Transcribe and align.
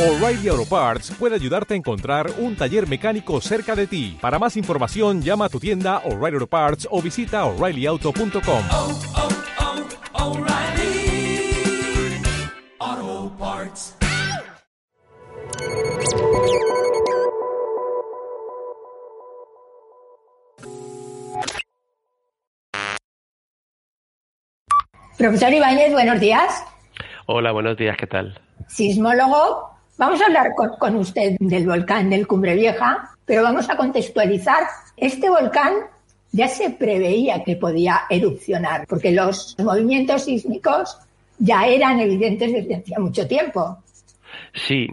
O'Reilly 0.00 0.48
Auto 0.48 0.64
Parts 0.64 1.10
puede 1.18 1.34
ayudarte 1.34 1.74
a 1.74 1.76
encontrar 1.76 2.30
un 2.38 2.56
taller 2.56 2.88
mecánico 2.88 3.38
cerca 3.42 3.76
de 3.76 3.86
ti. 3.86 4.16
Para 4.18 4.38
más 4.38 4.56
información, 4.56 5.20
llama 5.20 5.44
a 5.44 5.48
tu 5.50 5.60
tienda 5.60 5.98
O'Reilly 6.06 6.36
Auto 6.36 6.46
Parts 6.46 6.88
o 6.90 7.02
visita 7.02 7.44
oreillyauto.com. 7.44 8.62
oh, 8.72 8.98
oh, 13.02 13.30
Parts. 13.38 13.94
Profesor 25.18 25.52
Ibáñez, 25.52 25.92
buenos 25.92 26.18
días. 26.20 26.64
Hola, 27.26 27.52
buenos 27.52 27.76
días, 27.76 27.98
¿qué 27.98 28.06
tal? 28.06 28.40
Sismólogo, 28.66 29.79
vamos 30.00 30.20
a 30.22 30.26
hablar 30.26 30.54
con, 30.56 30.70
con, 30.78 30.96
usted 30.96 31.36
del 31.38 31.66
volcán 31.66 32.08
del 32.08 32.26
Cumbre 32.26 32.54
Vieja, 32.54 33.10
pero 33.26 33.42
vamos 33.42 33.68
a 33.68 33.76
contextualizar. 33.76 34.64
Este 34.96 35.28
volcán 35.28 35.74
ya 36.32 36.48
se 36.48 36.70
preveía 36.70 37.44
que 37.44 37.56
podía 37.56 38.00
erupcionar, 38.08 38.86
porque 38.88 39.12
los 39.12 39.54
movimientos 39.58 40.24
sísmicos 40.24 40.96
ya 41.38 41.66
eran 41.66 42.00
evidentes 42.00 42.50
desde 42.50 42.76
hacía 42.76 42.98
mucho 42.98 43.28
tiempo. 43.28 43.78
Sí, 44.54 44.88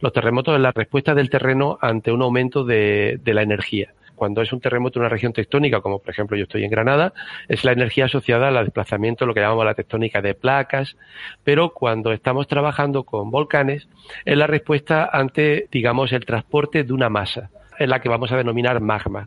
los 0.00 0.12
terremotos 0.12 0.56
es 0.56 0.60
la 0.60 0.72
respuesta 0.72 1.14
del 1.14 1.30
terreno 1.30 1.78
ante 1.80 2.10
un 2.10 2.22
aumento 2.22 2.64
de, 2.64 3.20
de 3.22 3.34
la 3.34 3.42
energía 3.42 3.94
cuando 4.18 4.42
es 4.42 4.52
un 4.52 4.60
terremoto 4.60 4.98
en 4.98 5.02
una 5.02 5.08
región 5.08 5.32
tectónica, 5.32 5.80
como 5.80 6.00
por 6.00 6.10
ejemplo 6.10 6.36
yo 6.36 6.42
estoy 6.42 6.64
en 6.64 6.70
Granada, 6.70 7.14
es 7.48 7.64
la 7.64 7.72
energía 7.72 8.06
asociada 8.06 8.48
al 8.48 8.64
desplazamiento, 8.64 9.24
lo 9.24 9.32
que 9.32 9.40
llamamos 9.40 9.64
la 9.64 9.74
tectónica 9.74 10.20
de 10.20 10.34
placas, 10.34 10.96
pero 11.44 11.72
cuando 11.72 12.12
estamos 12.12 12.46
trabajando 12.48 13.04
con 13.04 13.30
volcanes, 13.30 13.88
es 14.24 14.36
la 14.36 14.46
respuesta 14.46 15.08
ante, 15.10 15.68
digamos, 15.70 16.12
el 16.12 16.26
transporte 16.26 16.84
de 16.84 16.92
una 16.92 17.08
masa, 17.08 17.50
es 17.78 17.88
la 17.88 18.00
que 18.00 18.08
vamos 18.08 18.32
a 18.32 18.36
denominar 18.36 18.80
magma. 18.80 19.24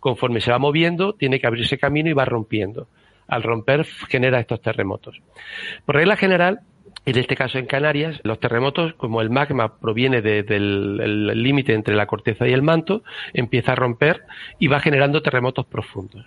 Conforme 0.00 0.40
se 0.40 0.50
va 0.50 0.58
moviendo, 0.58 1.14
tiene 1.14 1.40
que 1.40 1.46
abrirse 1.46 1.78
camino 1.78 2.10
y 2.10 2.14
va 2.14 2.24
rompiendo. 2.24 2.88
Al 3.28 3.42
romper 3.42 3.86
genera 4.08 4.40
estos 4.40 4.60
terremotos. 4.60 5.22
Por 5.86 5.94
regla 5.94 6.16
general, 6.16 6.60
en 7.04 7.18
este 7.18 7.34
caso 7.36 7.58
en 7.58 7.66
Canarias, 7.66 8.20
los 8.22 8.38
terremotos, 8.38 8.94
como 8.94 9.20
el 9.20 9.30
magma 9.30 9.76
proviene 9.78 10.22
de, 10.22 10.42
del 10.44 11.26
límite 11.42 11.74
entre 11.74 11.96
la 11.96 12.06
corteza 12.06 12.46
y 12.46 12.52
el 12.52 12.62
manto, 12.62 13.02
empieza 13.32 13.72
a 13.72 13.76
romper 13.76 14.22
y 14.58 14.68
va 14.68 14.80
generando 14.80 15.22
terremotos 15.22 15.66
profundos. 15.66 16.24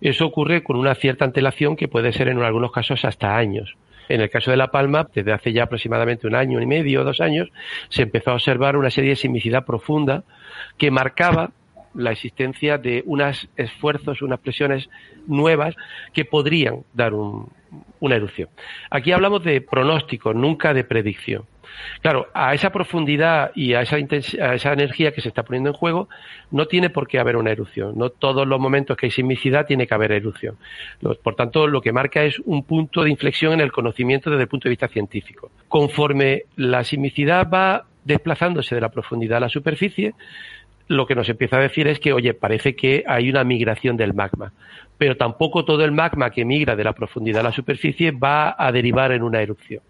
Eso 0.00 0.26
ocurre 0.26 0.62
con 0.62 0.76
una 0.76 0.94
cierta 0.94 1.26
antelación 1.26 1.76
que 1.76 1.88
puede 1.88 2.12
ser 2.12 2.28
en 2.28 2.40
algunos 2.42 2.72
casos 2.72 3.04
hasta 3.04 3.36
años. 3.36 3.76
En 4.08 4.20
el 4.20 4.30
caso 4.30 4.50
de 4.50 4.56
La 4.56 4.68
Palma, 4.68 5.08
desde 5.14 5.32
hace 5.32 5.52
ya 5.52 5.64
aproximadamente 5.64 6.26
un 6.26 6.34
año 6.34 6.60
y 6.60 6.66
medio, 6.66 7.04
dos 7.04 7.20
años, 7.20 7.48
se 7.88 8.02
empezó 8.02 8.30
a 8.30 8.34
observar 8.34 8.76
una 8.76 8.90
serie 8.90 9.10
de 9.10 9.16
sismicidad 9.16 9.64
profunda 9.64 10.24
que 10.78 10.90
marcaba 10.90 11.50
la 11.94 12.12
existencia 12.12 12.78
de 12.78 13.02
unos 13.06 13.48
esfuerzos, 13.56 14.22
unas 14.22 14.40
presiones 14.40 14.88
nuevas 15.26 15.74
que 16.12 16.24
podrían 16.24 16.84
dar 16.92 17.14
un, 17.14 17.48
una 18.00 18.16
erupción. 18.16 18.48
Aquí 18.90 19.12
hablamos 19.12 19.44
de 19.44 19.60
pronóstico, 19.60 20.34
nunca 20.34 20.74
de 20.74 20.84
predicción. 20.84 21.44
Claro, 22.00 22.28
a 22.34 22.54
esa 22.54 22.70
profundidad 22.70 23.50
y 23.54 23.74
a 23.74 23.82
esa, 23.82 23.96
a 23.96 24.54
esa, 24.54 24.72
energía 24.72 25.12
que 25.12 25.20
se 25.20 25.28
está 25.28 25.42
poniendo 25.42 25.70
en 25.70 25.74
juego, 25.74 26.08
no 26.50 26.66
tiene 26.66 26.90
por 26.90 27.08
qué 27.08 27.18
haber 27.18 27.36
una 27.36 27.50
erupción. 27.50 27.96
No 27.96 28.10
todos 28.10 28.46
los 28.46 28.60
momentos 28.60 28.96
que 28.96 29.06
hay 29.06 29.10
sismicidad 29.10 29.66
tiene 29.66 29.86
que 29.86 29.94
haber 29.94 30.12
erupción. 30.12 30.56
Por 31.22 31.34
tanto, 31.34 31.66
lo 31.66 31.80
que 31.80 31.92
marca 31.92 32.22
es 32.22 32.38
un 32.40 32.64
punto 32.64 33.02
de 33.02 33.10
inflexión 33.10 33.54
en 33.54 33.60
el 33.60 33.72
conocimiento 33.72 34.30
desde 34.30 34.42
el 34.42 34.48
punto 34.48 34.68
de 34.68 34.70
vista 34.70 34.88
científico. 34.88 35.50
Conforme 35.68 36.44
la 36.56 36.84
sismicidad 36.84 37.48
va 37.48 37.86
desplazándose 38.04 38.74
de 38.74 38.80
la 38.80 38.90
profundidad 38.90 39.38
a 39.38 39.40
la 39.40 39.48
superficie, 39.48 40.14
lo 40.88 41.06
que 41.06 41.14
nos 41.14 41.28
empieza 41.28 41.56
a 41.56 41.60
decir 41.62 41.86
es 41.88 41.98
que, 41.98 42.12
oye, 42.12 42.34
parece 42.34 42.76
que 42.76 43.04
hay 43.06 43.30
una 43.30 43.44
migración 43.44 43.96
del 43.96 44.14
magma, 44.14 44.52
pero 44.98 45.16
tampoco 45.16 45.64
todo 45.64 45.84
el 45.84 45.92
magma 45.92 46.30
que 46.30 46.44
migra 46.44 46.76
de 46.76 46.84
la 46.84 46.92
profundidad 46.92 47.40
a 47.40 47.44
la 47.44 47.52
superficie 47.52 48.10
va 48.10 48.54
a 48.58 48.70
derivar 48.72 49.12
en 49.12 49.22
una 49.22 49.40
erupción. 49.40 49.82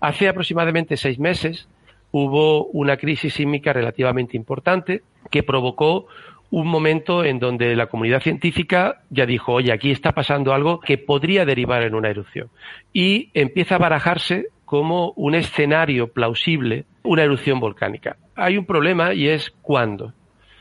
Hace 0.00 0.28
aproximadamente 0.28 0.96
seis 0.96 1.18
meses 1.18 1.68
hubo 2.12 2.66
una 2.66 2.96
crisis 2.96 3.34
sísmica 3.34 3.72
relativamente 3.72 4.36
importante 4.36 5.02
que 5.30 5.42
provocó 5.42 6.06
un 6.50 6.68
momento 6.68 7.24
en 7.24 7.38
donde 7.38 7.74
la 7.74 7.88
comunidad 7.88 8.22
científica 8.22 9.02
ya 9.10 9.26
dijo, 9.26 9.52
oye, 9.52 9.72
aquí 9.72 9.90
está 9.90 10.12
pasando 10.12 10.54
algo 10.54 10.80
que 10.80 10.96
podría 10.96 11.44
derivar 11.44 11.82
en 11.82 11.94
una 11.94 12.08
erupción. 12.08 12.48
Y 12.92 13.30
empieza 13.34 13.74
a 13.74 13.78
barajarse 13.78 14.46
como 14.66 15.12
un 15.12 15.34
escenario 15.34 16.12
plausible 16.12 16.84
una 17.04 17.22
erupción 17.22 17.60
volcánica. 17.60 18.18
Hay 18.34 18.58
un 18.58 18.66
problema 18.66 19.14
y 19.14 19.28
es 19.28 19.52
cuándo. 19.62 20.12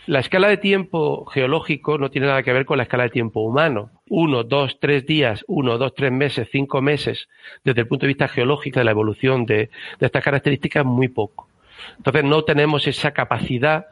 La 0.06 0.20
escala 0.20 0.48
de 0.48 0.58
tiempo 0.58 1.26
geológico 1.26 1.98
no 1.98 2.12
tiene 2.12 2.28
nada 2.28 2.44
que 2.44 2.54
ver 2.54 2.66
con 2.66 2.78
la 2.78 2.84
escala 2.84 3.04
de 3.04 3.10
tiempo 3.10 3.42
humano. 3.42 3.90
Uno, 4.08 4.44
dos, 4.44 4.80
tres 4.80 5.08
días, 5.08 5.44
uno, 5.48 5.80
dos, 5.80 5.96
tres 5.96 6.12
meses, 6.12 6.48
cinco 6.52 6.80
meses, 6.82 7.28
desde 7.64 7.82
el 7.82 7.88
punto 7.88 8.06
de 8.06 8.10
vista 8.10 8.28
geológico 8.28 8.80
de 8.80 8.86
la 8.86 8.92
evolución 8.92 9.48
de, 9.48 9.72
de 10.00 10.06
estas 10.06 10.24
características, 10.24 10.86
muy 10.86 11.08
poco. 11.08 11.50
Entonces 11.98 12.24
no 12.24 12.44
tenemos 12.44 12.88
esa 12.88 13.12
capacidad 13.12 13.88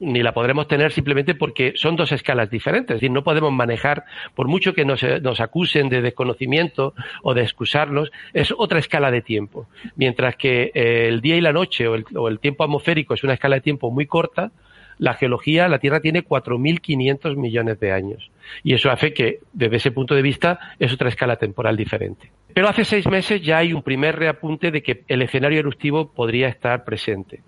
ni 0.00 0.22
la 0.22 0.32
podremos 0.32 0.68
tener 0.68 0.92
simplemente 0.92 1.34
porque 1.34 1.72
son 1.76 1.96
dos 1.96 2.12
escalas 2.12 2.50
diferentes. 2.50 2.94
Es 2.94 3.00
decir, 3.00 3.10
no 3.10 3.24
podemos 3.24 3.52
manejar, 3.52 4.04
por 4.34 4.48
mucho 4.48 4.74
que 4.74 4.84
nos, 4.84 5.02
nos, 5.22 5.40
acusen 5.40 5.88
de 5.88 6.02
desconocimiento 6.02 6.94
o 7.22 7.34
de 7.34 7.42
excusarnos, 7.42 8.10
es 8.32 8.52
otra 8.56 8.78
escala 8.78 9.10
de 9.10 9.22
tiempo. 9.22 9.66
Mientras 9.96 10.36
que 10.36 10.70
eh, 10.74 11.08
el 11.08 11.20
día 11.20 11.36
y 11.36 11.40
la 11.40 11.52
noche 11.52 11.88
o 11.88 11.94
el, 11.94 12.04
o 12.14 12.28
el, 12.28 12.38
tiempo 12.40 12.64
atmosférico 12.64 13.14
es 13.14 13.24
una 13.24 13.34
escala 13.34 13.56
de 13.56 13.62
tiempo 13.62 13.90
muy 13.90 14.06
corta, 14.06 14.52
la 14.98 15.14
geología, 15.14 15.68
la 15.68 15.78
Tierra 15.78 16.00
tiene 16.00 16.24
4.500 16.24 17.36
millones 17.36 17.78
de 17.80 17.92
años. 17.92 18.30
Y 18.62 18.74
eso 18.74 18.90
hace 18.90 19.12
que, 19.12 19.40
desde 19.52 19.76
ese 19.76 19.90
punto 19.90 20.14
de 20.14 20.22
vista, 20.22 20.58
es 20.78 20.92
otra 20.92 21.08
escala 21.08 21.36
temporal 21.36 21.76
diferente. 21.76 22.30
Pero 22.54 22.68
hace 22.68 22.84
seis 22.84 23.06
meses 23.06 23.42
ya 23.42 23.58
hay 23.58 23.74
un 23.74 23.82
primer 23.82 24.16
reapunte 24.16 24.70
de 24.70 24.82
que 24.82 25.04
el 25.08 25.20
escenario 25.20 25.60
eruptivo 25.60 26.12
podría 26.12 26.48
estar 26.48 26.84
presente. 26.84 27.42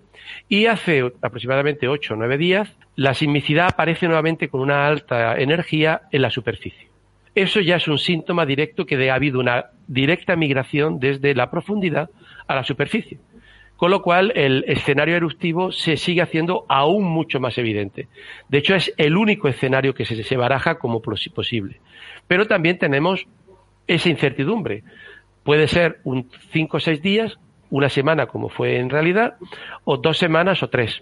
Y 0.47 0.65
hace 0.65 1.11
aproximadamente 1.21 1.87
ocho 1.87 2.13
o 2.13 2.17
nueve 2.17 2.37
días, 2.37 2.75
la 2.95 3.13
sismicidad 3.13 3.67
aparece 3.67 4.07
nuevamente 4.07 4.49
con 4.49 4.61
una 4.61 4.87
alta 4.87 5.37
energía 5.37 6.01
en 6.11 6.21
la 6.21 6.29
superficie. 6.29 6.89
Eso 7.35 7.61
ya 7.61 7.77
es 7.77 7.87
un 7.87 7.97
síntoma 7.97 8.45
directo 8.45 8.85
que 8.85 9.09
ha 9.09 9.15
habido 9.15 9.39
una 9.39 9.67
directa 9.87 10.35
migración 10.35 10.99
desde 10.99 11.35
la 11.35 11.49
profundidad 11.49 12.09
a 12.47 12.55
la 12.55 12.63
superficie. 12.63 13.19
Con 13.79 13.91
lo 13.91 14.01
cual, 14.01 14.33
el 14.35 14.65
escenario 14.67 15.15
eruptivo 15.15 15.71
se 15.71 15.95
sigue 15.95 16.21
haciendo 16.21 16.65
aún 16.67 17.05
mucho 17.05 17.39
más 17.39 17.57
evidente. 17.57 18.09
De 18.49 18.57
hecho, 18.57 18.75
es 18.75 18.93
el 18.97 19.15
único 19.15 19.47
escenario 19.47 19.93
que 19.93 20.03
se, 20.03 20.35
baraja 20.35 20.79
como 20.79 21.01
posible. 21.01 21.79
Pero 22.27 22.45
también 22.45 22.77
tenemos 22.77 23.25
esa 23.87 24.09
incertidumbre. 24.09 24.83
Puede 25.43 25.69
ser 25.69 26.01
un 26.03 26.29
cinco 26.51 26.75
o 26.75 26.79
seis 26.81 27.01
días, 27.01 27.39
una 27.69 27.89
semana 27.89 28.27
como 28.27 28.49
fue 28.49 28.77
en 28.77 28.89
realidad, 28.89 29.35
o 29.83 29.97
dos 29.97 30.17
semanas 30.17 30.63
o 30.63 30.69
tres. 30.69 31.01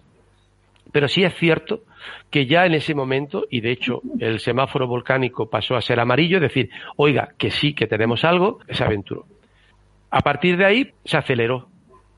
Pero 0.91 1.07
sí 1.07 1.23
es 1.23 1.35
cierto 1.35 1.81
que 2.29 2.45
ya 2.45 2.65
en 2.65 2.73
ese 2.73 2.95
momento, 2.95 3.45
y 3.49 3.61
de 3.61 3.71
hecho 3.71 4.01
el 4.19 4.39
semáforo 4.39 4.87
volcánico 4.87 5.49
pasó 5.49 5.75
a 5.75 5.81
ser 5.81 5.99
amarillo, 5.99 6.37
es 6.37 6.43
decir, 6.43 6.69
oiga, 6.95 7.29
que 7.37 7.51
sí, 7.51 7.73
que 7.73 7.87
tenemos 7.87 8.23
algo, 8.23 8.59
se 8.69 8.83
aventuró. 8.83 9.25
A 10.09 10.21
partir 10.21 10.57
de 10.57 10.65
ahí 10.65 10.91
se 11.03 11.17
aceleró. 11.17 11.67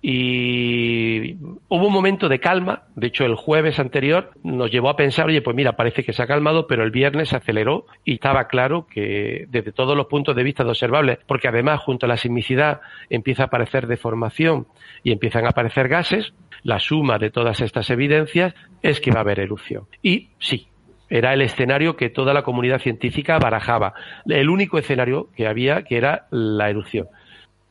Y 0.02 1.34
hubo 1.68 1.88
un 1.88 1.94
momento 1.94 2.30
de 2.30 2.40
calma, 2.40 2.84
de 2.96 3.08
hecho 3.08 3.26
el 3.26 3.36
jueves 3.36 3.80
anterior 3.80 4.32
nos 4.44 4.72
llevó 4.72 4.90
a 4.90 4.96
pensar, 4.96 5.28
oye, 5.28 5.42
pues 5.42 5.56
mira, 5.58 5.74
parece 5.74 6.04
que 6.04 6.14
se 6.14 6.24
ha 6.24 6.28
calmado, 6.28 6.68
pero 6.68 6.84
el 6.84 6.92
viernes 6.92 7.30
se 7.30 7.36
aceleró 7.36 7.86
y 8.06 8.14
estaba 8.14 8.48
claro 8.48 8.88
que 8.88 9.46
desde 9.50 9.74
todos 9.74 9.98
los 9.98 10.06
puntos 10.06 10.38
de 10.38 10.44
vista 10.44 10.64
de 10.64 10.70
observables, 10.70 11.20
porque 11.28 11.50
además 11.50 11.82
junto 11.82 12.06
a 12.06 12.10
la 12.10 12.16
sismicidad 12.16 12.80
empieza 13.10 13.44
a 13.44 13.46
aparecer 13.48 13.88
deformación 13.88 14.68
y 15.04 15.12
empiezan 15.12 15.46
a 15.46 15.50
aparecer 15.50 15.90
gases, 15.90 16.34
la 16.64 16.80
suma 16.80 17.18
de 17.18 17.30
todas 17.30 17.60
estas 17.60 17.90
evidencias 17.90 18.54
es 18.81 19.01
que 19.01 19.12
va 19.12 19.18
a 19.18 19.22
haber 19.22 19.42
erupción. 19.42 19.88
Y 20.01 20.30
sí, 20.40 20.68
era 21.10 21.34
el 21.34 21.42
escenario 21.42 21.98
que 21.98 22.10
toda 22.10 22.34
la 22.34 22.44
comunidad 22.44 22.80
científica 22.80 23.38
barajaba, 23.38 23.94
el 24.28 24.50
único 24.50 24.78
escenario 24.78 25.30
que 25.36 25.48
había 25.48 25.84
que 25.84 25.98
era 25.98 26.28
la 26.31 26.69
erupción 26.69 27.07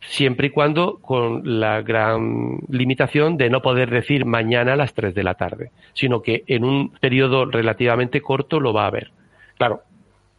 siempre 0.00 0.48
y 0.48 0.50
cuando 0.50 0.98
con 0.98 1.60
la 1.60 1.82
gran 1.82 2.58
limitación 2.68 3.36
de 3.36 3.50
no 3.50 3.62
poder 3.62 3.90
decir 3.90 4.24
mañana 4.24 4.74
a 4.74 4.76
las 4.76 4.94
3 4.94 5.14
de 5.14 5.24
la 5.24 5.34
tarde, 5.34 5.70
sino 5.92 6.22
que 6.22 6.44
en 6.46 6.64
un 6.64 6.90
periodo 6.90 7.46
relativamente 7.46 8.20
corto 8.20 8.60
lo 8.60 8.72
va 8.72 8.84
a 8.84 8.88
haber. 8.88 9.10
Claro, 9.56 9.82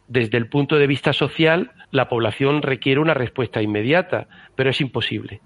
desde 0.08 0.38
el 0.38 0.48
punto 0.48 0.76
de 0.76 0.86
vista 0.86 1.12
social, 1.12 1.72
la 1.90 2.08
población 2.08 2.62
requiere 2.62 3.00
una 3.00 3.14
respuesta 3.14 3.62
inmediata, 3.62 4.26
pero 4.56 4.70
es 4.70 4.80
imposible. 4.80 5.40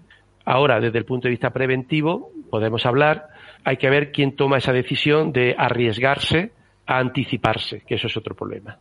Ahora, 0.45 0.81
desde 0.81 0.99
el 0.99 1.05
punto 1.05 1.29
de 1.29 1.31
vista 1.31 1.51
preventivo, 1.51 2.31
podemos 2.51 2.87
hablar, 2.87 3.29
hay 3.65 3.77
que 3.79 3.91
ver 3.91 4.13
quién 4.13 4.37
toma 4.37 4.59
esa 4.59 4.73
decisión 4.73 5.33
de 5.33 5.55
arriesgarse 5.59 6.53
a 6.87 6.99
anticiparse, 6.99 7.83
que 7.87 7.95
eso 7.95 8.07
es 8.07 8.17
otro 8.17 8.35
problema. 8.35 8.79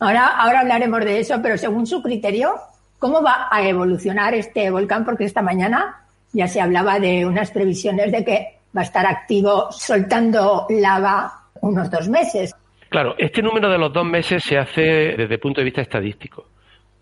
Ahora, 0.00 0.26
ahora 0.26 0.60
hablaremos 0.60 1.04
de 1.04 1.20
eso, 1.20 1.40
pero 1.40 1.56
según 1.56 1.86
su 1.86 2.02
criterio, 2.02 2.54
¿Cómo 3.04 3.22
va 3.22 3.48
a 3.50 3.62
evolucionar 3.68 4.32
este 4.32 4.70
volcán? 4.70 5.04
Porque 5.04 5.24
esta 5.24 5.42
mañana 5.42 6.06
ya 6.32 6.48
se 6.48 6.58
hablaba 6.58 6.98
de 6.98 7.26
unas 7.26 7.50
previsiones 7.50 8.10
de 8.10 8.24
que 8.24 8.60
va 8.74 8.80
a 8.80 8.84
estar 8.84 9.04
activo 9.04 9.70
soltando 9.70 10.64
lava 10.70 11.30
unos 11.60 11.90
dos 11.90 12.08
meses. 12.08 12.54
Claro, 12.88 13.14
este 13.18 13.42
número 13.42 13.68
de 13.68 13.76
los 13.76 13.92
dos 13.92 14.06
meses 14.06 14.42
se 14.42 14.56
hace 14.56 14.80
desde 15.18 15.34
el 15.34 15.38
punto 15.38 15.60
de 15.60 15.66
vista 15.66 15.82
estadístico. 15.82 16.46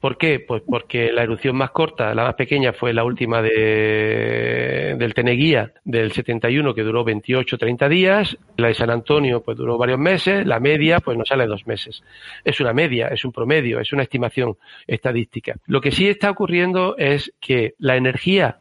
¿Por 0.03 0.19
qué? 0.19 0.41
Pues 0.41 0.65
porque 0.67 1.13
la 1.13 1.23
erupción 1.23 1.55
más 1.55 1.71
corta, 1.71 2.13
la 2.13 2.25
más 2.25 2.35
pequeña, 2.35 2.73
fue 2.73 2.93
la 2.93 3.05
última 3.05 3.41
de, 3.41 4.97
del 4.99 5.15
Teneguía 5.15 5.75
del 5.85 6.11
71, 6.11 6.75
que 6.75 6.83
duró 6.83 7.05
28-30 7.05 7.89
días. 7.89 8.37
La 8.57 8.67
de 8.67 8.75
San 8.75 8.91
Antonio, 8.91 9.43
pues 9.45 9.57
duró 9.57 9.79
varios 9.79 10.01
meses. 10.01 10.45
La 10.45 10.59
media, 10.59 10.99
pues 10.99 11.17
no 11.17 11.25
sale 11.25 11.47
dos 11.47 11.69
meses. 11.69 12.03
Es 12.43 12.59
una 12.59 12.73
media, 12.73 13.11
es 13.11 13.25
un 13.25 13.31
promedio, 13.31 13.79
es 13.79 13.93
una 13.93 14.03
estimación 14.03 14.57
estadística. 14.89 15.55
Lo 15.67 15.81
que 15.81 15.93
sí 15.93 16.09
está 16.09 16.33
ocurriendo 16.33 16.97
es 16.99 17.33
que 17.41 17.75
la 17.79 17.95
energía 17.95 18.59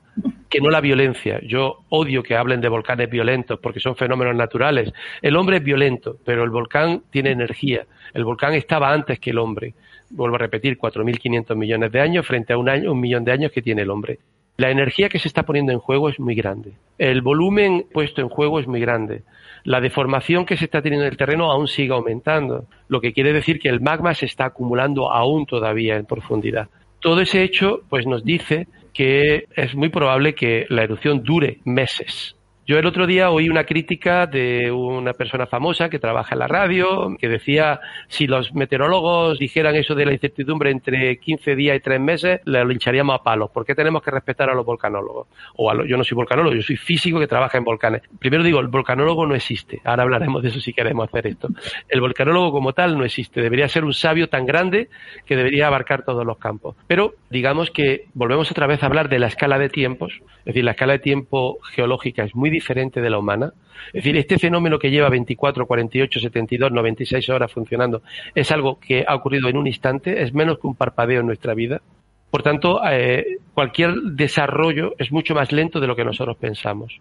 que 0.50 0.60
no 0.60 0.70
la 0.70 0.82
violencia. 0.82 1.40
Yo 1.44 1.84
odio 1.90 2.24
que 2.24 2.36
hablen 2.36 2.62
de 2.62 2.70
volcanes 2.70 3.10
violentos 3.10 3.60
porque 3.60 3.80
son 3.80 3.96
fenómenos 3.96 4.36
naturales. 4.36 4.92
El 5.22 5.38
hombre 5.38 5.58
es 5.58 5.64
violento, 5.64 6.18
pero 6.26 6.44
el 6.44 6.50
volcán 6.50 7.04
tiene 7.10 7.32
energía. 7.32 7.86
El 8.14 8.26
volcán 8.26 8.54
estaba 8.54 8.92
antes 8.92 9.20
que 9.20 9.30
el 9.30 9.38
hombre 9.38 9.74
vuelvo 10.12 10.36
a 10.36 10.40
repetir, 10.40 10.78
4.500 10.78 11.56
millones 11.56 11.92
de 11.92 12.02
años 12.02 12.26
frente 12.26 12.54
a 12.54 12.58
un, 12.58 12.70
año, 12.70 12.92
un 12.92 13.00
millón 13.00 13.24
de 13.24 13.32
años 13.32 13.52
que 13.52 13.62
tiene 13.62 13.82
el 13.84 13.90
hombre. 13.90 14.20
La 14.58 14.70
energía 14.70 15.10
que 15.10 15.20
se 15.20 15.28
está 15.28 15.44
poniendo 15.44 15.72
en 15.72 15.80
juego 15.80 16.10
es 16.10 16.20
muy 16.20 16.36
grande. 16.36 16.74
El 16.98 17.22
volumen 17.22 17.86
puesto 17.92 18.22
en 18.22 18.30
juego 18.30 18.60
es 18.60 18.68
muy 18.68 18.80
grande. 18.80 19.24
La 19.64 19.80
deformación 19.80 20.46
que 20.46 20.58
se 20.58 20.66
está 20.66 20.82
teniendo 20.82 21.06
en 21.06 21.12
el 21.12 21.18
terreno 21.18 21.52
aún 21.52 21.68
sigue 21.68 21.94
aumentando, 21.94 22.66
lo 22.88 23.00
que 23.00 23.14
quiere 23.14 23.34
decir 23.34 23.60
que 23.60 23.70
el 23.70 23.80
magma 23.80 24.14
se 24.14 24.26
está 24.26 24.46
acumulando 24.46 25.12
aún 25.12 25.46
todavía 25.46 25.96
en 25.96 26.06
profundidad. 26.06 26.70
Todo 27.00 27.22
ese 27.22 27.44
hecho 27.44 27.82
pues 27.90 28.06
nos 28.06 28.24
dice 28.24 28.68
que 28.94 29.46
es 29.56 29.76
muy 29.76 29.90
probable 29.90 30.36
que 30.36 30.66
la 30.70 30.84
erupción 30.84 31.24
dure 31.24 31.60
meses. 31.66 32.36
Yo 32.72 32.80
el 32.80 32.86
otro 32.86 33.06
día 33.06 33.32
oí 33.32 33.50
una 33.50 33.66
crítica 33.66 34.28
de 34.28 34.72
una 34.72 35.12
persona 35.12 35.46
famosa 35.46 35.90
que 35.90 36.00
trabaja 36.00 36.36
en 36.36 36.40
la 36.40 36.48
radio, 36.48 37.18
que 37.20 37.28
decía 37.28 37.82
si 38.08 38.28
los 38.28 38.54
meteorólogos 38.54 39.38
dijeran 39.40 39.76
eso 39.76 39.94
de 39.94 40.06
la 40.06 40.14
incertidumbre 40.14 40.72
entre 40.72 41.18
15 41.18 41.58
días 41.58 41.76
y 41.76 41.82
3 41.82 42.00
meses, 42.00 42.40
le 42.46 42.64
lincharíamos 42.64 43.20
a 43.20 43.24
palos. 43.24 43.52
¿Por 43.52 43.66
qué 43.66 43.76
tenemos 43.76 44.02
que 44.02 44.12
respetar 44.12 44.50
a 44.50 44.54
los 44.54 44.66
volcanólogos? 44.66 45.28
O 45.58 45.70
a 45.70 45.86
yo 45.86 45.98
no 45.98 46.06
soy 46.06 46.16
volcanólogo, 46.16 46.56
yo 46.56 46.62
soy 46.62 46.78
físico 46.78 47.20
que 47.20 47.28
trabaja 47.28 47.58
en 47.58 47.66
volcanes. 47.66 48.04
Primero 48.18 48.42
digo, 48.42 48.62
el 48.62 48.70
volcanólogo 48.70 49.28
no 49.28 49.36
existe. 49.36 49.82
Ahora 49.84 50.04
hablaremos 50.04 50.42
de 50.42 50.48
eso 50.48 50.62
si 50.62 50.72
queremos 50.72 51.10
hacer 51.10 51.28
esto. 51.28 51.50
El 51.90 52.00
volcanólogo 52.00 52.54
como 52.54 52.72
tal 52.72 52.98
no 52.98 53.04
existe. 53.04 53.42
Debería 53.42 53.68
ser 53.68 53.84
un 53.84 53.94
sabio 53.94 54.30
tan 54.30 54.46
grande 54.46 54.88
que 55.26 55.36
debería 55.36 55.68
abarcar 55.68 56.06
todos 56.06 56.26
los 56.26 56.38
campos. 56.38 56.78
Pero 56.88 57.16
digamos 57.30 57.70
que 57.70 58.06
volvemos 58.14 58.50
otra 58.50 58.66
vez 58.66 58.82
a 58.82 58.86
hablar 58.86 59.10
de 59.10 59.20
la 59.20 59.28
escala 59.28 59.60
de 59.60 59.68
tiempos. 59.68 60.14
Es 60.40 60.46
decir, 60.46 60.64
la 60.64 60.72
escala 60.72 60.94
de 60.94 61.00
tiempo 61.00 61.60
geológica 61.74 62.24
es 62.24 62.34
muy 62.34 62.50
diferente 62.62 63.02
de 63.02 63.10
la 63.10 63.18
humana. 63.18 63.54
Es 63.88 64.04
decir, 64.04 64.16
este 64.16 64.38
fenómeno 64.38 64.78
que 64.78 64.92
lleva 64.92 65.10
24, 65.10 65.66
48, 65.66 66.20
72, 66.20 66.72
96 66.72 67.30
horas 67.30 67.52
funcionando 67.52 68.04
es 68.36 68.52
algo 68.52 68.80
que 68.80 69.04
ha 69.08 69.16
ocurrido 69.16 69.50
en 69.50 69.58
un 69.58 69.66
instante, 69.66 70.22
es 70.22 70.34
menos 70.34 70.60
que 70.60 70.68
un 70.68 70.76
parpadeo 70.76 71.22
en 71.22 71.26
nuestra 71.26 71.56
vida. 71.56 71.82
Por 72.30 72.44
tanto, 72.44 72.80
eh, 72.88 73.40
cualquier 73.54 73.96
desarrollo 74.14 74.94
es 75.00 75.12
mucho 75.12 75.34
más 75.34 75.52
lento 75.52 75.80
de 75.80 75.88
lo 75.88 75.96
que 75.96 76.06
nosotros 76.06 76.38
pensamos. 76.38 77.00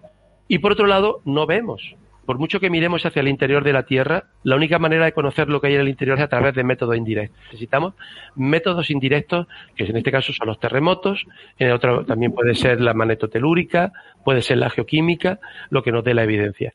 Y 0.48 0.58
por 0.58 0.72
otro 0.72 0.86
lado, 0.86 1.20
no 1.24 1.46
vemos 1.46 1.94
por 2.30 2.38
mucho 2.38 2.60
que 2.60 2.70
miremos 2.70 3.04
hacia 3.04 3.18
el 3.18 3.26
interior 3.26 3.64
de 3.64 3.72
la 3.72 3.82
Tierra, 3.82 4.26
la 4.44 4.54
única 4.54 4.78
manera 4.78 5.04
de 5.04 5.10
conocer 5.10 5.48
lo 5.48 5.60
que 5.60 5.66
hay 5.66 5.74
en 5.74 5.80
el 5.80 5.88
interior 5.88 6.16
es 6.16 6.22
a 6.22 6.28
través 6.28 6.54
de 6.54 6.62
métodos 6.62 6.96
indirectos. 6.96 7.36
Necesitamos 7.46 7.94
métodos 8.36 8.88
indirectos, 8.88 9.48
que 9.74 9.82
en 9.82 9.96
este 9.96 10.12
caso 10.12 10.32
son 10.32 10.46
los 10.46 10.60
terremotos, 10.60 11.26
en 11.58 11.66
el 11.66 11.72
otro 11.72 12.04
también 12.04 12.30
puede 12.30 12.54
ser 12.54 12.80
la 12.80 12.94
magnetotelúrica, 12.94 13.92
puede 14.24 14.42
ser 14.42 14.58
la 14.58 14.70
geoquímica, 14.70 15.40
lo 15.70 15.82
que 15.82 15.90
nos 15.90 16.04
dé 16.04 16.14
la 16.14 16.22
evidencia. 16.22 16.72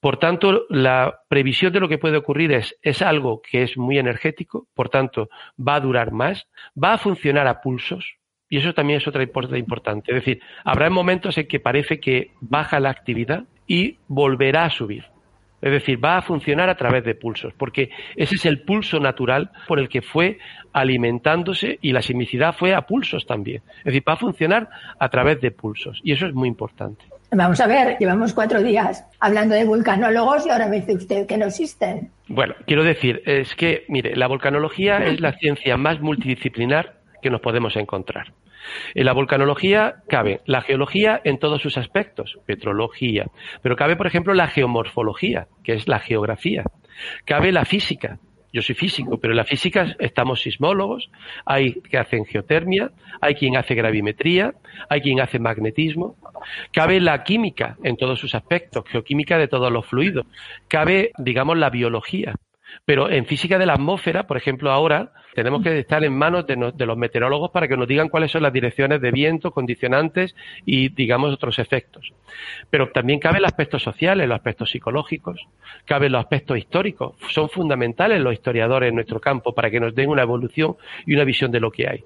Por 0.00 0.16
tanto, 0.16 0.66
la 0.68 1.20
previsión 1.28 1.72
de 1.72 1.78
lo 1.78 1.88
que 1.88 1.98
puede 1.98 2.16
ocurrir 2.16 2.50
es, 2.50 2.76
es 2.82 3.00
algo 3.00 3.42
que 3.48 3.62
es 3.62 3.78
muy 3.78 4.00
energético, 4.00 4.66
por 4.74 4.88
tanto, 4.88 5.28
va 5.56 5.76
a 5.76 5.80
durar 5.80 6.10
más, 6.10 6.48
va 6.76 6.94
a 6.94 6.98
funcionar 6.98 7.46
a 7.46 7.60
pulsos, 7.60 8.16
y 8.48 8.58
eso 8.58 8.74
también 8.74 8.96
es 8.96 9.06
otra 9.06 9.22
importante. 9.22 10.10
Es 10.10 10.16
decir, 10.16 10.42
habrá 10.64 10.90
momentos 10.90 11.38
en 11.38 11.46
que 11.46 11.60
parece 11.60 12.00
que 12.00 12.32
baja 12.40 12.80
la 12.80 12.90
actividad, 12.90 13.44
y 13.66 13.98
volverá 14.08 14.64
a 14.64 14.70
subir. 14.70 15.04
Es 15.64 15.72
decir, 15.72 16.04
va 16.04 16.18
a 16.18 16.22
funcionar 16.22 16.68
a 16.68 16.76
través 16.76 17.04
de 17.04 17.14
pulsos, 17.14 17.54
porque 17.56 17.88
ese 18.16 18.34
es 18.34 18.44
el 18.44 18.60
pulso 18.60 19.00
natural 19.00 19.50
por 19.66 19.78
el 19.78 19.88
que 19.88 20.02
fue 20.02 20.38
alimentándose 20.74 21.78
y 21.80 21.92
la 21.92 22.02
sismicidad 22.02 22.54
fue 22.54 22.74
a 22.74 22.82
pulsos 22.82 23.24
también. 23.24 23.62
Es 23.78 23.84
decir, 23.84 24.02
va 24.06 24.12
a 24.12 24.16
funcionar 24.16 24.68
a 24.98 25.08
través 25.08 25.40
de 25.40 25.52
pulsos 25.52 26.00
y 26.04 26.12
eso 26.12 26.26
es 26.26 26.34
muy 26.34 26.48
importante. 26.48 27.06
Vamos 27.30 27.60
a 27.60 27.66
ver, 27.66 27.96
llevamos 27.98 28.34
cuatro 28.34 28.62
días 28.62 29.06
hablando 29.18 29.54
de 29.54 29.64
vulcanólogos 29.64 30.46
y 30.46 30.50
ahora 30.50 30.68
me 30.68 30.80
dice 30.80 30.96
usted 30.96 31.26
que 31.26 31.38
no 31.38 31.46
existen. 31.46 32.10
Bueno, 32.28 32.54
quiero 32.66 32.84
decir, 32.84 33.22
es 33.24 33.54
que, 33.54 33.86
mire, 33.88 34.14
la 34.16 34.26
volcanología 34.26 34.98
es 34.98 35.20
la 35.20 35.32
ciencia 35.32 35.78
más 35.78 35.98
multidisciplinar 36.00 36.96
que 37.22 37.30
nos 37.30 37.40
podemos 37.40 37.74
encontrar. 37.76 38.34
En 38.94 39.06
la 39.06 39.12
volcanología 39.12 39.96
cabe 40.08 40.40
la 40.46 40.62
geología 40.62 41.20
en 41.24 41.38
todos 41.38 41.62
sus 41.62 41.78
aspectos, 41.78 42.38
petrología, 42.46 43.26
pero 43.62 43.76
cabe, 43.76 43.96
por 43.96 44.06
ejemplo, 44.06 44.34
la 44.34 44.48
geomorfología, 44.48 45.48
que 45.62 45.74
es 45.74 45.88
la 45.88 46.00
geografía. 46.00 46.64
Cabe 47.24 47.52
la 47.52 47.64
física. 47.64 48.18
Yo 48.52 48.62
soy 48.62 48.76
físico, 48.76 49.18
pero 49.18 49.32
en 49.32 49.38
la 49.38 49.44
física 49.44 49.96
estamos 49.98 50.42
sismólogos, 50.42 51.10
hay 51.44 51.74
que 51.90 51.98
hacen 51.98 52.24
geotermia, 52.24 52.92
hay 53.20 53.34
quien 53.34 53.56
hace 53.56 53.74
gravimetría, 53.74 54.54
hay 54.88 55.00
quien 55.00 55.20
hace 55.20 55.40
magnetismo. 55.40 56.14
Cabe 56.72 57.00
la 57.00 57.24
química 57.24 57.76
en 57.82 57.96
todos 57.96 58.20
sus 58.20 58.32
aspectos, 58.36 58.84
geoquímica 58.86 59.38
de 59.38 59.48
todos 59.48 59.72
los 59.72 59.84
fluidos. 59.84 60.26
Cabe, 60.68 61.10
digamos, 61.18 61.58
la 61.58 61.68
biología. 61.68 62.36
Pero 62.84 63.10
en 63.10 63.26
física 63.26 63.58
de 63.58 63.66
la 63.66 63.74
atmósfera, 63.74 64.26
por 64.26 64.36
ejemplo, 64.36 64.70
ahora 64.70 65.12
tenemos 65.34 65.62
que 65.62 65.78
estar 65.78 66.04
en 66.04 66.16
manos 66.16 66.46
de, 66.46 66.56
los 66.56 66.96
meteorólogos 66.96 67.50
para 67.50 67.66
que 67.66 67.76
nos 67.76 67.88
digan 67.88 68.08
cuáles 68.08 68.30
son 68.30 68.42
las 68.42 68.52
direcciones 68.52 69.00
de 69.00 69.10
viento, 69.10 69.50
condicionantes 69.50 70.34
y, 70.64 70.90
digamos, 70.90 71.32
otros 71.32 71.58
efectos. 71.58 72.12
Pero 72.70 72.90
también 72.90 73.18
cabe 73.18 73.38
el 73.38 73.44
aspecto 73.44 73.78
social, 73.78 74.18
los 74.18 74.30
aspectos 74.30 74.70
psicológicos, 74.70 75.40
cabe 75.84 76.08
los 76.08 76.20
aspectos 76.20 76.58
históricos. 76.58 77.16
Son 77.30 77.48
fundamentales 77.48 78.20
los 78.20 78.32
historiadores 78.32 78.90
en 78.90 78.94
nuestro 78.94 79.20
campo 79.20 79.54
para 79.54 79.70
que 79.70 79.80
nos 79.80 79.94
den 79.94 80.10
una 80.10 80.22
evolución 80.22 80.76
y 81.06 81.14
una 81.14 81.24
visión 81.24 81.50
de 81.50 81.60
lo 81.60 81.70
que 81.70 81.88
hay. 81.88 82.04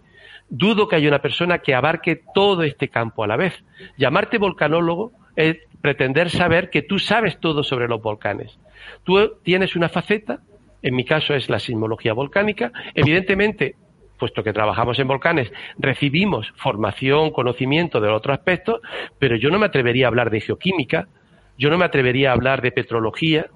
Dudo 0.48 0.88
que 0.88 0.96
haya 0.96 1.08
una 1.08 1.20
persona 1.20 1.58
que 1.58 1.74
abarque 1.74 2.22
todo 2.34 2.62
este 2.62 2.88
campo 2.88 3.22
a 3.22 3.26
la 3.26 3.36
vez. 3.36 3.52
Llamarte 3.98 4.38
volcanólogo 4.38 5.12
es 5.36 5.58
pretender 5.82 6.30
saber 6.30 6.70
que 6.70 6.82
tú 6.82 6.98
sabes 6.98 7.38
todo 7.38 7.62
sobre 7.62 7.88
los 7.88 8.00
volcanes. 8.00 8.58
Tú 9.04 9.36
tienes 9.42 9.76
una 9.76 9.88
faceta 9.88 10.40
en 10.82 10.94
mi 10.94 11.04
caso 11.04 11.34
es 11.34 11.48
la 11.48 11.58
sismología 11.58 12.12
volcánica. 12.12 12.72
Evidentemente, 12.94 13.74
puesto 14.18 14.42
que 14.42 14.52
trabajamos 14.52 14.98
en 14.98 15.08
volcanes, 15.08 15.52
recibimos 15.78 16.52
formación, 16.56 17.30
conocimiento 17.30 18.00
de 18.00 18.08
otros 18.08 18.38
aspectos, 18.38 18.80
pero 19.18 19.36
yo 19.36 19.50
no 19.50 19.58
me 19.58 19.66
atrevería 19.66 20.06
a 20.06 20.08
hablar 20.08 20.30
de 20.30 20.40
geoquímica, 20.40 21.08
yo 21.56 21.70
no 21.70 21.78
me 21.78 21.84
atrevería 21.84 22.30
a 22.30 22.34
hablar 22.34 22.62
de 22.62 22.72
petrología, 22.72 23.46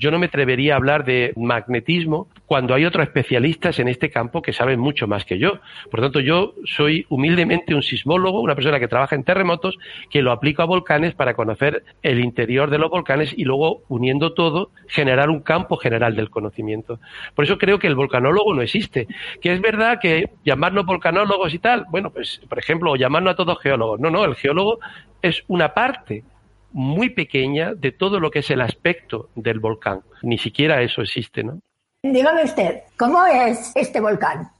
yo 0.00 0.10
no 0.10 0.18
me 0.18 0.26
atrevería 0.26 0.72
a 0.72 0.76
hablar 0.76 1.04
de 1.04 1.34
magnetismo 1.36 2.28
cuando 2.46 2.74
hay 2.74 2.86
otros 2.86 3.04
especialistas 3.04 3.78
en 3.78 3.86
este 3.86 4.08
campo 4.08 4.40
que 4.40 4.54
saben 4.54 4.80
mucho 4.80 5.06
más 5.06 5.26
que 5.26 5.38
yo. 5.38 5.60
Por 5.90 6.00
lo 6.00 6.06
tanto, 6.06 6.20
yo 6.20 6.54
soy 6.64 7.04
humildemente 7.10 7.74
un 7.74 7.82
sismólogo, 7.82 8.40
una 8.40 8.54
persona 8.54 8.80
que 8.80 8.88
trabaja 8.88 9.14
en 9.14 9.24
terremotos, 9.24 9.78
que 10.08 10.22
lo 10.22 10.32
aplico 10.32 10.62
a 10.62 10.64
volcanes 10.64 11.14
para 11.14 11.34
conocer 11.34 11.84
el 12.02 12.18
interior 12.20 12.70
de 12.70 12.78
los 12.78 12.88
volcanes 12.88 13.34
y 13.36 13.44
luego, 13.44 13.82
uniendo 13.88 14.32
todo, 14.32 14.70
generar 14.88 15.28
un 15.28 15.40
campo 15.40 15.76
general 15.76 16.16
del 16.16 16.30
conocimiento. 16.30 16.98
Por 17.34 17.44
eso 17.44 17.58
creo 17.58 17.78
que 17.78 17.86
el 17.86 17.94
volcanólogo 17.94 18.54
no 18.54 18.62
existe. 18.62 19.06
Que 19.42 19.52
es 19.52 19.60
verdad 19.60 19.98
que 20.00 20.30
llamarnos 20.46 20.86
volcanólogos 20.86 21.52
y 21.52 21.58
tal, 21.58 21.84
bueno, 21.90 22.10
pues, 22.10 22.40
por 22.48 22.58
ejemplo, 22.58 22.92
o 22.92 22.96
llamarnos 22.96 23.34
a 23.34 23.36
todos 23.36 23.60
geólogos. 23.60 24.00
No, 24.00 24.10
no, 24.10 24.24
el 24.24 24.34
geólogo 24.34 24.78
es 25.20 25.44
una 25.46 25.74
parte 25.74 26.24
muy 26.72 27.10
pequeña 27.10 27.74
de 27.74 27.92
todo 27.92 28.20
lo 28.20 28.30
que 28.30 28.40
es 28.40 28.50
el 28.50 28.60
aspecto 28.60 29.30
del 29.34 29.60
volcán. 29.60 30.02
Ni 30.22 30.38
siquiera 30.38 30.82
eso 30.82 31.02
existe, 31.02 31.42
¿no? 31.42 31.60
Dígame 32.02 32.44
usted, 32.44 32.80
¿cómo 32.96 33.24
es 33.26 33.72
este 33.74 34.00
volcán? 34.00 34.50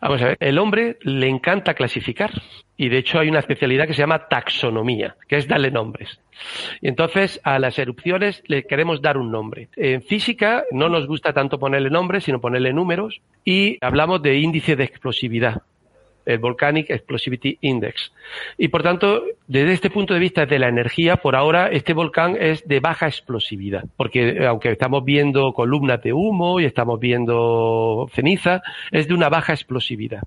Vamos 0.00 0.22
a 0.22 0.26
ver, 0.28 0.36
el 0.40 0.58
hombre 0.58 0.98
le 1.02 1.28
encanta 1.28 1.74
clasificar 1.74 2.30
y 2.76 2.88
de 2.88 2.98
hecho 2.98 3.18
hay 3.18 3.28
una 3.28 3.40
especialidad 3.40 3.86
que 3.86 3.92
se 3.92 4.00
llama 4.00 4.28
taxonomía, 4.28 5.16
que 5.28 5.36
es 5.36 5.46
darle 5.46 5.70
nombres. 5.70 6.20
Y 6.80 6.88
entonces 6.88 7.38
a 7.44 7.58
las 7.58 7.78
erupciones 7.78 8.42
le 8.46 8.64
queremos 8.66 9.02
dar 9.02 9.18
un 9.18 9.30
nombre. 9.30 9.68
En 9.76 10.02
física 10.02 10.64
no 10.70 10.88
nos 10.88 11.06
gusta 11.06 11.34
tanto 11.34 11.58
ponerle 11.58 11.90
nombres, 11.90 12.24
sino 12.24 12.40
ponerle 12.40 12.72
números 12.72 13.20
y 13.44 13.76
hablamos 13.82 14.22
de 14.22 14.38
índice 14.38 14.74
de 14.74 14.84
explosividad 14.84 15.62
el 16.30 16.38
Volcanic 16.38 16.90
Explosivity 16.90 17.58
Index. 17.60 18.12
Y 18.56 18.68
por 18.68 18.82
tanto, 18.82 19.22
desde 19.46 19.72
este 19.72 19.90
punto 19.90 20.14
de 20.14 20.20
vista 20.20 20.46
de 20.46 20.58
la 20.58 20.68
energía, 20.68 21.16
por 21.16 21.36
ahora 21.36 21.68
este 21.68 21.92
volcán 21.92 22.36
es 22.38 22.66
de 22.66 22.80
baja 22.80 23.06
explosividad, 23.06 23.84
porque 23.96 24.30
eh, 24.30 24.46
aunque 24.46 24.70
estamos 24.70 25.04
viendo 25.04 25.52
columnas 25.52 26.02
de 26.02 26.12
humo 26.12 26.60
y 26.60 26.64
estamos 26.64 26.98
viendo 27.00 28.08
ceniza, 28.12 28.62
es 28.90 29.08
de 29.08 29.14
una 29.14 29.28
baja 29.28 29.52
explosividad. 29.52 30.22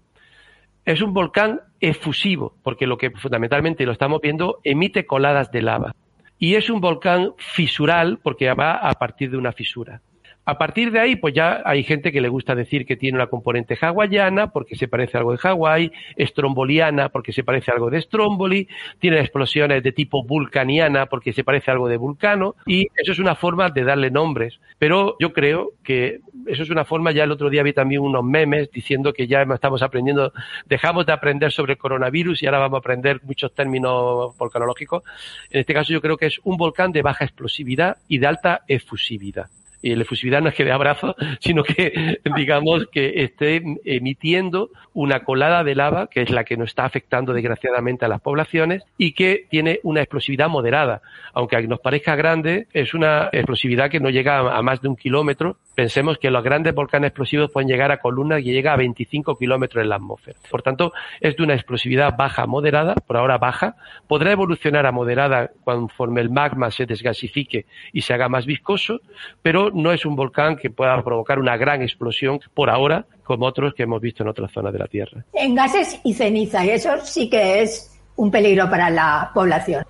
Es 0.86 1.02
un 1.02 1.14
volcán 1.14 1.62
efusivo, 1.80 2.56
porque 2.62 2.88
lo 2.88 2.98
que 2.98 3.12
fundamentalmente 3.12 3.86
lo 3.86 3.94
estamos 3.94 4.20
viendo 4.22 4.60
emite 4.64 5.06
coladas 5.06 5.52
de 5.52 5.62
lava. 5.62 5.96
y 6.40 6.56
es 6.56 6.70
un 6.70 6.82
volcán 6.82 7.34
fisural 7.38 8.20
porque 8.22 8.52
va 8.54 8.74
a 8.74 8.92
partir 8.94 9.32
de 9.32 9.38
una 9.38 9.54
fisura. 9.54 10.02
A 10.46 10.58
partir 10.58 10.92
de 10.92 11.00
ahí, 11.00 11.16
pues 11.16 11.34
ya 11.34 11.62
hay 11.64 11.84
gente 11.84 12.12
que 12.12 12.20
le 12.20 12.28
gusta 12.28 12.54
decir 12.54 12.86
que 12.86 12.98
tiene 12.98 13.16
una 13.16 13.28
componente 13.28 13.78
hawaiana 13.80 14.52
porque 14.52 14.76
se 14.76 14.90
parece 14.90 15.16
a 15.16 15.20
algo 15.20 15.32
de 15.32 15.38
Hawái, 15.38 15.92
estromboliana 16.18 17.08
porque 17.10 17.32
se 17.32 17.46
parece 17.46 17.72
a 17.72 17.76
algo 17.76 17.90
de 17.90 18.02
Stromboli, 18.02 18.68
tiene 19.00 19.22
explosiones 19.22 19.82
de 19.84 19.94
tipo 19.94 20.22
vulcaniana 20.26 21.06
porque 21.06 21.32
se 21.32 21.46
parece 21.46 21.72
a 21.72 21.76
algo 21.76 21.88
de 21.88 21.96
vulcano 21.96 22.56
y 22.66 22.88
eso 22.98 23.14
es 23.14 23.20
una 23.20 23.36
forma 23.36 23.70
de 23.70 23.86
darle 23.86 24.12
nombres. 24.12 24.60
Pero 24.78 25.16
yo 25.18 25.32
creo 25.32 25.72
que 25.82 26.20
eso 26.46 26.64
es 26.64 26.70
una 26.70 26.84
forma, 26.84 27.14
ya 27.14 27.24
el 27.24 27.32
otro 27.32 27.50
día 27.50 27.64
vi 27.64 27.72
también 27.72 28.02
unos 28.02 28.26
memes 28.26 28.70
diciendo 28.70 29.14
que 29.14 29.28
ya 29.28 29.44
estamos 29.44 29.82
aprendiendo, 29.82 30.34
dejamos 30.66 31.06
de 31.06 31.14
aprender 31.14 31.54
sobre 31.54 31.74
el 31.74 31.78
coronavirus 31.78 32.44
y 32.44 32.48
ahora 32.48 32.60
vamos 32.60 32.78
a 32.78 32.80
aprender 32.80 33.22
muchos 33.24 33.54
términos 33.54 34.38
volcanológicos. 34.38 35.04
En 35.52 35.62
este 35.62 35.74
caso 35.74 35.94
yo 35.94 36.02
creo 36.02 36.18
que 36.18 36.26
es 36.26 36.42
un 36.44 36.58
volcán 36.58 36.92
de 36.92 37.02
baja 37.02 37.24
explosividad 37.24 37.96
y 38.10 38.18
de 38.18 38.28
alta 38.28 38.64
efusividad 38.68 39.48
y 39.84 39.94
la 39.96 40.04
efusividad 40.04 40.42
no 40.42 40.50
es 40.50 40.56
que 40.56 40.64
de 40.64 40.72
abrazo, 40.72 41.16
sino 41.40 41.64
que 41.64 42.20
digamos 42.36 42.88
que 42.92 43.24
esté 43.24 43.62
emitiendo 43.84 44.70
una 44.94 45.20
colada 45.24 45.64
de 45.64 45.76
lava, 45.76 46.08
que 46.08 46.22
es 46.22 46.32
la 46.32 46.46
que 46.46 46.58
nos 46.58 46.70
está 46.70 46.86
afectando 46.86 47.34
desgraciadamente 47.34 48.06
a 48.06 48.08
las 48.08 48.22
poblaciones, 48.22 48.84
y 48.98 49.12
que 49.12 49.46
tiene 49.50 49.80
una 49.84 50.02
explosividad 50.02 50.48
moderada. 50.48 51.02
Aunque 51.34 51.62
nos 51.68 51.82
parezca 51.82 52.16
grande, 52.16 52.68
es 52.72 52.94
una 52.94 53.30
explosividad 53.32 53.90
que 53.90 54.00
no 54.00 54.10
llega 54.10 54.56
a 54.56 54.62
más 54.62 54.82
de 54.82 54.88
un 54.88 54.96
kilómetro. 54.96 55.58
Pensemos 55.76 56.18
que 56.18 56.32
los 56.32 56.44
grandes 56.44 56.74
volcanes 56.74 57.10
explosivos 57.10 57.52
pueden 57.52 57.68
llegar 57.68 57.92
a 57.92 57.98
columnas 57.98 58.42
que 58.42 58.52
llega 58.52 58.74
a 58.74 58.78
25 58.78 59.38
kilómetros 59.38 59.84
en 59.84 59.90
la 59.90 59.96
atmósfera. 59.96 60.40
Por 60.50 60.62
tanto, 60.62 60.94
es 61.20 61.36
de 61.36 61.44
una 61.44 61.56
explosividad 61.56 62.16
baja 62.18 62.46
moderada, 62.46 62.96
por 62.96 63.18
ahora 63.18 63.38
baja. 63.38 63.76
Podrá 64.08 64.32
evolucionar 64.32 64.86
a 64.86 64.92
moderada 64.94 65.52
conforme 65.66 66.22
el 66.22 66.30
magma 66.30 66.72
se 66.72 66.86
desgasifique 66.86 67.66
y 67.92 68.02
se 68.02 68.14
haga 68.14 68.30
más 68.30 68.46
viscoso, 68.46 69.02
pero 69.42 69.73
no 69.74 69.92
es 69.92 70.06
un 70.06 70.16
volcán 70.16 70.56
que 70.56 70.70
pueda 70.70 71.02
provocar 71.04 71.40
una 71.40 71.58
gran 71.58 71.82
explosión 71.82 72.40
por 72.54 72.70
ahora, 72.70 73.06
como 73.24 73.46
otros 73.46 73.74
que 73.74 73.84
hemos 73.84 74.02
visto 74.02 74.24
en 74.24 74.30
otras 74.30 74.52
zonas 74.52 74.74
de 74.74 74.80
la 74.80 74.88
Tierra. 74.88 75.24
En 75.34 75.56
gases 75.56 76.00
y 76.04 76.14
ceniza, 76.14 76.66
y 76.66 76.72
eso 76.72 76.92
sí 77.04 77.30
que 77.30 77.62
es 77.62 77.93
un 78.16 78.32
peligro 78.32 78.70
para 78.70 78.90
la 78.90 79.32
población. 79.34 79.84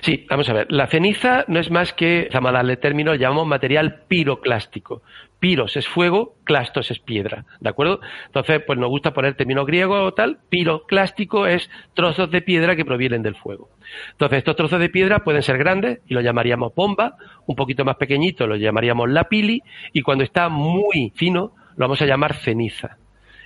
Sí, 0.00 0.26
vamos 0.28 0.48
a 0.48 0.52
ver. 0.52 0.66
La 0.70 0.86
ceniza 0.86 1.44
no 1.46 1.60
es 1.60 1.70
más 1.70 1.92
que, 1.92 2.28
vamos 2.32 2.54
a 2.54 2.76
término, 2.76 3.14
llamamos 3.14 3.46
material 3.46 4.02
piroclástico. 4.08 5.02
Piros 5.38 5.76
es 5.76 5.86
fuego, 5.86 6.34
clastos 6.42 6.90
es 6.90 6.98
piedra, 6.98 7.44
¿de 7.60 7.68
acuerdo? 7.68 8.00
Entonces, 8.26 8.60
pues 8.66 8.76
nos 8.76 8.88
gusta 8.88 9.12
poner 9.12 9.34
término 9.34 9.64
griego 9.64 10.02
o 10.02 10.12
tal. 10.12 10.38
Piroclástico 10.48 11.46
es 11.46 11.70
trozos 11.94 12.30
de 12.30 12.42
piedra 12.42 12.74
que 12.74 12.84
provienen 12.84 13.22
del 13.22 13.36
fuego. 13.36 13.68
Entonces, 14.10 14.38
estos 14.38 14.56
trozos 14.56 14.80
de 14.80 14.88
piedra 14.88 15.20
pueden 15.20 15.42
ser 15.42 15.58
grandes 15.58 16.00
y 16.08 16.14
los 16.14 16.24
llamaríamos 16.24 16.74
bomba, 16.74 17.16
un 17.46 17.54
poquito 17.54 17.84
más 17.84 17.96
pequeñitos 17.96 18.48
los 18.48 18.58
llamaríamos 18.58 19.08
lapili 19.10 19.62
y 19.92 20.02
cuando 20.02 20.24
está 20.24 20.48
muy 20.48 21.12
fino 21.14 21.52
lo 21.76 21.84
vamos 21.84 22.02
a 22.02 22.06
llamar 22.06 22.34
ceniza. 22.34 22.96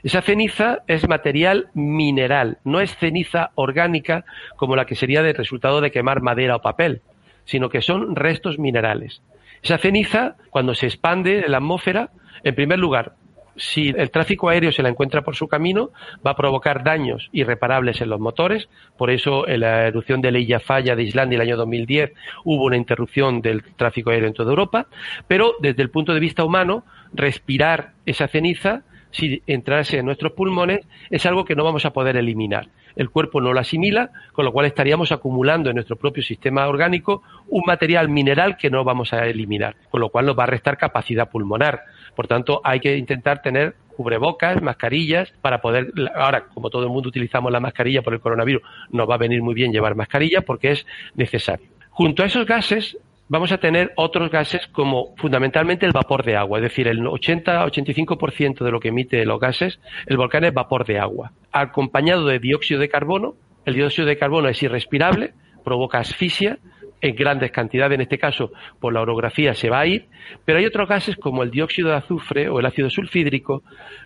Esa 0.02 0.22
ceniza 0.22 0.80
es 0.88 1.08
material 1.08 1.68
mineral, 1.74 2.58
no 2.64 2.80
es 2.80 2.96
ceniza 2.96 3.50
orgánica 3.54 4.24
como 4.56 4.74
la 4.74 4.84
que 4.84 4.96
sería 4.96 5.22
del 5.22 5.36
resultado 5.36 5.80
de 5.80 5.92
quemar 5.92 6.22
madera 6.22 6.56
o 6.56 6.62
papel, 6.62 7.02
sino 7.44 7.68
que 7.68 7.82
son 7.82 8.16
restos 8.16 8.58
minerales. 8.58 9.22
Esa 9.62 9.78
ceniza, 9.78 10.36
cuando 10.50 10.74
se 10.74 10.86
expande 10.86 11.44
en 11.44 11.52
la 11.52 11.58
atmósfera, 11.58 12.10
en 12.42 12.54
primer 12.54 12.80
lugar, 12.80 13.14
si 13.56 13.90
el 13.90 14.10
tráfico 14.10 14.48
aéreo 14.48 14.72
se 14.72 14.82
la 14.82 14.88
encuentra 14.88 15.22
por 15.22 15.36
su 15.36 15.46
camino, 15.46 15.90
va 16.26 16.32
a 16.32 16.36
provocar 16.36 16.82
daños 16.82 17.28
irreparables 17.32 18.00
en 18.00 18.08
los 18.08 18.18
motores. 18.18 18.68
Por 18.96 19.10
eso, 19.10 19.46
en 19.46 19.60
la 19.60 19.86
erupción 19.86 20.20
de 20.20 20.32
Leia 20.32 20.58
Falla 20.58 20.96
de 20.96 21.02
Islandia 21.02 21.36
el 21.36 21.42
año 21.42 21.56
2010 21.56 22.12
hubo 22.44 22.64
una 22.64 22.76
interrupción 22.76 23.40
del 23.40 23.62
tráfico 23.76 24.10
aéreo 24.10 24.28
en 24.28 24.34
toda 24.34 24.50
Europa. 24.50 24.86
Pero 25.28 25.54
desde 25.60 25.82
el 25.82 25.90
punto 25.90 26.14
de 26.14 26.20
vista 26.20 26.44
humano, 26.44 26.84
respirar 27.12 27.92
esa 28.06 28.26
ceniza 28.26 28.82
si 29.12 29.42
entrase 29.46 29.98
en 29.98 30.06
nuestros 30.06 30.32
pulmones, 30.32 30.80
es 31.10 31.24
algo 31.26 31.44
que 31.44 31.54
no 31.54 31.64
vamos 31.64 31.84
a 31.84 31.92
poder 31.92 32.16
eliminar. 32.16 32.68
El 32.96 33.10
cuerpo 33.10 33.40
no 33.40 33.52
lo 33.52 33.60
asimila, 33.60 34.10
con 34.32 34.44
lo 34.44 34.52
cual 34.52 34.66
estaríamos 34.66 35.12
acumulando 35.12 35.70
en 35.70 35.76
nuestro 35.76 35.96
propio 35.96 36.22
sistema 36.22 36.66
orgánico 36.66 37.22
un 37.48 37.62
material 37.66 38.08
mineral 38.08 38.56
que 38.56 38.70
no 38.70 38.84
vamos 38.84 39.12
a 39.12 39.26
eliminar, 39.26 39.76
con 39.90 40.00
lo 40.00 40.10
cual 40.10 40.26
nos 40.26 40.38
va 40.38 40.44
a 40.44 40.48
restar 40.48 40.76
capacidad 40.76 41.30
pulmonar. 41.30 41.82
Por 42.14 42.26
tanto, 42.26 42.60
hay 42.64 42.80
que 42.80 42.96
intentar 42.96 43.40
tener 43.40 43.76
cubrebocas, 43.96 44.60
mascarillas, 44.62 45.32
para 45.40 45.60
poder, 45.60 45.92
ahora, 46.14 46.46
como 46.46 46.70
todo 46.70 46.84
el 46.84 46.90
mundo 46.90 47.08
utilizamos 47.08 47.52
la 47.52 47.60
mascarilla 47.60 48.02
por 48.02 48.14
el 48.14 48.20
coronavirus, 48.20 48.62
nos 48.90 49.08
va 49.08 49.14
a 49.14 49.18
venir 49.18 49.42
muy 49.42 49.54
bien 49.54 49.72
llevar 49.72 49.94
mascarilla 49.94 50.42
porque 50.42 50.72
es 50.72 50.86
necesario. 51.14 51.68
Junto 51.90 52.22
a 52.22 52.26
esos 52.26 52.46
gases 52.46 52.96
vamos 53.32 53.50
a 53.50 53.56
tener 53.56 53.94
otros 53.96 54.30
gases 54.30 54.66
como 54.72 55.14
fundamentalmente 55.16 55.86
el 55.86 55.92
vapor 55.92 56.22
de 56.22 56.36
agua, 56.36 56.58
es 56.58 56.64
decir, 56.64 56.86
el 56.86 57.00
80-85% 57.00 58.62
de 58.62 58.70
lo 58.70 58.78
que 58.78 58.88
emite 58.88 59.24
los 59.24 59.40
gases, 59.40 59.80
el 60.04 60.18
volcán 60.18 60.44
es 60.44 60.52
vapor 60.52 60.84
de 60.84 60.98
agua, 60.98 61.32
acompañado 61.50 62.26
de 62.26 62.38
dióxido 62.38 62.78
de 62.78 62.90
carbono. 62.90 63.34
El 63.64 63.72
dióxido 63.72 64.06
de 64.06 64.18
carbono 64.18 64.48
es 64.50 64.62
irrespirable, 64.62 65.32
provoca 65.64 65.98
asfixia 65.98 66.58
en 67.00 67.16
grandes 67.16 67.50
cantidades, 67.52 67.94
en 67.94 68.02
este 68.02 68.18
caso 68.18 68.52
por 68.78 68.92
la 68.92 69.00
orografía 69.00 69.54
se 69.54 69.70
va 69.70 69.80
a 69.80 69.86
ir, 69.86 70.08
pero 70.44 70.58
hay 70.58 70.66
otros 70.66 70.86
gases 70.86 71.16
como 71.16 71.42
el 71.42 71.50
dióxido 71.50 71.88
de 71.88 71.96
azufre 71.96 72.50
o 72.50 72.60
el 72.60 72.66
ácido 72.66 72.90
sulfídrico 72.90 73.62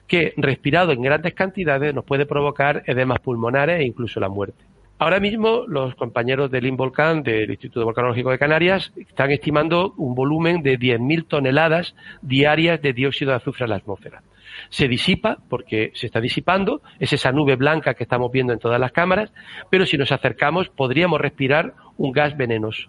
que 0.07 0.35
respirado 0.37 0.93
en 0.93 1.03
grandes 1.03 1.35
cantidades 1.35 1.93
nos 1.93 2.05
puede 2.05 2.27
provocar 2.27 2.85
edemas 2.87 3.19
pulmonares 3.19 3.81
e 3.81 3.85
incluso 3.87 4.21
la 4.21 4.29
muerte. 4.29 4.76
Ahora 4.99 5.21
mismo 5.21 5.65
los 5.69 5.95
compañeros 5.95 6.51
del 6.51 6.67
INVOLCAN, 6.67 7.23
del 7.23 7.51
Instituto 7.51 7.85
Volcanológico 7.85 8.31
de 8.31 8.39
Canarias, 8.39 8.95
están 8.97 9.31
estimando 9.31 9.93
un 9.99 10.15
volumen 10.15 10.63
de 10.63 10.79
10.000 10.79 11.29
toneladas 11.29 11.95
diarias 12.23 12.81
de 12.81 12.95
dióxido 12.95 13.33
de 13.33 13.37
azufre 13.37 13.65
en 13.65 13.71
la 13.71 13.77
atmósfera. 13.77 14.23
Se 14.71 14.89
disipa 14.89 15.37
porque 15.51 15.93
se 15.95 16.07
está 16.07 16.23
disipando, 16.23 16.81
es 16.99 17.13
esa 17.13 17.31
nube 17.31 17.57
blanca 17.57 17.93
que 17.93 18.05
estamos 18.05 18.33
viendo 18.33 18.55
en 18.55 18.59
todas 18.59 18.81
las 18.81 18.93
cámaras, 18.93 19.35
pero 19.69 19.85
si 19.85 19.99
nos 19.99 20.13
acercamos 20.13 20.71
podríamos 20.71 21.21
respirar 21.21 21.75
un 21.99 22.13
gas 22.13 22.35
venenoso. 22.35 22.89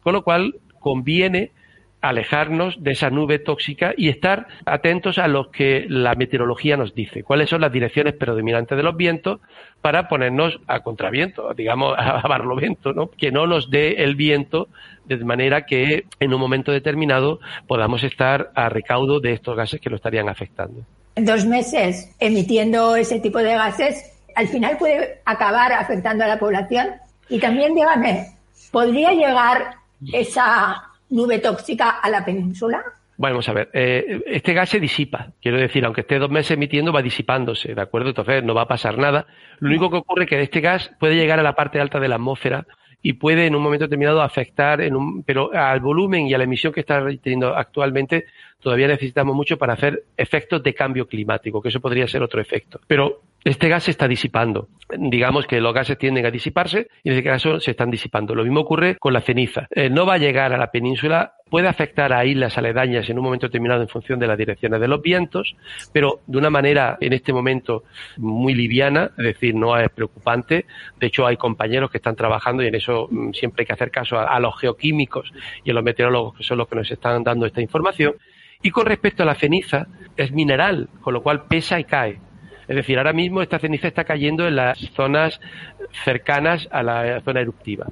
Con 0.00 0.12
lo 0.12 0.22
cual 0.22 0.60
conviene 0.78 1.50
alejarnos 2.00 2.82
de 2.82 2.92
esa 2.92 3.10
nube 3.10 3.38
tóxica 3.38 3.92
y 3.96 4.08
estar 4.08 4.46
atentos 4.64 5.18
a 5.18 5.26
lo 5.26 5.50
que 5.50 5.86
la 5.88 6.14
meteorología 6.14 6.76
nos 6.76 6.94
dice, 6.94 7.22
cuáles 7.22 7.50
son 7.50 7.60
las 7.60 7.72
direcciones 7.72 8.14
predominantes 8.14 8.76
de 8.76 8.82
los 8.82 8.96
vientos 8.96 9.40
para 9.80 10.08
ponernos 10.08 10.60
a 10.66 10.80
contraviento, 10.80 11.52
digamos 11.54 11.94
a 11.98 12.26
barlovento, 12.26 12.92
¿no? 12.92 13.10
que 13.10 13.32
no 13.32 13.46
nos 13.46 13.70
dé 13.70 14.02
el 14.04 14.14
viento 14.14 14.68
de 15.06 15.16
manera 15.24 15.66
que 15.66 16.04
en 16.20 16.34
un 16.34 16.40
momento 16.40 16.70
determinado 16.70 17.40
podamos 17.66 18.04
estar 18.04 18.52
a 18.54 18.68
recaudo 18.68 19.20
de 19.20 19.32
estos 19.32 19.56
gases 19.56 19.80
que 19.80 19.90
lo 19.90 19.96
estarían 19.96 20.28
afectando. 20.28 20.82
Dos 21.16 21.46
meses 21.46 22.14
emitiendo 22.20 22.94
ese 22.94 23.18
tipo 23.18 23.38
de 23.38 23.54
gases, 23.54 24.12
al 24.36 24.46
final 24.46 24.76
puede 24.78 25.20
acabar 25.24 25.72
afectando 25.72 26.24
a 26.24 26.28
la 26.28 26.38
población. 26.38 26.88
Y 27.28 27.40
también 27.40 27.74
dígame, 27.74 28.26
¿podría 28.70 29.12
llegar 29.12 29.74
esa 30.12 30.87
nube 31.10 31.38
tóxica 31.38 31.90
a 31.90 32.10
la 32.10 32.24
península? 32.24 32.82
Bueno, 33.16 33.34
vamos 33.34 33.48
a 33.48 33.52
ver, 33.52 33.68
eh, 33.72 34.22
este 34.26 34.54
gas 34.54 34.68
se 34.68 34.78
disipa, 34.78 35.32
quiero 35.42 35.58
decir, 35.58 35.84
aunque 35.84 36.02
esté 36.02 36.20
dos 36.20 36.30
meses 36.30 36.52
emitiendo, 36.52 36.92
va 36.92 37.02
disipándose, 37.02 37.74
¿de 37.74 37.82
acuerdo? 37.82 38.10
Entonces 38.10 38.44
no 38.44 38.54
va 38.54 38.62
a 38.62 38.68
pasar 38.68 38.96
nada. 38.96 39.26
Lo 39.58 39.70
único 39.70 39.90
que 39.90 39.96
ocurre 39.96 40.24
es 40.24 40.30
que 40.30 40.40
este 40.40 40.60
gas 40.60 40.92
puede 41.00 41.16
llegar 41.16 41.40
a 41.40 41.42
la 41.42 41.56
parte 41.56 41.80
alta 41.80 41.98
de 41.98 42.06
la 42.06 42.14
atmósfera 42.14 42.64
y 43.02 43.14
puede 43.14 43.46
en 43.46 43.56
un 43.56 43.62
momento 43.62 43.86
determinado 43.86 44.22
afectar, 44.22 44.80
en 44.80 44.94
un, 44.94 45.24
pero 45.24 45.52
al 45.52 45.80
volumen 45.80 46.28
y 46.28 46.34
a 46.34 46.38
la 46.38 46.44
emisión 46.44 46.72
que 46.72 46.80
está 46.80 47.04
teniendo 47.20 47.56
actualmente 47.56 48.26
todavía 48.60 48.88
necesitamos 48.88 49.34
mucho 49.34 49.56
para 49.56 49.74
hacer 49.74 50.04
efectos 50.16 50.62
de 50.62 50.74
cambio 50.74 51.06
climático, 51.06 51.62
que 51.62 51.68
eso 51.68 51.80
podría 51.80 52.06
ser 52.08 52.22
otro 52.22 52.40
efecto. 52.40 52.80
Pero 52.86 53.22
este 53.44 53.68
gas 53.68 53.84
se 53.84 53.92
está 53.92 54.08
disipando. 54.08 54.68
Digamos 54.98 55.46
que 55.46 55.60
los 55.60 55.72
gases 55.72 55.96
tienden 55.96 56.26
a 56.26 56.30
disiparse 56.30 56.88
y 57.04 57.10
en 57.10 57.16
este 57.16 57.28
caso 57.28 57.60
se 57.60 57.70
están 57.70 57.90
disipando. 57.90 58.34
Lo 58.34 58.42
mismo 58.42 58.60
ocurre 58.60 58.96
con 58.96 59.12
la 59.12 59.20
ceniza. 59.20 59.68
Eh, 59.70 59.88
no 59.88 60.06
va 60.06 60.14
a 60.14 60.18
llegar 60.18 60.52
a 60.52 60.58
la 60.58 60.70
península, 60.70 61.34
puede 61.48 61.68
afectar 61.68 62.12
a 62.12 62.24
islas 62.24 62.58
aledañas 62.58 63.08
en 63.08 63.18
un 63.18 63.24
momento 63.24 63.46
determinado 63.46 63.80
en 63.80 63.88
función 63.88 64.18
de 64.18 64.26
las 64.26 64.36
direcciones 64.36 64.80
de 64.80 64.88
los 64.88 65.00
vientos, 65.00 65.56
pero 65.92 66.20
de 66.26 66.36
una 66.36 66.50
manera 66.50 66.98
en 67.00 67.12
este 67.12 67.32
momento 67.32 67.84
muy 68.16 68.54
liviana, 68.54 69.12
es 69.16 69.24
decir, 69.24 69.54
no 69.54 69.78
es 69.78 69.88
preocupante. 69.90 70.66
De 70.98 71.06
hecho, 71.06 71.26
hay 71.26 71.36
compañeros 71.36 71.90
que 71.90 71.98
están 71.98 72.16
trabajando 72.16 72.62
y 72.64 72.66
en 72.66 72.74
eso 72.74 73.08
mm, 73.10 73.32
siempre 73.32 73.62
hay 73.62 73.66
que 73.66 73.72
hacer 73.72 73.90
caso 73.90 74.18
a, 74.18 74.24
a 74.24 74.40
los 74.40 74.58
geoquímicos 74.58 75.32
y 75.62 75.70
a 75.70 75.74
los 75.74 75.84
meteorólogos 75.84 76.36
que 76.36 76.42
son 76.42 76.58
los 76.58 76.68
que 76.68 76.76
nos 76.76 76.90
están 76.90 77.22
dando 77.22 77.46
esta 77.46 77.60
información. 77.60 78.14
Y 78.62 78.70
con 78.70 78.86
respecto 78.86 79.22
a 79.22 79.26
la 79.26 79.34
ceniza, 79.34 79.86
es 80.16 80.32
mineral, 80.32 80.88
con 81.00 81.14
lo 81.14 81.22
cual 81.22 81.44
pesa 81.46 81.78
y 81.78 81.84
cae. 81.84 82.18
Es 82.66 82.76
decir, 82.76 82.98
ahora 82.98 83.12
mismo 83.12 83.40
esta 83.40 83.58
ceniza 83.58 83.88
está 83.88 84.04
cayendo 84.04 84.46
en 84.46 84.56
las 84.56 84.78
zonas 84.94 85.40
cercanas 86.04 86.68
a 86.70 86.82
la 86.82 87.20
zona 87.22 87.40
eruptiva. 87.40 87.86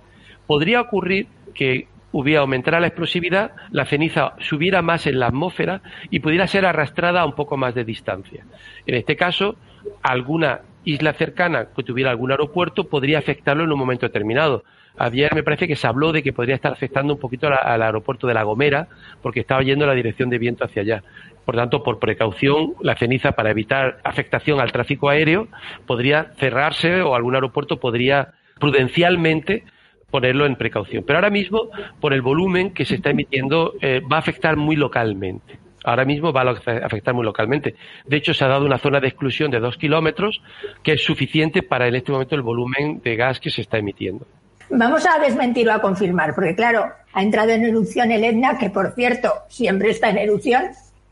Podría 0.47 0.81
ocurrir 0.81 1.29
que 1.55 1.89
hubiera 2.13 2.41
aumentara 2.41 2.81
la 2.81 2.89
explosividad, 2.89 3.53
la 3.71 3.87
ceniza 3.87 4.35
subiera 4.39 4.83
más 4.83 5.07
en 5.07 5.19
la 5.19 5.29
atmósfera 5.29 5.83
y 6.11 6.21
pudiera 6.21 6.47
ser 6.47 6.67
arrastrada 6.67 7.21
a 7.21 7.27
un 7.27 7.35
poco 7.35 7.57
más 7.57 7.75
de 7.75 7.85
distancia. 7.85 8.45
En 8.87 8.95
este 8.97 9.17
caso, 9.17 9.57
alguna 10.03 10.61
isla 10.85 11.13
cercana 11.15 11.69
que 11.75 11.83
tuviera 11.83 12.11
algún 12.11 12.31
aeropuerto 12.31 12.89
podría 12.89 13.19
afectarlo 13.19 13.65
en 13.65 13.73
un 13.73 13.79
momento 13.79 14.07
determinado. 14.07 14.65
Ayer 14.99 15.35
me 15.35 15.43
parece 15.43 15.69
que 15.69 15.77
se 15.77 15.87
habló 15.87 16.13
de 16.13 16.23
que 16.23 16.33
podría 16.33 16.55
estar 16.55 16.73
afectando 16.73 17.15
un 17.15 17.21
poquito 17.21 17.49
al 17.49 17.83
aeropuerto 17.83 18.27
de 18.27 18.35
La 18.35 18.45
Gomera 18.45 18.89
porque 19.23 19.41
estaba 19.41 19.63
yendo 19.63 19.87
la 19.87 19.95
dirección 19.95 20.31
de 20.31 20.39
viento 20.39 20.65
hacia 20.65 20.83
allá. 20.83 21.03
Por 21.45 21.55
tanto, 21.55 21.83
por 21.83 21.99
precaución, 21.99 22.75
la 22.81 22.97
ceniza, 22.97 23.33
para 23.33 23.51
evitar 23.51 23.99
afectación 24.05 24.61
al 24.61 24.73
tráfico 24.73 25.09
aéreo, 25.09 25.49
podría 25.87 26.33
cerrarse 26.39 27.03
o 27.03 27.15
algún 27.15 27.35
aeropuerto 27.35 27.79
podría 27.79 28.33
prudencialmente 28.59 29.65
ponerlo 30.11 30.47
en 30.47 30.57
precaución. 30.57 31.05
Pero 31.07 31.19
ahora 31.19 31.31
mismo, 31.31 31.71
por 32.01 32.15
el 32.15 32.23
volumen 32.23 32.73
que 32.73 32.85
se 32.85 32.97
está 32.97 33.11
emitiendo, 33.11 33.75
eh, 33.81 34.01
va 34.01 34.17
a 34.17 34.21
afectar 34.21 34.57
muy 34.57 34.77
localmente. 34.77 35.59
Ahora 35.85 36.05
mismo 36.05 36.33
va 36.33 36.43
a 36.43 36.51
afectar 36.85 37.15
muy 37.15 37.25
localmente. 37.25 37.77
De 38.07 38.17
hecho, 38.17 38.35
se 38.35 38.45
ha 38.45 38.49
dado 38.49 38.65
una 38.65 38.79
zona 38.79 38.99
de 38.99 39.07
exclusión 39.07 39.53
de 39.53 39.61
dos 39.61 39.77
kilómetros 39.77 40.43
que 40.83 40.95
es 40.95 41.05
suficiente 41.05 41.63
para 41.63 41.87
en 41.87 41.95
este 41.95 42.11
momento 42.11 42.35
el 42.35 42.43
volumen 42.43 43.01
de 43.05 43.15
gas 43.15 43.39
que 43.39 43.51
se 43.51 43.61
está 43.61 43.79
emitiendo. 43.79 44.27
Vamos 44.71 45.07
a 45.07 45.19
desmentir 45.21 45.69
o 45.69 45.73
a 45.73 45.81
confirmar, 45.81 46.35
porque 46.35 46.55
claro, 46.55 46.93
ha 47.13 47.23
entrado 47.23 47.51
en 47.51 47.65
erupción 47.65 48.11
el 48.11 48.25
Etna, 48.25 48.59
que 48.59 48.71
por 48.71 48.95
cierto 48.95 49.33
siempre 49.49 49.91
está 49.91 50.11
en 50.11 50.19
erupción, 50.19 50.65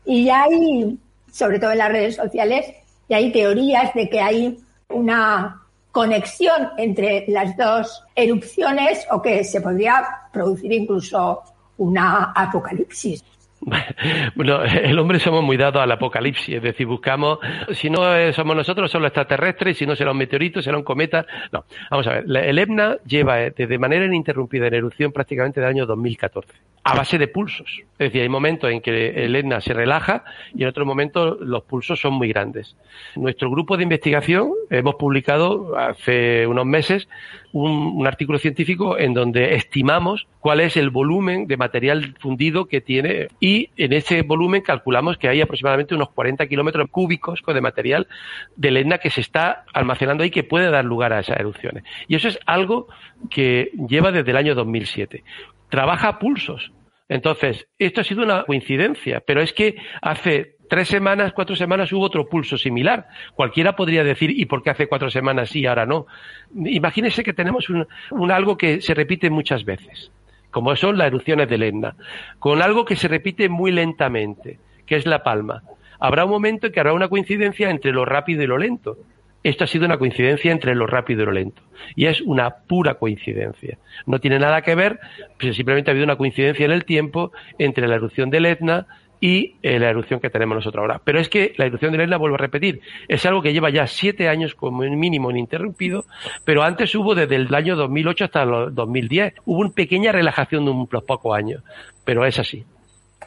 y 0.05 0.25
ya 0.25 0.43
hay, 0.43 0.99
sobre 1.31 1.59
todo 1.59 1.71
en 1.71 1.77
las 1.77 1.91
redes 1.91 2.15
sociales, 2.15 2.65
ya 3.07 3.17
hay 3.17 3.31
teorías 3.31 3.93
de 3.93 4.09
que 4.09 4.19
hay 4.19 4.59
una 4.89 5.61
conexión 5.91 6.69
entre 6.77 7.25
las 7.29 7.55
dos 7.55 8.03
erupciones 8.15 9.05
o 9.09 9.21
que 9.21 9.43
se 9.45 9.61
podría 9.61 10.05
producir 10.33 10.73
incluso 10.73 11.41
una 11.77 12.33
apocalipsis. 12.35 13.23
Bueno, 14.35 14.63
el 14.63 14.97
hombre 14.99 15.19
somos 15.19 15.43
muy 15.43 15.57
dados 15.57 15.81
al 15.81 15.91
apocalipsis, 15.91 16.55
es 16.55 16.61
decir, 16.61 16.85
buscamos, 16.85 17.39
si 17.73 17.89
no 17.89 18.01
somos 18.33 18.55
nosotros, 18.55 18.91
son 18.91 19.01
los 19.01 19.09
extraterrestres, 19.09 19.77
si 19.77 19.85
no 19.85 19.95
será 19.95 20.11
un 20.11 20.17
meteorito, 20.17 20.61
será 20.61 20.77
un 20.77 20.83
cometa. 20.83 21.25
No, 21.51 21.65
vamos 21.89 22.07
a 22.07 22.13
ver, 22.13 22.25
el 22.27 22.59
EBNA 22.59 22.97
lleva 23.05 23.41
eh, 23.43 23.51
de 23.51 23.77
manera 23.77 24.05
ininterrumpida 24.05 24.67
en 24.67 24.73
erupción 24.75 25.11
prácticamente 25.11 25.59
del 25.59 25.69
año 25.69 25.85
2014 25.85 26.53
a 26.85 26.93
base 26.93 27.17
de 27.17 27.27
pulsos. 27.27 27.81
Es 27.93 27.97
decir, 27.97 28.21
hay 28.21 28.29
momentos 28.29 28.69
en 28.71 28.79
que 28.79 29.09
el 29.25 29.35
Etna 29.35 29.59
se 29.59 29.73
relaja 29.73 30.23
y 30.53 30.61
en 30.61 30.69
otros 30.69 30.85
momentos 30.85 31.37
los 31.41 31.63
pulsos 31.63 31.99
son 31.99 32.13
muy 32.13 32.27
grandes. 32.29 32.75
Nuestro 33.15 33.49
grupo 33.49 33.75
de 33.75 33.83
investigación 33.83 34.51
hemos 34.69 34.93
publicado 34.93 35.75
hace 35.75 36.45
unos 36.45 36.67
meses 36.67 37.09
un, 37.55 38.05
artículo 38.05 38.37
científico 38.37 38.97
en 38.97 39.13
donde 39.13 39.55
estimamos 39.55 40.27
cuál 40.39 40.59
es 40.59 40.75
el 40.77 40.89
volumen 40.89 41.47
de 41.47 41.57
material 41.57 42.15
fundido 42.19 42.65
que 42.65 42.81
tiene 42.81 43.27
y 43.39 43.69
en 43.77 43.93
ese 43.93 44.21
volumen 44.21 44.61
calculamos 44.61 45.17
que 45.17 45.29
hay 45.29 45.41
aproximadamente 45.41 45.95
unos 45.95 46.09
40 46.09 46.45
kilómetros 46.47 46.89
cúbicos 46.89 47.41
de 47.45 47.61
material 47.61 48.07
del 48.55 48.77
Etna 48.77 48.97
que 48.97 49.09
se 49.09 49.21
está 49.21 49.63
almacenando 49.73 50.23
ahí 50.23 50.31
que 50.31 50.43
puede 50.43 50.69
dar 50.69 50.83
lugar 50.83 51.13
a 51.13 51.19
esas 51.19 51.39
erupciones. 51.39 51.83
Y 52.07 52.15
eso 52.15 52.27
es 52.27 52.39
algo 52.45 52.87
que 53.29 53.71
lleva 53.87 54.11
desde 54.11 54.31
el 54.31 54.37
año 54.37 54.55
2007 54.55 55.23
trabaja 55.69 56.07
a 56.07 56.19
pulsos. 56.19 56.71
Entonces, 57.07 57.67
esto 57.77 58.01
ha 58.01 58.03
sido 58.03 58.23
una 58.23 58.43
coincidencia, 58.43 59.21
pero 59.25 59.41
es 59.41 59.53
que 59.53 59.75
hace 60.01 60.54
tres 60.67 60.87
semanas, 60.87 61.33
cuatro 61.33 61.55
semanas 61.55 61.91
hubo 61.91 62.03
otro 62.03 62.27
pulso 62.27 62.57
similar. 62.57 63.07
Cualquiera 63.33 63.75
podría 63.75 64.03
decir, 64.03 64.31
¿y 64.31 64.45
por 64.45 64.63
qué 64.63 64.69
hace 64.69 64.87
cuatro 64.87 65.09
semanas 65.09 65.49
sí 65.49 65.65
ahora 65.65 65.85
no? 65.85 66.07
Imagínense 66.55 67.23
que 67.23 67.33
tenemos 67.33 67.69
un, 67.69 67.87
algo 68.31 68.57
que 68.57 68.81
se 68.81 68.93
repite 68.93 69.29
muchas 69.29 69.65
veces, 69.65 70.11
como 70.51 70.75
son 70.75 70.97
las 70.97 71.07
erupciones 71.07 71.49
del 71.49 71.63
Etna, 71.63 71.95
con 72.39 72.61
algo 72.61 72.85
que 72.85 72.95
se 72.95 73.07
repite 73.07 73.49
muy 73.49 73.71
lentamente, 73.71 74.59
que 74.85 74.95
es 74.95 75.05
la 75.05 75.23
palma. 75.23 75.63
Habrá 75.99 76.25
un 76.25 76.31
momento 76.31 76.67
en 76.67 76.73
que 76.73 76.79
habrá 76.79 76.93
una 76.93 77.07
coincidencia 77.07 77.69
entre 77.69 77.91
lo 77.91 78.05
rápido 78.05 78.43
y 78.43 78.47
lo 78.47 78.57
lento. 78.57 78.97
Esto 79.43 79.63
ha 79.63 79.67
sido 79.67 79.85
una 79.85 79.99
coincidencia 79.99 80.51
entre 80.51 80.73
lo 80.73 80.87
rápido 80.87 81.21
y 81.21 81.25
lo 81.27 81.31
lento. 81.31 81.61
Y 81.95 82.07
es 82.07 82.19
una 82.21 82.49
pura 82.49 82.95
coincidencia. 82.95 83.77
No 84.07 84.19
tiene 84.19 84.39
nada 84.39 84.63
que 84.63 84.73
ver, 84.73 84.99
pues 85.39 85.55
simplemente 85.55 85.89
ha 85.89 85.93
habido 85.93 86.05
una 86.05 86.15
coincidencia 86.15 86.65
en 86.65 86.71
el 86.71 86.83
tiempo 86.83 87.31
entre 87.59 87.87
la 87.87 87.95
erupción 87.95 88.31
del 88.31 88.47
Etna 88.47 88.87
y 89.19 89.55
eh, 89.61 89.79
la 89.79 89.89
erupción 89.89 90.19
que 90.19 90.29
tenemos 90.29 90.55
nosotros 90.55 90.81
ahora. 90.81 91.01
Pero 91.03 91.19
es 91.19 91.29
que 91.29 91.53
la 91.57 91.65
erupción 91.65 91.91
del 91.91 92.01
Etna, 92.01 92.17
vuelvo 92.17 92.35
a 92.35 92.39
repetir, 92.39 92.81
es 93.07 93.25
algo 93.25 93.41
que 93.41 93.53
lleva 93.53 93.69
ya 93.69 93.87
siete 93.87 94.27
años 94.27 94.55
como 94.55 94.79
mínimo 94.79 95.31
ininterrumpido, 95.31 96.05
pero 96.43 96.63
antes 96.63 96.93
hubo 96.95 97.15
desde 97.15 97.35
el 97.35 97.53
año 97.53 97.75
2008 97.75 98.25
hasta 98.25 98.43
el 98.43 98.73
2010. 98.73 99.35
Hubo 99.45 99.59
una 99.59 99.71
pequeña 99.71 100.11
relajación 100.11 100.65
de 100.65 100.71
unos 100.71 101.03
pocos 101.03 101.37
años, 101.37 101.63
pero 102.03 102.25
es 102.25 102.39
así. 102.39 102.65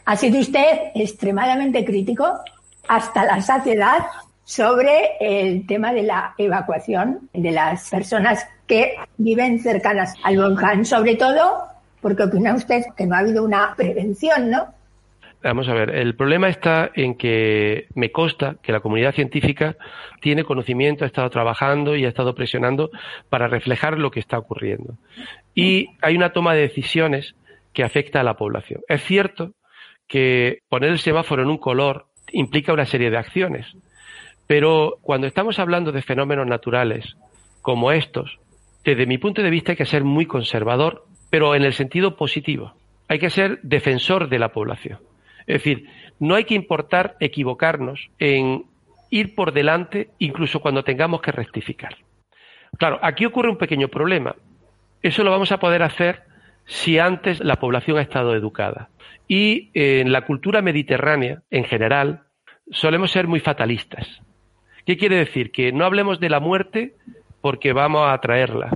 Ha 0.05 0.17
sido 0.17 0.41
usted 0.41 0.91
extremadamente 0.95 1.85
crítico 1.85 2.27
hasta 2.89 3.25
la 3.25 3.41
saciedad 3.43 4.07
sobre 4.45 5.19
el 5.21 5.67
tema 5.67 5.93
de 5.93 6.05
la 6.05 6.35
evacuación 6.39 7.29
de 7.35 7.51
las 7.51 7.91
personas 7.91 8.47
que 8.67 8.95
viven 9.19 9.61
cercanas 9.61 10.15
al 10.23 10.39
volcán, 10.39 10.87
sobre 10.87 11.17
todo 11.17 11.69
porque 12.01 12.23
opina 12.23 12.55
usted 12.55 12.85
que 12.97 13.07
no 13.07 13.15
ha 13.15 13.19
habido 13.19 13.45
una 13.45 13.75
prevención, 13.77 14.51
¿no? 14.51 14.69
Vamos 15.43 15.69
a 15.69 15.75
ver, 15.75 15.91
el 15.91 16.17
problema 16.17 16.49
está 16.49 16.91
en 16.95 17.17
que 17.17 17.87
me 17.95 18.11
consta 18.11 18.57
que 18.61 18.73
la 18.73 18.81
comunidad 18.81 19.15
científica 19.15 19.77
tiene 20.21 20.43
conocimiento, 20.43 21.05
ha 21.05 21.07
estado 21.07 21.31
trabajando 21.31 21.95
y 21.95 22.05
ha 22.05 22.09
estado 22.09 22.35
presionando 22.35 22.91
para 23.29 23.47
reflejar 23.47 23.99
lo 23.99 24.11
que 24.11 24.19
está 24.19 24.37
ocurriendo. 24.37 24.95
Y 25.55 25.91
hay 26.03 26.17
una 26.17 26.33
toma 26.33 26.55
de 26.55 26.63
decisiones 26.63 27.37
que 27.73 27.85
afecta 27.85 28.21
a 28.21 28.25
la 28.25 28.35
población. 28.35 28.81
Es 28.89 29.05
cierto 29.05 29.53
que 30.09 30.59
poner 30.69 30.91
el 30.91 30.99
semáforo 30.99 31.43
en 31.43 31.51
un 31.51 31.59
color 31.59 32.07
implica 32.33 32.73
una 32.73 32.87
serie 32.87 33.11
de 33.11 33.19
acciones. 33.19 33.67
Pero 34.49 34.99
cuando 35.03 35.29
estamos 35.29 35.61
hablando 35.61 35.93
de 35.93 36.03
fenómenos 36.03 36.47
naturales 36.47 37.17
como 37.63 37.93
estos, 37.93 38.39
desde 38.85 39.07
mi 39.07 39.19
punto 39.19 39.43
de 39.43 39.51
vista 39.51 39.73
hay 39.73 39.77
que 39.77 39.85
ser 39.85 40.03
muy 40.03 40.27
conservador, 40.27 41.05
pero 41.31 41.55
en 41.55 41.63
el 41.63 41.75
sentido 41.75 42.17
positivo. 42.17 42.75
Hay 43.07 43.19
que 43.19 43.31
ser 43.31 43.61
defensor 43.63 44.29
de 44.29 44.39
la 44.39 44.49
población. 44.49 44.99
Es 45.49 45.65
decir, 45.65 45.89
no 46.21 46.35
hay 46.35 46.45
que 46.45 46.55
importar 46.55 47.17
equivocarnos 47.21 48.11
en 48.19 48.67
ir 49.11 49.35
por 49.35 49.53
delante 49.53 50.11
incluso 50.19 50.61
cuando 50.61 50.85
tengamos 50.85 51.23
que 51.23 51.33
rectificar. 51.33 51.97
Claro, 52.79 52.99
aquí 53.03 53.25
ocurre 53.25 53.49
un 53.49 53.57
pequeño 53.57 53.89
problema. 53.89 54.37
Eso 55.03 55.25
lo 55.25 55.31
vamos 55.31 55.51
a 55.51 55.59
poder 55.59 55.83
hacer 55.83 56.25
si 56.67 56.99
antes 56.99 57.41
la 57.41 57.57
población 57.57 57.97
ha 57.97 58.03
estado 58.03 58.35
educada. 58.35 58.91
Y 59.27 59.71
en 59.73 60.13
la 60.13 60.27
cultura 60.27 60.61
mediterránea, 60.61 61.43
en 61.51 61.65
general, 61.65 62.25
solemos 62.71 63.11
ser 63.11 63.27
muy 63.27 63.41
fatalistas. 63.41 64.07
¿Qué 64.85 64.99
quiere 64.99 65.17
decir? 65.17 65.51
Que 65.51 65.73
no 65.73 65.87
hablemos 65.87 66.21
de 66.21 66.29
la 66.29 66.41
muerte 66.41 66.95
porque 67.41 67.73
vamos 67.73 68.07
a 68.07 68.19
traerla. 68.21 68.71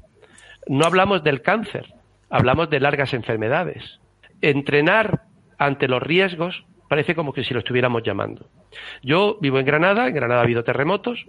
No 0.66 0.86
hablamos 0.86 1.22
del 1.22 1.42
cáncer, 1.42 1.92
hablamos 2.30 2.70
de 2.70 2.80
largas 2.80 3.12
enfermedades. 3.12 4.00
Entrenar 4.40 5.24
ante 5.66 5.88
los 5.88 6.02
riesgos 6.02 6.64
parece 6.88 7.14
como 7.14 7.32
que 7.32 7.42
si 7.42 7.54
lo 7.54 7.60
estuviéramos 7.60 8.02
llamando. 8.02 8.46
Yo 9.02 9.38
vivo 9.40 9.58
en 9.58 9.64
Granada, 9.64 10.08
en 10.08 10.14
Granada 10.14 10.40
ha 10.40 10.44
habido 10.44 10.62
terremotos 10.62 11.24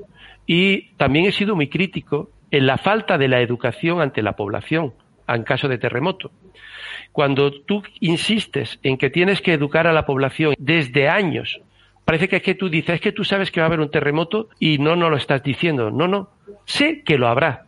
y 0.46 0.92
también 0.98 1.26
he 1.26 1.32
sido 1.32 1.56
muy 1.56 1.70
crítico 1.70 2.32
en 2.52 2.68
la 2.68 2.78
falta 2.78 3.18
de 3.18 3.30
la 3.30 3.40
educación 3.40 4.02
ante 4.02 4.22
la 4.22 4.34
población 4.34 4.94
en 5.28 5.44
caso 5.44 5.68
de 5.68 5.78
terremoto. 5.78 6.32
Cuando 7.12 7.52
tú 7.52 7.84
insistes 8.02 8.80
en 8.84 8.98
que 8.98 9.10
tienes 9.10 9.42
que 9.42 9.54
educar 9.54 9.88
a 9.88 9.94
la 9.94 10.06
población 10.06 10.54
desde 10.58 11.08
años 11.08 11.62
parece 12.06 12.28
que 12.28 12.38
es 12.38 12.44
que 12.44 12.56
tú 12.56 12.70
dices, 12.70 12.96
es 12.96 13.02
que 13.02 13.12
tú 13.12 13.24
sabes 13.24 13.52
que 13.52 13.62
va 13.62 13.66
a 13.66 13.68
haber 13.68 13.80
un 13.80 13.92
terremoto 13.92 14.50
y 14.60 14.78
no 14.78 14.96
nos 14.96 15.10
lo 15.10 15.18
estás 15.18 15.44
diciendo. 15.44 15.92
No, 15.92 16.08
no, 16.08 16.30
sé 16.66 17.04
que 17.04 17.18
lo 17.18 17.28
habrá. 17.28 17.66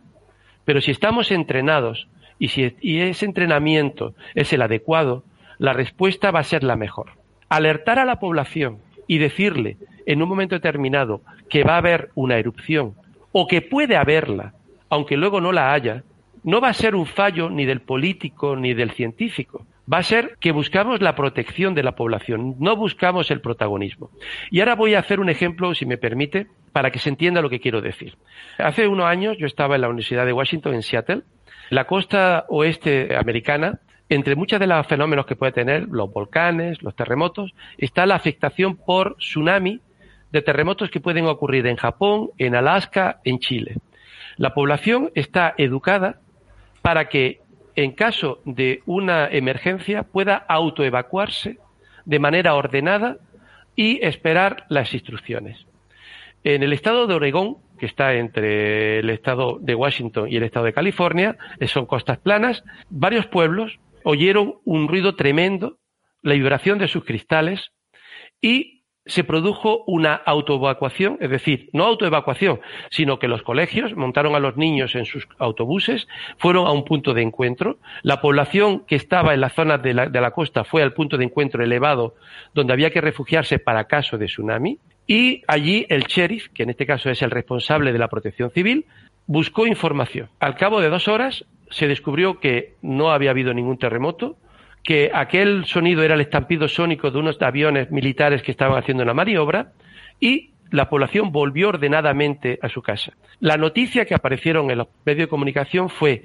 Pero 0.64 0.80
si 0.80 0.90
estamos 0.90 1.30
entrenados 1.30 2.08
y 2.38 2.48
si 2.48 2.74
y 2.80 3.00
ese 3.00 3.24
entrenamiento 3.24 4.14
es 4.34 4.52
el 4.52 4.62
adecuado, 4.62 5.24
la 5.58 5.72
respuesta 5.72 6.30
va 6.30 6.40
a 6.40 6.44
ser 6.44 6.62
la 6.62 6.76
mejor. 6.76 7.10
Alertar 7.48 7.98
a 7.98 8.04
la 8.04 8.18
población 8.18 8.78
y 9.06 9.18
decirle 9.18 9.76
en 10.06 10.22
un 10.22 10.28
momento 10.28 10.54
determinado 10.54 11.20
que 11.48 11.64
va 11.64 11.74
a 11.74 11.78
haber 11.78 12.10
una 12.14 12.38
erupción 12.38 12.94
o 13.32 13.46
que 13.46 13.62
puede 13.62 13.96
haberla, 13.96 14.54
aunque 14.88 15.16
luego 15.16 15.40
no 15.40 15.52
la 15.52 15.72
haya, 15.72 16.02
no 16.42 16.60
va 16.60 16.68
a 16.68 16.74
ser 16.74 16.94
un 16.94 17.06
fallo 17.06 17.50
ni 17.50 17.64
del 17.64 17.80
político 17.80 18.56
ni 18.56 18.72
del 18.72 18.92
científico, 18.92 19.66
va 19.92 19.98
a 19.98 20.02
ser 20.02 20.36
que 20.40 20.52
buscamos 20.52 21.00
la 21.00 21.14
protección 21.14 21.74
de 21.74 21.82
la 21.82 21.92
población, 21.92 22.56
no 22.58 22.76
buscamos 22.76 23.30
el 23.30 23.40
protagonismo. 23.40 24.10
Y 24.50 24.60
ahora 24.60 24.74
voy 24.74 24.94
a 24.94 25.00
hacer 25.00 25.20
un 25.20 25.28
ejemplo, 25.28 25.74
si 25.74 25.86
me 25.86 25.98
permite, 25.98 26.46
para 26.72 26.90
que 26.90 26.98
se 26.98 27.08
entienda 27.08 27.40
lo 27.40 27.50
que 27.50 27.60
quiero 27.60 27.80
decir. 27.80 28.14
Hace 28.58 28.88
unos 28.88 29.06
años 29.06 29.36
yo 29.38 29.46
estaba 29.46 29.76
en 29.76 29.82
la 29.82 29.88
Universidad 29.88 30.26
de 30.26 30.32
Washington, 30.32 30.74
en 30.74 30.82
Seattle. 30.82 31.22
La 31.70 31.86
costa 31.86 32.44
oeste 32.48 33.16
americana, 33.16 33.80
entre 34.08 34.36
muchos 34.36 34.60
de 34.60 34.66
los 34.66 34.86
fenómenos 34.86 35.26
que 35.26 35.36
puede 35.36 35.52
tener, 35.52 35.88
los 35.88 36.12
volcanes, 36.12 36.82
los 36.82 36.94
terremotos, 36.94 37.54
está 37.78 38.06
la 38.06 38.14
afectación 38.14 38.76
por 38.76 39.16
tsunami 39.16 39.80
de 40.32 40.42
terremotos 40.42 40.90
que 40.90 41.00
pueden 41.00 41.26
ocurrir 41.26 41.66
en 41.66 41.76
Japón, 41.76 42.30
en 42.38 42.54
Alaska, 42.54 43.20
en 43.24 43.38
Chile. 43.38 43.76
La 44.36 44.54
población 44.54 45.10
está 45.14 45.54
educada 45.56 46.20
para 46.82 47.08
que 47.08 47.40
en 47.76 47.92
caso 47.92 48.40
de 48.46 48.82
una 48.86 49.28
emergencia, 49.28 50.02
pueda 50.02 50.36
autoevacuarse 50.36 51.58
de 52.06 52.18
manera 52.18 52.54
ordenada 52.54 53.18
y 53.76 54.04
esperar 54.04 54.64
las 54.70 54.94
instrucciones. 54.94 55.66
En 56.42 56.62
el 56.62 56.72
estado 56.72 57.06
de 57.06 57.14
Oregón, 57.14 57.58
que 57.78 57.84
está 57.84 58.14
entre 58.14 59.00
el 59.00 59.10
estado 59.10 59.58
de 59.60 59.74
Washington 59.74 60.28
y 60.30 60.36
el 60.36 60.44
estado 60.44 60.64
de 60.64 60.72
California, 60.72 61.36
son 61.66 61.84
costas 61.84 62.16
planas, 62.18 62.64
varios 62.88 63.26
pueblos 63.26 63.78
oyeron 64.08 64.60
un 64.64 64.86
ruido 64.86 65.16
tremendo, 65.16 65.78
la 66.22 66.34
vibración 66.34 66.78
de 66.78 66.86
sus 66.86 67.04
cristales 67.04 67.72
y 68.40 68.84
se 69.04 69.24
produjo 69.24 69.82
una 69.88 70.14
autoevacuación, 70.14 71.18
es 71.20 71.28
decir, 71.28 71.70
no 71.72 71.84
autoevacuación, 71.84 72.60
sino 72.90 73.18
que 73.18 73.26
los 73.26 73.42
colegios 73.42 73.96
montaron 73.96 74.36
a 74.36 74.38
los 74.38 74.56
niños 74.56 74.94
en 74.94 75.06
sus 75.06 75.26
autobuses, 75.38 76.06
fueron 76.38 76.68
a 76.68 76.70
un 76.70 76.84
punto 76.84 77.14
de 77.14 77.22
encuentro, 77.22 77.78
la 78.02 78.20
población 78.20 78.84
que 78.86 78.94
estaba 78.94 79.34
en 79.34 79.40
la 79.40 79.50
zona 79.50 79.76
de 79.76 79.92
la, 79.92 80.06
de 80.08 80.20
la 80.20 80.30
costa 80.30 80.62
fue 80.62 80.84
al 80.84 80.92
punto 80.92 81.16
de 81.16 81.24
encuentro 81.24 81.64
elevado 81.64 82.14
donde 82.54 82.74
había 82.74 82.90
que 82.90 83.00
refugiarse 83.00 83.58
para 83.58 83.88
caso 83.88 84.18
de 84.18 84.26
tsunami, 84.26 84.78
y 85.08 85.42
allí 85.48 85.84
el 85.88 86.04
sheriff, 86.04 86.48
que 86.54 86.62
en 86.62 86.70
este 86.70 86.86
caso 86.86 87.10
es 87.10 87.22
el 87.22 87.32
responsable 87.32 87.92
de 87.92 87.98
la 87.98 88.08
protección 88.08 88.50
civil, 88.50 88.86
buscó 89.26 89.66
información. 89.66 90.28
Al 90.40 90.56
cabo 90.56 90.80
de 90.80 90.88
dos 90.88 91.08
horas 91.08 91.44
se 91.70 91.88
descubrió 91.88 92.40
que 92.40 92.74
no 92.82 93.10
había 93.10 93.30
habido 93.30 93.52
ningún 93.52 93.78
terremoto, 93.78 94.36
que 94.82 95.10
aquel 95.12 95.64
sonido 95.66 96.02
era 96.02 96.14
el 96.14 96.20
estampido 96.20 96.68
sónico 96.68 97.10
de 97.10 97.18
unos 97.18 97.40
aviones 97.42 97.90
militares 97.90 98.42
que 98.42 98.52
estaban 98.52 98.78
haciendo 98.78 99.02
una 99.02 99.14
maniobra 99.14 99.72
y 100.20 100.50
la 100.70 100.88
población 100.88 101.32
volvió 101.32 101.68
ordenadamente 101.68 102.58
a 102.62 102.68
su 102.68 102.82
casa. 102.82 103.12
La 103.40 103.56
noticia 103.56 104.04
que 104.04 104.14
aparecieron 104.14 104.70
en 104.70 104.78
los 104.78 104.88
medios 105.04 105.26
de 105.26 105.28
comunicación 105.28 105.88
fue 105.88 106.22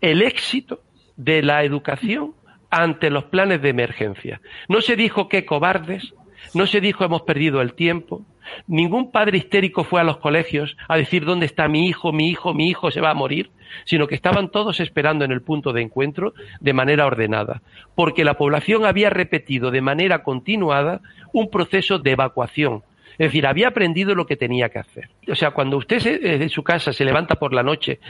el 0.00 0.22
éxito 0.22 0.80
de 1.16 1.42
la 1.42 1.64
educación 1.64 2.34
ante 2.70 3.10
los 3.10 3.24
planes 3.24 3.62
de 3.62 3.68
emergencia. 3.68 4.40
No 4.68 4.80
se 4.80 4.96
dijo 4.96 5.28
qué 5.28 5.44
cobardes, 5.44 6.14
no 6.52 6.66
se 6.66 6.80
dijo 6.80 7.04
hemos 7.04 7.22
perdido 7.22 7.60
el 7.60 7.74
tiempo, 7.74 8.24
Ningún 8.66 9.10
padre 9.10 9.38
histérico 9.38 9.84
fue 9.84 10.00
a 10.00 10.04
los 10.04 10.18
colegios 10.18 10.76
a 10.88 10.96
decir 10.96 11.24
dónde 11.24 11.46
está 11.46 11.68
mi 11.68 11.86
hijo, 11.86 12.12
mi 12.12 12.28
hijo, 12.28 12.54
mi 12.54 12.68
hijo 12.68 12.90
se 12.90 13.00
va 13.00 13.10
a 13.10 13.14
morir, 13.14 13.50
sino 13.84 14.06
que 14.06 14.14
estaban 14.14 14.50
todos 14.50 14.80
esperando 14.80 15.24
en 15.24 15.32
el 15.32 15.42
punto 15.42 15.72
de 15.72 15.82
encuentro 15.82 16.34
de 16.60 16.72
manera 16.72 17.06
ordenada, 17.06 17.62
porque 17.94 18.24
la 18.24 18.34
población 18.34 18.84
había 18.84 19.10
repetido 19.10 19.70
de 19.70 19.80
manera 19.80 20.22
continuada 20.22 21.00
un 21.32 21.50
proceso 21.50 21.98
de 21.98 22.12
evacuación. 22.12 22.82
Es 23.12 23.28
decir, 23.28 23.46
había 23.46 23.68
aprendido 23.68 24.14
lo 24.16 24.26
que 24.26 24.36
tenía 24.36 24.70
que 24.70 24.80
hacer. 24.80 25.08
O 25.30 25.36
sea, 25.36 25.52
cuando 25.52 25.76
usted 25.76 26.04
en 26.04 26.42
eh, 26.42 26.48
su 26.48 26.64
casa 26.64 26.92
se 26.92 27.04
levanta 27.04 27.36
por 27.36 27.54
la 27.54 27.62
noche 27.62 28.00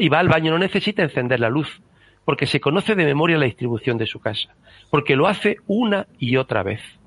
y 0.00 0.08
va 0.08 0.18
al 0.18 0.28
baño, 0.28 0.50
no 0.50 0.58
necesita 0.58 1.02
encender 1.02 1.38
la 1.38 1.48
luz, 1.48 1.80
porque 2.24 2.46
se 2.46 2.60
conoce 2.60 2.96
de 2.96 3.04
memoria 3.04 3.38
la 3.38 3.44
distribución 3.44 3.98
de 3.98 4.06
su 4.06 4.18
casa, 4.18 4.54
porque 4.90 5.14
lo 5.14 5.28
hace 5.28 5.58
una 5.68 6.08
y 6.18 6.36
otra 6.36 6.64
vez. 6.64 6.97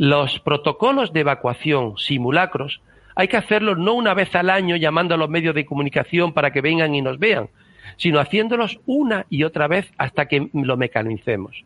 Los 0.00 0.38
protocolos 0.38 1.12
de 1.12 1.22
evacuación, 1.22 1.98
simulacros, 1.98 2.80
hay 3.16 3.26
que 3.26 3.36
hacerlos 3.36 3.78
no 3.78 3.94
una 3.94 4.14
vez 4.14 4.32
al 4.36 4.48
año 4.48 4.76
llamando 4.76 5.16
a 5.16 5.18
los 5.18 5.28
medios 5.28 5.56
de 5.56 5.66
comunicación 5.66 6.32
para 6.32 6.52
que 6.52 6.60
vengan 6.60 6.94
y 6.94 7.02
nos 7.02 7.18
vean, 7.18 7.48
sino 7.96 8.20
haciéndolos 8.20 8.78
una 8.86 9.26
y 9.28 9.42
otra 9.42 9.66
vez 9.66 9.90
hasta 9.98 10.26
que 10.26 10.50
lo 10.52 10.76
mecanicemos. 10.76 11.64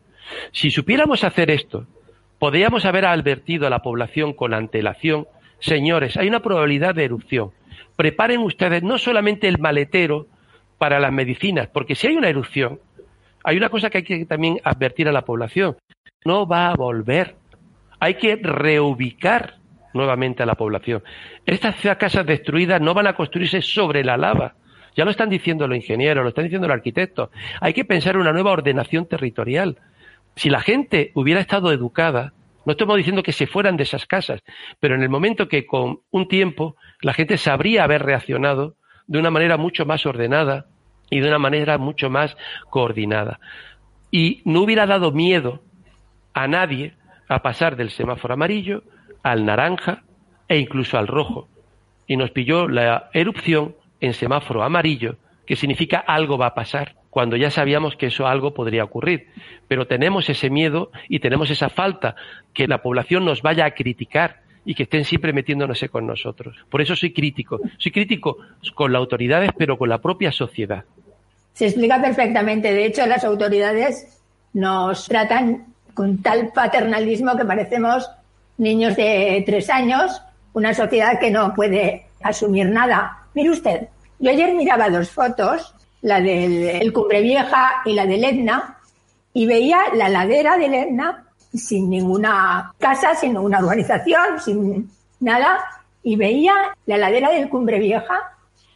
Si 0.51 0.71
supiéramos 0.71 1.23
hacer 1.23 1.51
esto, 1.51 1.85
podríamos 2.39 2.85
haber 2.85 3.05
advertido 3.05 3.67
a 3.67 3.69
la 3.69 3.83
población 3.83 4.33
con 4.33 4.55
antelación, 4.55 5.27
señores, 5.59 6.17
hay 6.17 6.27
una 6.27 6.41
probabilidad 6.41 6.95
de 6.95 7.05
erupción. 7.05 7.51
Preparen 7.95 8.39
ustedes 8.39 8.81
no 8.81 8.97
solamente 8.97 9.47
el 9.47 9.59
maletero 9.59 10.25
para 10.79 10.99
las 10.99 11.13
medicinas, 11.13 11.67
porque 11.67 11.93
si 11.93 12.07
hay 12.07 12.15
una 12.15 12.29
erupción, 12.29 12.79
hay 13.43 13.57
una 13.57 13.69
cosa 13.69 13.91
que 13.91 13.99
hay 13.99 14.03
que 14.03 14.25
también 14.25 14.59
advertir 14.63 15.07
a 15.07 15.11
la 15.11 15.23
población. 15.23 15.77
No 16.25 16.47
va 16.47 16.71
a 16.71 16.75
volver 16.75 17.42
hay 18.03 18.15
que 18.15 18.35
reubicar 18.35 19.59
nuevamente 19.93 20.43
a 20.43 20.45
la 20.45 20.55
población. 20.55 21.01
Estas 21.45 21.75
casas 21.97 22.25
destruidas 22.25 22.81
no 22.81 22.93
van 22.93 23.07
a 23.07 23.15
construirse 23.15 23.61
sobre 23.61 24.03
la 24.03 24.17
lava. 24.17 24.55
Ya 24.93 25.05
lo 25.05 25.11
están 25.11 25.29
diciendo 25.29 25.69
los 25.69 25.77
ingenieros, 25.77 26.21
lo 26.21 26.27
están 26.27 26.43
diciendo 26.43 26.67
los 26.67 26.75
arquitectos. 26.75 27.29
Hay 27.61 27.73
que 27.73 27.85
pensar 27.85 28.15
en 28.15 28.21
una 28.21 28.33
nueva 28.33 28.51
ordenación 28.51 29.05
territorial. 29.05 29.77
Si 30.35 30.49
la 30.49 30.59
gente 30.59 31.11
hubiera 31.13 31.39
estado 31.39 31.71
educada, 31.71 32.33
no 32.65 32.73
estamos 32.73 32.97
diciendo 32.97 33.23
que 33.23 33.31
se 33.31 33.47
fueran 33.47 33.77
de 33.77 33.83
esas 33.83 34.05
casas, 34.05 34.41
pero 34.81 34.95
en 34.95 35.01
el 35.01 35.09
momento 35.09 35.47
que 35.47 35.65
con 35.65 36.01
un 36.11 36.27
tiempo 36.27 36.75
la 36.99 37.13
gente 37.13 37.37
sabría 37.37 37.85
haber 37.85 38.03
reaccionado 38.03 38.75
de 39.07 39.19
una 39.19 39.31
manera 39.31 39.55
mucho 39.55 39.85
más 39.85 40.05
ordenada 40.05 40.65
y 41.09 41.21
de 41.21 41.29
una 41.29 41.39
manera 41.39 41.77
mucho 41.77 42.09
más 42.09 42.35
coordinada. 42.69 43.39
Y 44.11 44.41
no 44.43 44.59
hubiera 44.59 44.85
dado 44.87 45.13
miedo 45.13 45.63
a 46.33 46.49
nadie 46.49 46.95
a 47.27 47.41
pasar 47.41 47.75
del 47.75 47.89
semáforo 47.89 48.33
amarillo 48.33 48.83
al 49.23 49.45
naranja 49.45 50.03
e 50.47 50.57
incluso 50.57 50.97
al 50.97 51.07
rojo. 51.07 51.47
Y 52.07 52.17
nos 52.17 52.31
pilló 52.31 52.67
la 52.67 53.09
erupción 53.13 53.75
en 54.01 54.13
semáforo 54.13 54.63
amarillo, 54.63 55.15
que 55.45 55.55
significa 55.55 55.99
algo 55.99 56.37
va 56.37 56.47
a 56.47 56.53
pasar, 56.53 56.95
cuando 57.09 57.37
ya 57.37 57.51
sabíamos 57.51 57.95
que 57.95 58.07
eso 58.07 58.27
algo 58.27 58.53
podría 58.53 58.83
ocurrir. 58.83 59.27
Pero 59.67 59.87
tenemos 59.87 60.29
ese 60.29 60.49
miedo 60.49 60.91
y 61.07 61.19
tenemos 61.19 61.49
esa 61.49 61.69
falta, 61.69 62.15
que 62.53 62.67
la 62.67 62.81
población 62.81 63.25
nos 63.25 63.41
vaya 63.41 63.65
a 63.65 63.71
criticar 63.71 64.41
y 64.65 64.75
que 64.75 64.83
estén 64.83 65.05
siempre 65.05 65.33
metiéndose 65.33 65.89
con 65.89 66.07
nosotros. 66.07 66.55
Por 66.69 66.81
eso 66.81 66.95
soy 66.95 67.13
crítico. 67.13 67.59
Soy 67.77 67.91
crítico 67.91 68.37
con 68.75 68.91
las 68.91 68.99
autoridades, 68.99 69.51
pero 69.57 69.77
con 69.77 69.89
la 69.89 69.99
propia 69.99 70.31
sociedad. 70.31 70.85
Se 71.53 71.65
explica 71.67 72.01
perfectamente. 72.01 72.73
De 72.73 72.85
hecho, 72.85 73.05
las 73.05 73.23
autoridades 73.23 74.21
nos 74.53 75.07
tratan 75.07 75.72
con 75.93 76.21
tal 76.21 76.51
paternalismo 76.53 77.35
que 77.37 77.45
parecemos 77.45 78.09
niños 78.57 78.95
de 78.95 79.43
tres 79.45 79.69
años, 79.69 80.21
una 80.53 80.73
sociedad 80.73 81.19
que 81.19 81.31
no 81.31 81.53
puede 81.53 82.07
asumir 82.21 82.69
nada. 82.69 83.25
Mire 83.33 83.49
usted, 83.49 83.87
yo 84.19 84.31
ayer 84.31 84.53
miraba 84.53 84.89
dos 84.89 85.09
fotos, 85.09 85.73
la 86.01 86.21
del 86.21 86.91
Cumbre 86.93 87.21
Vieja 87.21 87.81
y 87.85 87.93
la 87.93 88.05
del 88.05 88.23
Etna, 88.23 88.77
y 89.33 89.45
veía 89.47 89.79
la 89.95 90.09
ladera 90.09 90.57
del 90.57 90.73
Etna 90.73 91.25
sin 91.53 91.89
ninguna 91.89 92.73
casa, 92.79 93.15
sin 93.15 93.33
ninguna 93.33 93.59
urbanización, 93.59 94.39
sin 94.39 94.89
nada, 95.19 95.59
y 96.03 96.15
veía 96.15 96.53
la 96.85 96.97
ladera 96.97 97.31
del 97.31 97.49
Cumbre 97.49 97.79
Vieja 97.79 98.31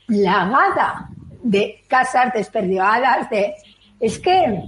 lagada 0.08 1.10
de 1.44 1.84
casas 1.88 2.34
desperdigadas, 2.34 3.30
de... 3.30 3.56
Es 4.00 4.20
que 4.20 4.64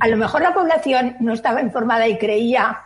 a 0.00 0.08
lo 0.08 0.16
mejor 0.16 0.42
la 0.42 0.54
población 0.54 1.16
no 1.20 1.32
estaba 1.32 1.60
informada 1.60 2.08
y 2.08 2.18
creía 2.18 2.80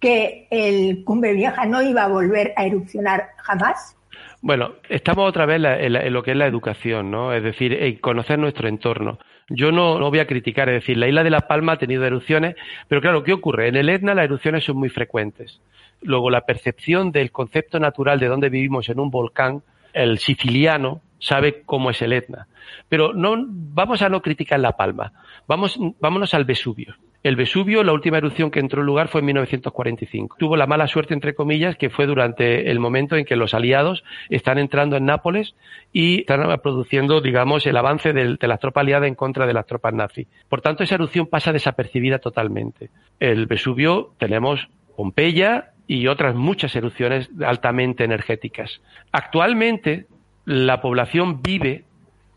que 0.00 0.46
el 0.50 1.02
Cumbre 1.04 1.32
Vieja 1.32 1.66
no 1.66 1.82
iba 1.82 2.04
a 2.04 2.08
volver 2.08 2.52
a 2.56 2.64
erupcionar 2.64 3.30
jamás. 3.38 3.96
Bueno, 4.40 4.74
estamos 4.88 5.28
otra 5.28 5.46
vez 5.46 5.60
en, 5.64 6.12
lo 6.12 6.22
que 6.22 6.30
es 6.30 6.36
la 6.36 6.46
educación, 6.46 7.10
¿no? 7.10 7.32
Es 7.32 7.42
decir, 7.42 7.72
en 7.72 7.96
conocer 7.96 8.38
nuestro 8.38 8.68
entorno. 8.68 9.18
Yo 9.48 9.72
no, 9.72 9.98
no, 9.98 10.10
voy 10.10 10.20
a 10.20 10.26
criticar, 10.26 10.68
es 10.68 10.82
decir, 10.82 10.96
la 10.96 11.08
isla 11.08 11.24
de 11.24 11.30
La 11.30 11.48
Palma 11.48 11.72
ha 11.72 11.78
tenido 11.78 12.04
erupciones, 12.04 12.54
pero 12.86 13.00
claro, 13.00 13.24
¿qué 13.24 13.32
ocurre? 13.32 13.68
En 13.68 13.76
el 13.76 13.88
Etna 13.88 14.14
las 14.14 14.26
erupciones 14.26 14.64
son 14.64 14.76
muy 14.76 14.90
frecuentes. 14.90 15.60
Luego, 16.02 16.30
la 16.30 16.42
percepción 16.42 17.10
del 17.10 17.32
concepto 17.32 17.80
natural 17.80 18.20
de 18.20 18.28
dónde 18.28 18.50
vivimos 18.50 18.88
en 18.88 19.00
un 19.00 19.10
volcán, 19.10 19.62
el 19.92 20.18
siciliano 20.18 21.00
sabe 21.18 21.62
cómo 21.64 21.90
es 21.90 22.00
el 22.02 22.12
Etna. 22.12 22.46
Pero 22.88 23.12
no, 23.12 23.36
vamos 23.48 24.02
a 24.02 24.08
no 24.08 24.22
criticar 24.22 24.60
La 24.60 24.76
Palma. 24.76 25.12
Vamos, 25.46 25.78
vámonos 26.00 26.34
al 26.34 26.44
Vesubio. 26.44 26.96
El 27.24 27.34
Vesubio, 27.34 27.82
la 27.82 27.92
última 27.92 28.18
erupción 28.18 28.50
que 28.50 28.60
entró 28.60 28.80
en 28.80 28.86
lugar 28.86 29.08
fue 29.08 29.20
en 29.20 29.26
1945. 29.26 30.36
Tuvo 30.38 30.56
la 30.56 30.68
mala 30.68 30.86
suerte, 30.86 31.14
entre 31.14 31.34
comillas, 31.34 31.76
que 31.76 31.90
fue 31.90 32.06
durante 32.06 32.70
el 32.70 32.78
momento 32.78 33.16
en 33.16 33.24
que 33.24 33.34
los 33.34 33.54
aliados 33.54 34.04
están 34.30 34.58
entrando 34.58 34.96
en 34.96 35.04
Nápoles 35.04 35.56
y 35.92 36.20
están 36.20 36.46
produciendo, 36.60 37.20
digamos, 37.20 37.66
el 37.66 37.76
avance 37.76 38.12
de, 38.12 38.36
de 38.36 38.48
las 38.48 38.60
tropas 38.60 38.82
aliadas 38.82 39.08
en 39.08 39.16
contra 39.16 39.46
de 39.46 39.52
las 39.52 39.66
tropas 39.66 39.92
nazis. 39.94 40.28
Por 40.48 40.60
tanto, 40.60 40.84
esa 40.84 40.94
erupción 40.94 41.26
pasa 41.26 41.52
desapercibida 41.52 42.20
totalmente. 42.20 42.90
El 43.18 43.46
Vesubio 43.46 44.12
tenemos 44.18 44.68
Pompeya 44.96 45.72
y 45.88 46.06
otras 46.06 46.36
muchas 46.36 46.76
erupciones 46.76 47.30
altamente 47.44 48.04
energéticas. 48.04 48.80
Actualmente, 49.10 50.06
la 50.48 50.80
población 50.80 51.42
vive 51.42 51.84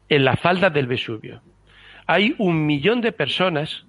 en 0.10 0.26
la 0.26 0.36
falda 0.36 0.70
del 0.70 0.86
Vesubio. 0.86 1.42
Hay 2.08 2.36
un 2.40 2.66
millón 2.66 3.00
de 3.00 3.14
personas 3.14 3.86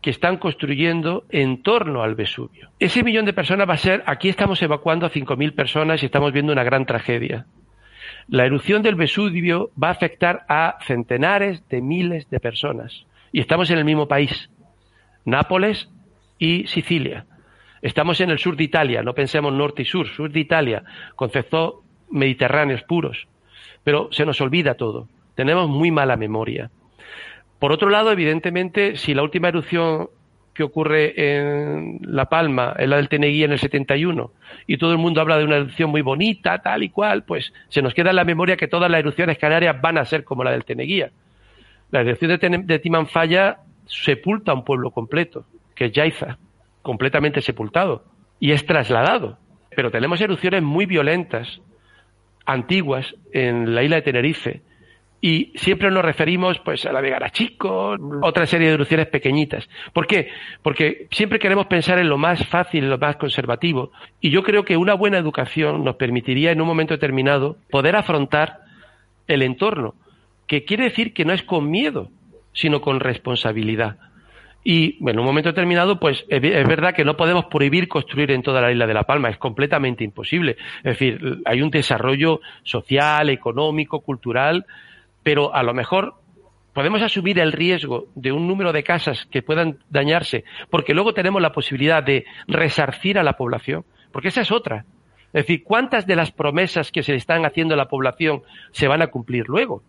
que 0.00 0.10
están 0.10 0.38
construyendo 0.38 1.26
en 1.30 1.62
torno 1.62 2.02
al 2.02 2.16
Vesubio. 2.16 2.70
Ese 2.80 3.04
millón 3.04 3.24
de 3.24 3.32
personas 3.32 3.68
va 3.68 3.74
a 3.74 3.78
ser, 3.78 4.02
aquí 4.06 4.28
estamos 4.28 4.60
evacuando 4.62 5.06
a 5.06 5.12
5.000 5.12 5.54
personas 5.54 6.02
y 6.02 6.06
estamos 6.06 6.32
viendo 6.32 6.52
una 6.52 6.64
gran 6.64 6.86
tragedia. 6.86 7.46
La 8.26 8.46
erupción 8.46 8.82
del 8.82 8.96
Vesubio 8.96 9.70
va 9.80 9.88
a 9.88 9.92
afectar 9.92 10.44
a 10.48 10.78
centenares 10.84 11.62
de 11.68 11.82
miles 11.82 12.28
de 12.30 12.40
personas. 12.40 13.06
Y 13.30 13.38
estamos 13.38 13.70
en 13.70 13.78
el 13.78 13.84
mismo 13.84 14.08
país, 14.08 14.50
Nápoles 15.24 15.88
y 16.36 16.66
Sicilia. 16.66 17.26
Estamos 17.80 18.20
en 18.20 18.30
el 18.30 18.40
sur 18.40 18.56
de 18.56 18.64
Italia, 18.64 19.04
no 19.04 19.14
pensemos 19.14 19.52
norte 19.52 19.82
y 19.82 19.84
sur, 19.84 20.08
sur 20.08 20.32
de 20.32 20.40
Italia, 20.40 20.82
conceptos 21.14 21.74
mediterráneos 22.10 22.82
puros. 22.82 23.28
Pero 23.84 24.08
se 24.12 24.24
nos 24.24 24.40
olvida 24.40 24.74
todo 24.74 25.08
tenemos 25.34 25.68
muy 25.68 25.90
mala 25.90 26.16
memoria. 26.16 26.70
Por 27.58 27.72
otro 27.72 27.90
lado, 27.90 28.10
evidentemente, 28.10 28.96
si 28.96 29.14
la 29.14 29.22
última 29.22 29.48
erupción 29.48 30.08
que 30.54 30.64
ocurre 30.64 31.14
en 31.16 32.00
La 32.02 32.26
Palma, 32.26 32.74
en 32.76 32.90
la 32.90 32.96
del 32.96 33.08
Teneguía 33.08 33.46
en 33.46 33.52
el 33.52 33.58
71, 33.58 34.32
y 34.66 34.76
todo 34.76 34.92
el 34.92 34.98
mundo 34.98 35.20
habla 35.20 35.38
de 35.38 35.44
una 35.44 35.56
erupción 35.56 35.90
muy 35.90 36.02
bonita, 36.02 36.60
tal 36.60 36.82
y 36.82 36.90
cual, 36.90 37.24
pues 37.24 37.52
se 37.68 37.80
nos 37.80 37.94
queda 37.94 38.10
en 38.10 38.16
la 38.16 38.24
memoria 38.24 38.56
que 38.56 38.68
todas 38.68 38.90
las 38.90 38.98
erupciones 38.98 39.38
canarias 39.38 39.80
van 39.80 39.96
a 39.96 40.04
ser 40.04 40.24
como 40.24 40.44
la 40.44 40.50
del 40.50 40.64
Teneguía. 40.64 41.10
La 41.90 42.00
erupción 42.00 42.38
de, 42.38 42.58
de 42.64 42.78
Timanfaya 42.78 43.58
sepulta 43.86 44.52
a 44.52 44.54
un 44.54 44.64
pueblo 44.64 44.90
completo, 44.90 45.46
que 45.74 45.86
es 45.86 45.92
Yaiza, 45.92 46.38
completamente 46.82 47.40
sepultado, 47.40 48.04
y 48.38 48.52
es 48.52 48.66
trasladado. 48.66 49.38
Pero 49.74 49.90
tenemos 49.90 50.20
erupciones 50.20 50.62
muy 50.62 50.84
violentas, 50.84 51.60
antiguas, 52.44 53.14
en 53.32 53.74
la 53.74 53.82
isla 53.82 53.96
de 53.96 54.02
Tenerife, 54.02 54.62
y 55.24 55.52
siempre 55.54 55.88
nos 55.92 56.04
referimos 56.04 56.58
pues 56.58 56.84
a 56.84 56.92
la 56.92 57.00
de 57.00 57.10
Garachico, 57.10 57.96
otra 58.22 58.44
serie 58.44 58.66
de 58.66 58.74
erupciones 58.74 59.06
pequeñitas. 59.06 59.68
¿Por 59.92 60.08
qué? 60.08 60.30
Porque 60.62 61.06
siempre 61.12 61.38
queremos 61.38 61.66
pensar 61.66 62.00
en 62.00 62.08
lo 62.08 62.18
más 62.18 62.44
fácil, 62.48 62.82
en 62.84 62.90
lo 62.90 62.98
más 62.98 63.16
conservativo. 63.16 63.92
Y 64.20 64.30
yo 64.30 64.42
creo 64.42 64.64
que 64.64 64.76
una 64.76 64.94
buena 64.94 65.18
educación 65.18 65.84
nos 65.84 65.94
permitiría 65.94 66.50
en 66.50 66.60
un 66.60 66.66
momento 66.66 66.94
determinado 66.94 67.56
poder 67.70 67.94
afrontar 67.94 68.62
el 69.28 69.42
entorno, 69.42 69.94
que 70.48 70.64
quiere 70.64 70.84
decir 70.84 71.14
que 71.14 71.24
no 71.24 71.32
es 71.32 71.44
con 71.44 71.70
miedo, 71.70 72.10
sino 72.52 72.80
con 72.80 72.98
responsabilidad. 72.98 73.98
Y 74.64 74.98
en 75.08 75.18
un 75.18 75.24
momento 75.24 75.48
determinado, 75.48 75.98
pues 75.98 76.24
es 76.28 76.40
verdad 76.40 76.94
que 76.94 77.04
no 77.04 77.16
podemos 77.16 77.46
prohibir 77.46 77.88
construir 77.88 78.30
en 78.30 78.42
toda 78.42 78.60
la 78.60 78.70
isla 78.70 78.86
de 78.86 78.94
La 78.94 79.02
Palma, 79.02 79.28
es 79.28 79.38
completamente 79.38 80.04
imposible. 80.04 80.56
Es 80.78 80.98
decir, 80.98 81.40
hay 81.44 81.62
un 81.62 81.70
desarrollo 81.70 82.40
social, 82.62 83.28
económico, 83.28 84.00
cultural, 84.00 84.66
pero 85.24 85.52
a 85.54 85.64
lo 85.64 85.74
mejor 85.74 86.14
podemos 86.72 87.02
asumir 87.02 87.40
el 87.40 87.52
riesgo 87.52 88.06
de 88.14 88.32
un 88.32 88.46
número 88.46 88.72
de 88.72 88.84
casas 88.84 89.26
que 89.30 89.42
puedan 89.42 89.78
dañarse, 89.90 90.44
porque 90.70 90.94
luego 90.94 91.12
tenemos 91.12 91.42
la 91.42 91.52
posibilidad 91.52 92.02
de 92.02 92.24
resarcir 92.46 93.18
a 93.18 93.24
la 93.24 93.34
población, 93.34 93.84
porque 94.12 94.28
esa 94.28 94.42
es 94.42 94.52
otra. 94.52 94.84
Es 95.32 95.46
decir, 95.46 95.64
¿cuántas 95.64 96.06
de 96.06 96.14
las 96.14 96.30
promesas 96.30 96.92
que 96.92 97.02
se 97.02 97.14
están 97.14 97.46
haciendo 97.46 97.74
a 97.74 97.78
la 97.78 97.88
población 97.88 98.42
se 98.70 98.86
van 98.86 99.02
a 99.02 99.08
cumplir 99.08 99.48
luego? 99.48 99.82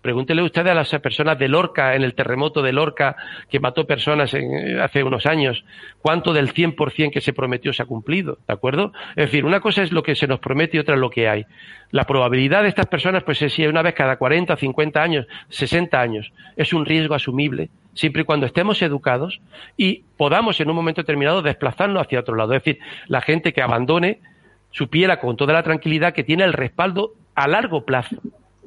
Pregúntele 0.00 0.42
usted 0.42 0.64
a 0.68 0.74
las 0.74 0.90
personas 1.00 1.38
de 1.40 1.48
Lorca, 1.48 1.96
en 1.96 2.02
el 2.02 2.14
terremoto 2.14 2.62
de 2.62 2.72
Lorca, 2.72 3.16
que 3.50 3.58
mató 3.58 3.84
personas 3.84 4.32
en, 4.32 4.78
hace 4.80 5.02
unos 5.02 5.26
años, 5.26 5.64
cuánto 6.00 6.32
del 6.32 6.54
100% 6.54 7.10
que 7.12 7.20
se 7.20 7.32
prometió 7.32 7.72
se 7.72 7.82
ha 7.82 7.86
cumplido, 7.86 8.38
¿de 8.46 8.54
acuerdo? 8.54 8.92
Es 9.10 9.26
decir, 9.26 9.44
una 9.44 9.58
cosa 9.60 9.82
es 9.82 9.90
lo 9.90 10.04
que 10.04 10.14
se 10.14 10.28
nos 10.28 10.38
promete 10.38 10.76
y 10.76 10.80
otra 10.80 10.94
es 10.94 11.00
lo 11.00 11.10
que 11.10 11.28
hay. 11.28 11.46
La 11.90 12.04
probabilidad 12.04 12.62
de 12.62 12.68
estas 12.68 12.86
personas, 12.86 13.24
pues 13.24 13.42
es 13.42 13.52
si 13.52 13.66
una 13.66 13.82
vez 13.82 13.94
cada 13.94 14.16
40, 14.16 14.56
50 14.56 15.02
años, 15.02 15.26
60 15.48 16.00
años, 16.00 16.32
es 16.56 16.72
un 16.72 16.86
riesgo 16.86 17.16
asumible, 17.16 17.68
siempre 17.94 18.22
y 18.22 18.24
cuando 18.24 18.46
estemos 18.46 18.80
educados 18.82 19.40
y 19.76 20.04
podamos 20.16 20.60
en 20.60 20.70
un 20.70 20.76
momento 20.76 21.02
determinado 21.02 21.42
desplazarnos 21.42 22.00
hacia 22.00 22.20
otro 22.20 22.36
lado. 22.36 22.54
Es 22.54 22.62
decir, 22.62 22.80
la 23.08 23.20
gente 23.20 23.52
que 23.52 23.62
abandone 23.62 24.20
supiera 24.70 25.18
con 25.18 25.36
toda 25.36 25.54
la 25.54 25.64
tranquilidad 25.64 26.14
que 26.14 26.22
tiene 26.22 26.44
el 26.44 26.52
respaldo 26.52 27.14
a 27.34 27.48
largo 27.48 27.84
plazo 27.84 28.16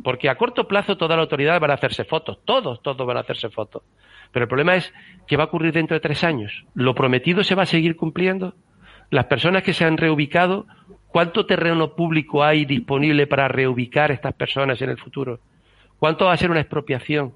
porque 0.04 0.30
a 0.30 0.36
corto 0.36 0.68
plazo 0.68 0.98
toda 0.98 1.16
la 1.16 1.24
autoridad 1.24 1.60
van 1.60 1.72
a 1.72 1.76
hacerse 1.76 2.04
fotos, 2.04 2.40
todos, 2.46 2.82
todos 2.82 3.06
van 3.06 3.18
a 3.18 3.22
hacerse 3.22 3.50
fotos. 3.50 3.84
Pero 4.32 4.46
el 4.46 4.50
problema 4.50 4.76
es 4.76 4.94
que 5.28 5.38
va 5.38 5.44
a 5.44 5.48
ocurrir 5.48 5.74
dentro 5.74 5.96
de 5.96 6.00
tres 6.00 6.24
años. 6.24 6.66
¿Lo 6.74 6.96
prometido 6.96 7.44
se 7.44 7.56
va 7.56 7.64
a 7.64 7.68
seguir 7.68 7.96
cumpliendo? 7.96 8.56
Las 9.10 9.26
personas 9.26 9.64
que 9.64 9.74
se 9.74 9.84
han 9.84 9.98
reubicado, 9.98 10.66
¿cuánto 11.08 11.46
terreno 11.46 11.96
público 11.96 12.44
hay 12.44 12.66
disponible 12.66 13.28
para 13.28 13.48
reubicar 13.48 14.12
estas 14.12 14.34
personas 14.34 14.82
en 14.82 14.90
el 14.90 14.98
futuro? 14.98 15.40
¿Cuánto 16.00 16.26
va 16.26 16.34
a 16.34 16.38
ser 16.38 16.50
una 16.50 16.62
expropiación? 16.62 17.34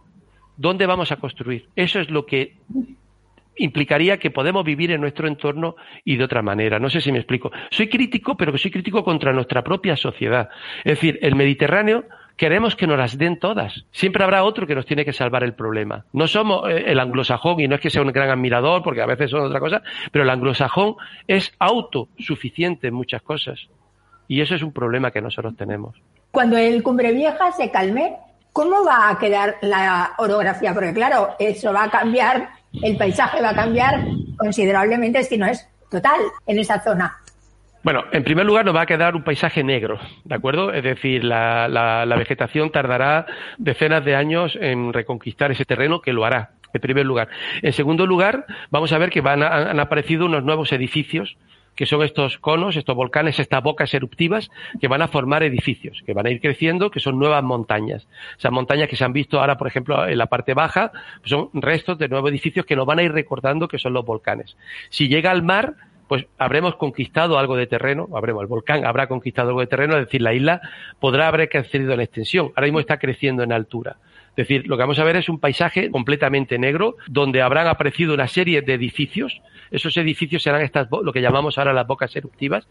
¿Dónde 0.58 0.86
vamos 0.86 1.12
a 1.12 1.18
construir? 1.18 1.68
Eso 1.76 2.00
es 2.00 2.10
lo 2.10 2.26
que 2.26 2.56
implicaría 3.58 4.18
que 4.18 4.32
podemos 4.32 4.66
vivir 4.66 4.92
en 4.92 5.02
nuestro 5.02 5.28
entorno 5.28 5.76
y 6.04 6.16
de 6.18 6.24
otra 6.24 6.42
manera. 6.42 6.80
No 6.80 6.90
sé 6.90 7.02
si 7.02 7.12
me 7.12 7.20
explico. 7.20 7.52
Soy 7.72 7.90
crítico, 7.90 8.36
pero 8.36 8.58
soy 8.58 8.72
crítico 8.72 9.04
contra 9.04 9.34
nuestra 9.34 9.64
propia 9.64 9.96
sociedad. 9.96 10.50
Es 10.80 10.96
decir, 10.96 11.20
el 11.22 11.36
Mediterráneo 11.36 12.06
queremos 12.36 12.76
que 12.76 12.88
nos 12.88 12.98
las 12.98 13.18
den 13.18 13.40
todas. 13.40 13.86
Siempre 13.92 14.24
habrá 14.24 14.44
otro 14.44 14.68
que 14.68 14.76
nos 14.76 14.86
tiene 14.86 15.06
que 15.06 15.14
salvar 15.14 15.44
el 15.44 15.54
problema. 15.54 16.06
No 16.14 16.28
somos 16.28 16.70
eh, 16.70 16.86
el 16.88 17.00
anglosajón, 17.00 17.60
y 17.60 17.68
no 17.68 17.76
es 17.76 17.82
que 17.82 17.90
sea 17.90 18.02
un 18.02 18.12
gran 18.12 18.30
admirador, 18.30 18.84
porque 18.84 19.02
a 19.02 19.06
veces 19.06 19.32
son 19.32 19.42
otra 19.42 19.60
cosa, 19.60 19.82
pero 20.12 20.24
el 20.24 20.30
anglosajón 20.30 20.96
es 21.28 21.54
autosuficiente 21.60 22.88
en 22.88 22.94
muchas 22.94 23.22
cosas. 23.22 23.68
Y 24.28 24.42
eso 24.42 24.56
es 24.56 24.64
un 24.64 24.72
problema 24.72 25.12
que 25.12 25.22
nosotros 25.22 25.56
tenemos. 25.56 25.96
Cuando 26.32 26.58
el 26.58 26.84
Cumbre 26.84 27.14
Vieja 27.14 27.52
se 27.52 27.72
calme, 27.72 28.18
¿cómo 28.52 28.84
va 28.84 29.10
a 29.10 29.20
quedar 29.20 29.56
la 29.62 30.14
orografía? 30.18 30.74
Porque 30.74 30.94
claro, 30.94 31.36
eso 31.40 31.72
va 31.72 31.84
a 31.84 31.90
cambiar, 31.90 32.50
el 32.82 32.98
paisaje 32.98 33.42
va 33.42 33.52
a 33.52 33.56
cambiar 33.56 34.06
considerablemente, 34.38 35.24
si 35.24 35.38
no 35.38 35.46
es 35.46 35.68
total, 35.90 36.20
en 36.48 36.60
esa 36.60 36.82
zona. 36.82 37.18
Bueno, 37.86 38.04
en 38.12 38.24
primer 38.24 38.48
lugar 38.48 38.66
nos 38.66 38.76
va 38.76 38.82
a 38.82 38.86
quedar 38.88 39.16
un 39.16 39.22
paisaje 39.22 39.64
negro, 39.64 40.00
¿de 40.24 40.34
acuerdo? 40.34 40.74
Es 40.74 40.84
decir, 40.84 41.24
la, 41.24 41.68
la, 41.68 42.16
vegetación 42.16 42.72
tardará 42.72 43.28
decenas 43.60 44.04
de 44.04 44.16
años 44.16 44.58
en 44.60 44.92
reconquistar 44.92 45.52
ese 45.52 45.66
terreno, 45.66 46.02
que 46.02 46.12
lo 46.12 46.26
hará, 46.26 46.54
en 46.74 46.82
primer 46.82 47.06
lugar. 47.06 47.28
En 47.62 47.74
segundo 47.74 48.08
lugar, 48.08 48.48
vamos 48.72 48.92
a 48.92 48.98
ver 48.98 49.12
que 49.12 49.22
van 49.22 49.44
han 49.44 49.80
aparecido 49.80 50.26
unos 50.26 50.44
nuevos 50.44 50.72
edificios 50.72 51.38
que 51.76 51.86
son 51.86 52.02
estos 52.02 52.40
conos, 52.40 52.76
estos 52.76 52.96
volcanes, 52.96 53.38
estas 53.38 53.62
bocas 53.62 53.94
eruptivas 53.94 54.50
que 54.82 54.88
van 54.88 55.04
a 55.04 55.08
formar 55.08 55.44
edificios, 55.44 56.02
que 56.08 56.14
van 56.14 56.26
a 56.26 56.32
ir 56.32 56.42
creciendo, 56.42 56.90
que 56.90 57.00
son 57.00 57.20
nuevas 57.20 57.44
montañas. 57.44 58.08
Esas 58.36 58.52
montañas 58.52 58.90
que 58.90 58.96
se 58.96 59.04
han 59.04 59.14
visto 59.14 59.40
ahora, 59.40 59.60
por 59.60 59.68
ejemplo, 59.68 60.08
en 60.08 60.18
la 60.18 60.26
parte 60.26 60.56
baja, 60.56 60.92
pues 61.20 61.30
son 61.30 61.50
restos 61.54 62.00
de 62.00 62.08
nuevos 62.08 62.32
edificios 62.32 62.66
que 62.66 62.76
nos 62.76 62.88
van 62.88 62.98
a 62.98 63.04
ir 63.04 63.12
recordando 63.12 63.68
que 63.68 63.78
son 63.78 63.94
los 63.94 64.04
volcanes. 64.04 64.58
Si 64.90 65.08
llega 65.08 65.30
al 65.30 65.44
mar, 65.44 65.76
pues 66.08 66.26
habremos 66.38 66.76
conquistado 66.76 67.40
algo 67.40 67.56
de 67.56 67.68
terreno, 67.68 68.08
habremos, 68.16 68.42
el 68.42 68.48
volcán 68.48 68.86
habrá 68.86 69.08
conquistado 69.08 69.50
algo 69.50 69.62
de 69.62 69.68
terreno, 69.68 69.98
es 69.98 70.06
decir, 70.06 70.22
la 70.22 70.34
isla 70.34 70.62
podrá 71.00 71.28
haber 71.28 71.50
crecido 71.50 71.94
en 71.94 72.02
extensión, 72.02 72.52
ahora 72.56 72.68
mismo 72.68 72.80
está 72.80 72.98
creciendo 73.00 73.44
en 73.44 73.52
altura. 73.52 73.98
Es 74.36 74.48
decir, 74.48 74.68
lo 74.68 74.76
que 74.76 74.84
vamos 74.84 75.00
a 75.00 75.06
ver 75.06 75.16
es 75.16 75.30
un 75.30 75.40
paisaje 75.40 75.90
completamente 75.90 76.60
negro, 76.60 76.98
donde 77.08 77.42
habrán 77.42 77.68
aparecido 77.68 78.14
una 78.14 78.28
serie 78.28 78.62
de 78.62 78.74
edificios. 78.74 79.42
Esos 79.72 79.96
edificios 79.96 80.44
serán 80.44 80.62
estas, 80.62 80.90
lo 80.92 81.14
que 81.14 81.22
llamamos 81.22 81.58
ahora 81.58 81.72
las 81.72 81.88
bocas 81.88 82.14
eruptivas, 82.18 82.68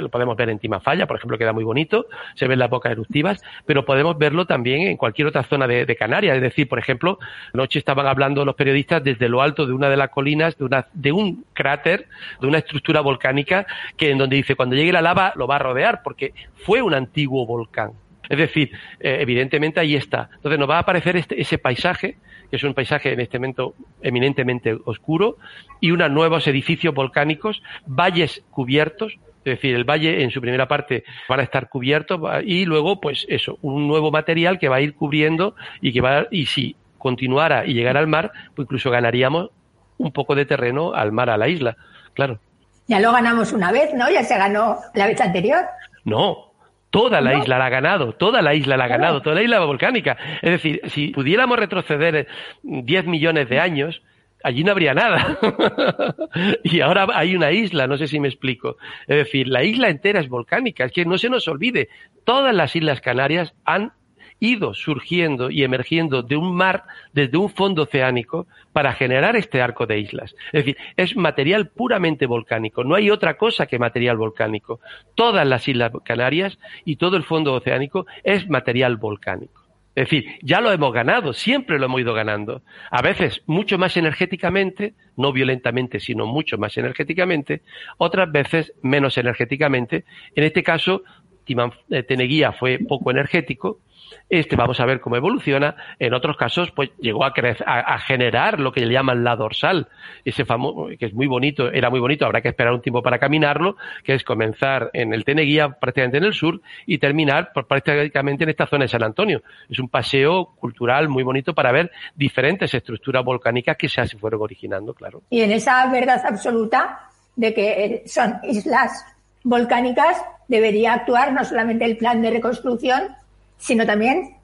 lo 0.00 0.08
podemos 0.08 0.36
ver 0.36 0.50
en 0.50 0.58
Timafalla, 0.58 1.06
por 1.06 1.16
ejemplo, 1.16 1.38
queda 1.38 1.52
muy 1.52 1.64
bonito, 1.64 2.06
se 2.34 2.46
ven 2.46 2.58
las 2.58 2.70
bocas 2.70 2.92
eruptivas, 2.92 3.42
pero 3.64 3.84
podemos 3.84 4.18
verlo 4.18 4.46
también 4.46 4.82
en 4.82 4.96
cualquier 4.96 5.28
otra 5.28 5.42
zona 5.44 5.66
de, 5.66 5.96
Canarias. 5.96 6.36
Es 6.36 6.42
decir, 6.42 6.68
por 6.68 6.78
ejemplo, 6.78 7.18
anoche 7.54 7.78
estaban 7.78 8.06
hablando 8.06 8.44
los 8.44 8.54
periodistas 8.54 9.02
desde 9.02 9.28
lo 9.28 9.40
alto 9.40 9.66
de 9.66 9.72
una 9.72 9.88
de 9.88 9.96
las 9.96 10.10
colinas, 10.10 10.58
de, 10.58 10.64
una, 10.64 10.86
de 10.92 11.12
un 11.12 11.44
cráter, 11.54 12.06
de 12.40 12.46
una 12.46 12.58
estructura 12.58 13.00
volcánica, 13.00 13.66
que 13.96 14.10
en 14.10 14.18
donde 14.18 14.36
dice, 14.36 14.56
cuando 14.56 14.76
llegue 14.76 14.92
la 14.92 15.00
lava 15.00 15.32
lo 15.36 15.46
va 15.46 15.56
a 15.56 15.60
rodear, 15.60 16.02
porque 16.02 16.34
fue 16.54 16.82
un 16.82 16.94
antiguo 16.94 17.46
volcán. 17.46 17.92
Es 18.28 18.38
decir, 18.38 18.72
eh, 19.00 19.18
evidentemente 19.20 19.80
ahí 19.80 19.94
está. 19.94 20.28
Entonces 20.34 20.58
nos 20.58 20.68
va 20.68 20.76
a 20.76 20.80
aparecer 20.80 21.16
este, 21.16 21.40
ese 21.40 21.58
paisaje, 21.58 22.18
que 22.50 22.56
es 22.56 22.62
un 22.62 22.74
paisaje 22.74 23.12
en 23.12 23.20
este 23.20 23.38
momento 23.38 23.74
eminentemente 24.02 24.76
oscuro, 24.84 25.36
y 25.80 25.92
unos 25.92 26.10
nuevos 26.10 26.46
edificios 26.46 26.92
volcánicos, 26.92 27.62
valles 27.86 28.44
cubiertos, 28.50 29.18
es 29.46 29.58
decir, 29.58 29.74
el 29.74 29.84
valle 29.84 30.22
en 30.22 30.30
su 30.30 30.40
primera 30.40 30.66
parte 30.66 31.04
van 31.28 31.40
a 31.40 31.42
estar 31.44 31.68
cubiertos 31.68 32.20
y 32.44 32.64
luego, 32.64 33.00
pues 33.00 33.24
eso, 33.28 33.58
un 33.62 33.86
nuevo 33.86 34.10
material 34.10 34.58
que 34.58 34.68
va 34.68 34.76
a 34.76 34.80
ir 34.80 34.94
cubriendo 34.94 35.54
y 35.80 35.92
que 35.92 36.00
va, 36.00 36.26
y 36.30 36.46
si 36.46 36.76
continuara 36.98 37.64
y 37.64 37.74
llegara 37.74 38.00
al 38.00 38.08
mar, 38.08 38.32
pues 38.54 38.66
incluso 38.66 38.90
ganaríamos 38.90 39.50
un 39.98 40.12
poco 40.12 40.34
de 40.34 40.46
terreno 40.46 40.92
al 40.94 41.12
mar, 41.12 41.30
a 41.30 41.36
la 41.36 41.48
isla, 41.48 41.76
claro. 42.14 42.40
Ya 42.88 43.00
lo 43.00 43.12
ganamos 43.12 43.52
una 43.52 43.72
vez, 43.72 43.94
¿no? 43.94 44.10
Ya 44.10 44.24
se 44.24 44.36
ganó 44.36 44.78
la 44.94 45.06
vez 45.06 45.20
anterior. 45.20 45.64
No, 46.04 46.46
Toda 46.90 47.20
la 47.20 47.34
isla 47.34 47.58
la 47.58 47.66
ha 47.66 47.68
ganado, 47.68 48.14
toda 48.14 48.40
la 48.40 48.54
isla 48.54 48.76
la 48.76 48.84
ha 48.84 48.88
ganado, 48.88 49.20
toda 49.20 49.34
la 49.34 49.42
isla 49.42 49.60
volcánica. 49.60 50.16
Es 50.40 50.50
decir, 50.50 50.80
si 50.86 51.08
pudiéramos 51.08 51.58
retroceder 51.58 52.26
10 52.62 53.06
millones 53.06 53.50
de 53.50 53.60
años, 53.60 54.00
allí 54.42 54.64
no 54.64 54.72
habría 54.72 54.94
nada. 54.94 55.38
y 56.64 56.80
ahora 56.80 57.06
hay 57.14 57.34
una 57.34 57.52
isla, 57.52 57.86
no 57.86 57.96
sé 57.96 58.08
si 58.08 58.20
me 58.20 58.28
explico. 58.28 58.76
Es 59.06 59.16
decir, 59.16 59.48
la 59.48 59.64
isla 59.64 59.88
entera 59.88 60.20
es 60.20 60.28
volcánica, 60.28 60.84
es 60.84 60.92
que 60.92 61.04
no 61.04 61.18
se 61.18 61.28
nos 61.28 61.48
olvide, 61.48 61.88
todas 62.24 62.54
las 62.54 62.74
Islas 62.76 63.00
Canarias 63.00 63.54
han 63.64 63.92
ido 64.38 64.74
surgiendo 64.74 65.50
y 65.50 65.64
emergiendo 65.64 66.22
de 66.22 66.36
un 66.36 66.54
mar, 66.54 66.84
desde 67.12 67.38
un 67.38 67.48
fondo 67.48 67.82
oceánico, 67.82 68.46
para 68.72 68.92
generar 68.92 69.36
este 69.36 69.62
arco 69.62 69.86
de 69.86 69.98
islas. 69.98 70.34
Es 70.52 70.64
decir, 70.64 70.76
es 70.96 71.16
material 71.16 71.68
puramente 71.68 72.26
volcánico, 72.26 72.84
no 72.84 72.94
hay 72.94 73.10
otra 73.10 73.36
cosa 73.36 73.66
que 73.66 73.78
material 73.78 74.16
volcánico. 74.16 74.80
Todas 75.14 75.46
las 75.46 75.66
Islas 75.68 75.92
Canarias 76.04 76.58
y 76.84 76.96
todo 76.96 77.16
el 77.16 77.24
fondo 77.24 77.54
oceánico 77.54 78.06
es 78.24 78.48
material 78.48 78.96
volcánico. 78.96 79.65
Es 79.96 80.10
decir, 80.10 80.26
ya 80.42 80.60
lo 80.60 80.70
hemos 80.70 80.92
ganado, 80.92 81.32
siempre 81.32 81.78
lo 81.78 81.86
hemos 81.86 82.02
ido 82.02 82.12
ganando. 82.12 82.60
A 82.90 83.00
veces 83.00 83.42
mucho 83.46 83.78
más 83.78 83.96
energéticamente, 83.96 84.92
no 85.16 85.32
violentamente, 85.32 86.00
sino 86.00 86.26
mucho 86.26 86.58
más 86.58 86.76
energéticamente, 86.76 87.62
otras 87.96 88.30
veces 88.30 88.74
menos 88.82 89.16
energéticamente. 89.16 90.04
En 90.34 90.44
este 90.44 90.62
caso, 90.62 91.02
eh, 91.48 92.02
Teneguía 92.02 92.52
fue 92.52 92.78
poco 92.78 93.10
energético 93.10 93.80
Este 94.28 94.56
vamos 94.56 94.80
a 94.80 94.86
ver 94.86 95.00
cómo 95.00 95.16
evoluciona. 95.16 95.76
En 95.98 96.14
otros 96.14 96.36
casos, 96.36 96.70
pues 96.72 96.90
llegó 96.98 97.24
a, 97.24 97.32
a, 97.66 97.98
generar 97.98 98.58
lo 98.58 98.72
que 98.72 98.84
le 98.84 98.92
llaman 98.92 99.24
la 99.24 99.36
dorsal. 99.36 99.88
Ese 100.24 100.44
famoso, 100.44 100.88
que 100.98 101.06
es 101.06 101.14
muy 101.14 101.26
bonito, 101.26 101.70
era 101.70 101.90
muy 101.90 102.00
bonito, 102.00 102.26
habrá 102.26 102.40
que 102.40 102.48
esperar 102.48 102.72
un 102.72 102.82
tiempo 102.82 103.02
para 103.02 103.18
caminarlo, 103.18 103.76
que 104.02 104.14
es 104.14 104.24
comenzar 104.24 104.90
en 104.92 105.14
el 105.14 105.24
Teneguía, 105.24 105.70
prácticamente 105.70 106.18
en 106.18 106.24
el 106.24 106.34
sur, 106.34 106.60
y 106.86 106.98
terminar 106.98 107.52
prácticamente 107.52 108.44
en 108.44 108.50
esta 108.50 108.66
zona 108.66 108.84
de 108.84 108.88
San 108.88 109.02
Antonio. 109.02 109.42
Es 109.68 109.78
un 109.78 109.88
paseo 109.88 110.54
cultural 110.58 111.08
muy 111.08 111.22
bonito 111.22 111.54
para 111.54 111.72
ver 111.72 111.90
diferentes 112.14 112.72
estructuras 112.74 113.24
volcánicas 113.24 113.76
que 113.76 113.88
se 113.88 114.06
fueron 114.18 114.42
originando, 114.42 114.94
claro. 114.94 115.22
Y 115.30 115.40
en 115.40 115.52
esa 115.52 115.86
verdad 115.90 116.22
absoluta 116.26 117.10
de 117.36 117.54
que 117.54 117.84
eh, 117.84 118.02
son 118.06 118.40
islas 118.44 119.04
volcánicas, 119.44 120.22
debería 120.48 120.94
actuar 120.94 121.32
no 121.32 121.44
solamente 121.44 121.84
el 121.84 121.96
plan 121.96 122.20
de 122.22 122.30
reconstrucción, 122.30 123.14
sino 123.58 123.86
también 123.86 124.36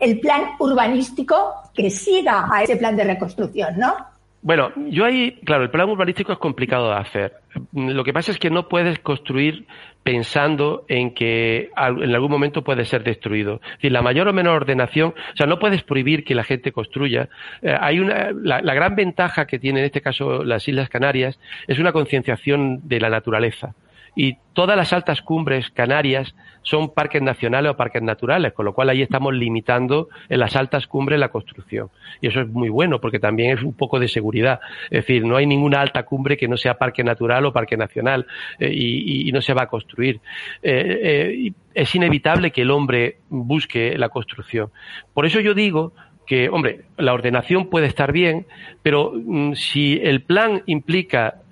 el 0.00 0.20
plan 0.20 0.42
urbanístico 0.58 1.54
que 1.74 1.90
siga 1.90 2.48
a 2.52 2.62
ese 2.62 2.76
plan 2.76 2.96
de 2.96 3.04
reconstrucción, 3.04 3.78
¿no? 3.78 3.94
Bueno, 4.42 4.70
yo 4.76 5.04
ahí, 5.04 5.40
claro, 5.44 5.64
el 5.64 5.70
plan 5.70 5.88
urbanístico 5.88 6.32
es 6.32 6.38
complicado 6.38 6.88
de 6.90 6.96
hacer. 6.96 7.32
Lo 7.72 8.04
que 8.04 8.12
pasa 8.12 8.30
es 8.30 8.38
que 8.38 8.48
no 8.48 8.68
puedes 8.68 9.00
construir 9.00 9.66
pensando 10.04 10.84
en 10.86 11.14
que 11.14 11.70
en 11.76 12.14
algún 12.14 12.30
momento 12.30 12.62
puede 12.62 12.84
ser 12.84 13.02
destruido. 13.02 13.60
Es 13.80 13.90
la 13.90 14.02
mayor 14.02 14.28
o 14.28 14.32
menor 14.32 14.62
ordenación, 14.62 15.14
o 15.32 15.36
sea, 15.36 15.48
no 15.48 15.58
puedes 15.58 15.82
prohibir 15.82 16.22
que 16.22 16.36
la 16.36 16.44
gente 16.44 16.70
construya. 16.70 17.28
Eh, 17.60 17.76
hay 17.80 17.98
una, 17.98 18.30
la, 18.30 18.60
la 18.60 18.74
gran 18.74 18.94
ventaja 18.94 19.48
que 19.48 19.58
tiene 19.58 19.80
en 19.80 19.86
este 19.86 20.00
caso 20.00 20.44
las 20.44 20.68
Islas 20.68 20.90
Canarias 20.90 21.40
es 21.66 21.80
una 21.80 21.90
concienciación 21.90 22.86
de 22.86 23.00
la 23.00 23.10
naturaleza 23.10 23.74
y 24.16 24.38
todas 24.54 24.76
las 24.76 24.94
altas 24.94 25.20
cumbres 25.20 25.70
canarias 25.70 26.34
son 26.62 26.92
parques 26.92 27.20
nacionales 27.20 27.70
o 27.70 27.76
parques 27.76 28.02
naturales, 28.02 28.54
con 28.54 28.64
lo 28.64 28.72
cual 28.72 28.88
ahí 28.88 29.02
estamos 29.02 29.34
limitando 29.34 30.08
en 30.30 30.40
las 30.40 30.56
altas 30.56 30.86
cumbres 30.86 31.20
la 31.20 31.28
construcción. 31.28 31.90
Y 32.22 32.28
eso 32.28 32.40
es 32.40 32.48
muy 32.48 32.70
bueno 32.70 32.98
porque 32.98 33.20
también 33.20 33.56
es 33.56 33.62
un 33.62 33.74
poco 33.74 34.00
de 34.00 34.08
seguridad. 34.08 34.58
Es 34.84 35.02
decir, 35.02 35.24
no 35.24 35.36
hay 35.36 35.46
ninguna 35.46 35.82
alta 35.82 36.04
cumbre 36.04 36.38
que 36.38 36.48
no 36.48 36.56
sea 36.56 36.78
parque 36.78 37.04
natural 37.04 37.44
o 37.44 37.52
parque 37.52 37.76
nacional 37.76 38.26
eh, 38.58 38.72
y, 38.72 39.30
no 39.32 39.42
se 39.42 39.52
va 39.52 39.64
a 39.64 39.68
construir. 39.68 40.20
Eh, 40.62 41.00
eh, 41.02 41.52
es 41.74 41.94
inevitable 41.94 42.50
que 42.50 42.62
el 42.62 42.70
hombre 42.70 43.18
busque 43.28 43.98
la 43.98 44.08
construcción. 44.08 44.70
Por 45.12 45.26
eso 45.26 45.40
yo 45.40 45.52
digo 45.52 45.92
que, 46.26 46.48
hombre, 46.48 46.86
la 46.96 47.12
ordenación 47.12 47.68
puede 47.68 47.86
estar 47.86 48.12
bien, 48.12 48.46
pero 48.82 49.12
mm, 49.14 49.52
si 49.52 50.00
el 50.02 50.22
plan 50.22 50.62
implica 50.64 51.42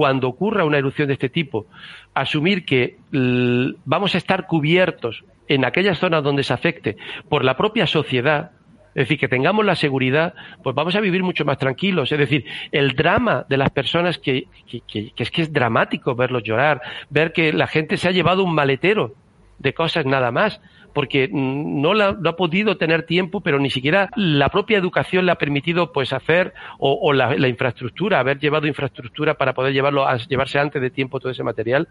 cuando 0.00 0.28
ocurra 0.28 0.64
una 0.64 0.78
erupción 0.78 1.08
de 1.08 1.12
este 1.12 1.28
tipo, 1.28 1.66
asumir 2.14 2.64
que 2.64 2.96
vamos 3.84 4.14
a 4.14 4.16
estar 4.16 4.46
cubiertos 4.46 5.24
en 5.46 5.66
aquellas 5.66 5.98
zonas 5.98 6.24
donde 6.24 6.42
se 6.42 6.54
afecte 6.54 6.96
por 7.28 7.44
la 7.44 7.54
propia 7.54 7.86
sociedad, 7.86 8.52
es 8.94 9.02
decir, 9.02 9.18
que 9.18 9.28
tengamos 9.28 9.62
la 9.62 9.76
seguridad, 9.76 10.32
pues 10.62 10.74
vamos 10.74 10.96
a 10.96 11.00
vivir 11.00 11.22
mucho 11.22 11.44
más 11.44 11.58
tranquilos. 11.58 12.10
Es 12.12 12.18
decir, 12.18 12.46
el 12.72 12.96
drama 12.96 13.44
de 13.46 13.58
las 13.58 13.68
personas 13.72 14.16
que, 14.16 14.46
es 14.72 15.30
que 15.30 15.42
es 15.42 15.52
dramático 15.52 16.14
verlos 16.14 16.44
llorar, 16.44 16.80
ver 17.10 17.34
que 17.34 17.52
la 17.52 17.66
gente 17.66 17.98
se 17.98 18.08
ha 18.08 18.12
llevado 18.12 18.42
un 18.42 18.54
maletero 18.54 19.16
de 19.58 19.74
cosas 19.74 20.06
nada 20.06 20.30
más 20.30 20.62
porque 20.92 21.28
no, 21.32 21.94
la, 21.94 22.18
ha 22.24 22.36
podido 22.36 22.76
tener 22.76 23.04
tiempo, 23.04 23.40
pero 23.40 23.58
ni 23.58 23.70
siquiera 23.70 24.10
la 24.16 24.48
propia 24.48 24.78
educación 24.78 25.26
le 25.26 25.32
ha 25.32 25.36
permitido 25.36 25.92
pues 25.92 26.12
hacer 26.12 26.54
o, 26.78 27.12
la, 27.12 27.48
infraestructura, 27.48 28.20
haber 28.20 28.38
llevado 28.38 28.66
infraestructura 28.66 29.34
para 29.34 29.54
poder 29.54 29.72
llevarlo 29.72 30.06
a 30.06 30.16
llevarse 30.16 30.58
antes 30.58 30.80
de 30.80 30.90
tiempo 30.90 31.20
todo 31.20 31.32
ese 31.32 31.42
material, 31.42 31.88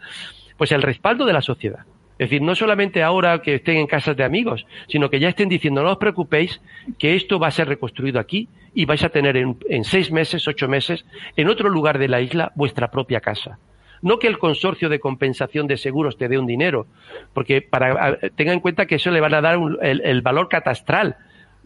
pues 0.57 0.71
el 0.71 0.81
respaldo 0.81 1.25
de 1.25 1.33
la 1.33 1.41
sociedad. 1.41 1.85
Es 2.17 2.29
decir, 2.29 2.41
no 2.41 2.53
solamente 2.53 3.01
ahora 3.01 3.41
que 3.41 3.55
estén 3.55 3.77
en 3.77 3.87
casas 3.87 4.17
de 4.17 4.25
amigos, 4.25 4.65
sino 4.89 5.09
que 5.09 5.21
ya 5.21 5.29
estén 5.29 5.47
diciendo, 5.47 5.81
no 5.81 5.91
os 5.91 5.97
preocupéis, 5.97 6.59
que 6.97 7.15
esto 7.15 7.39
va 7.39 7.47
a 7.47 7.51
ser 7.51 7.69
reconstruido 7.69 8.19
aquí 8.19 8.49
y 8.73 8.83
vais 8.83 9.03
a 9.03 9.09
tener 9.09 9.37
en, 9.37 9.57
en 9.69 9.85
seis 9.85 10.11
meses, 10.11 10.45
ocho 10.45 10.67
meses, 10.67 11.05
en 11.37 11.47
otro 11.47 11.69
lugar 11.69 11.97
de 11.97 12.09
la 12.09 12.19
isla, 12.19 12.51
vuestra 12.55 12.91
propia 12.91 13.21
casa. 13.21 13.57
No 14.01 14.19
que 14.19 14.27
el 14.27 14.37
consorcio 14.37 14.89
de 14.89 14.99
compensación 14.99 15.67
de 15.67 15.77
seguros 15.77 16.17
te 16.17 16.27
dé 16.27 16.37
un 16.37 16.45
dinero, 16.45 16.87
porque 17.33 17.61
para, 17.61 18.17
tenga 18.35 18.53
en 18.53 18.59
cuenta 18.59 18.85
que 18.85 18.95
eso 18.95 19.11
le 19.11 19.21
van 19.21 19.33
a 19.33 19.41
dar 19.41 19.59
el, 19.81 20.21
valor 20.21 20.47
catastral, 20.47 21.17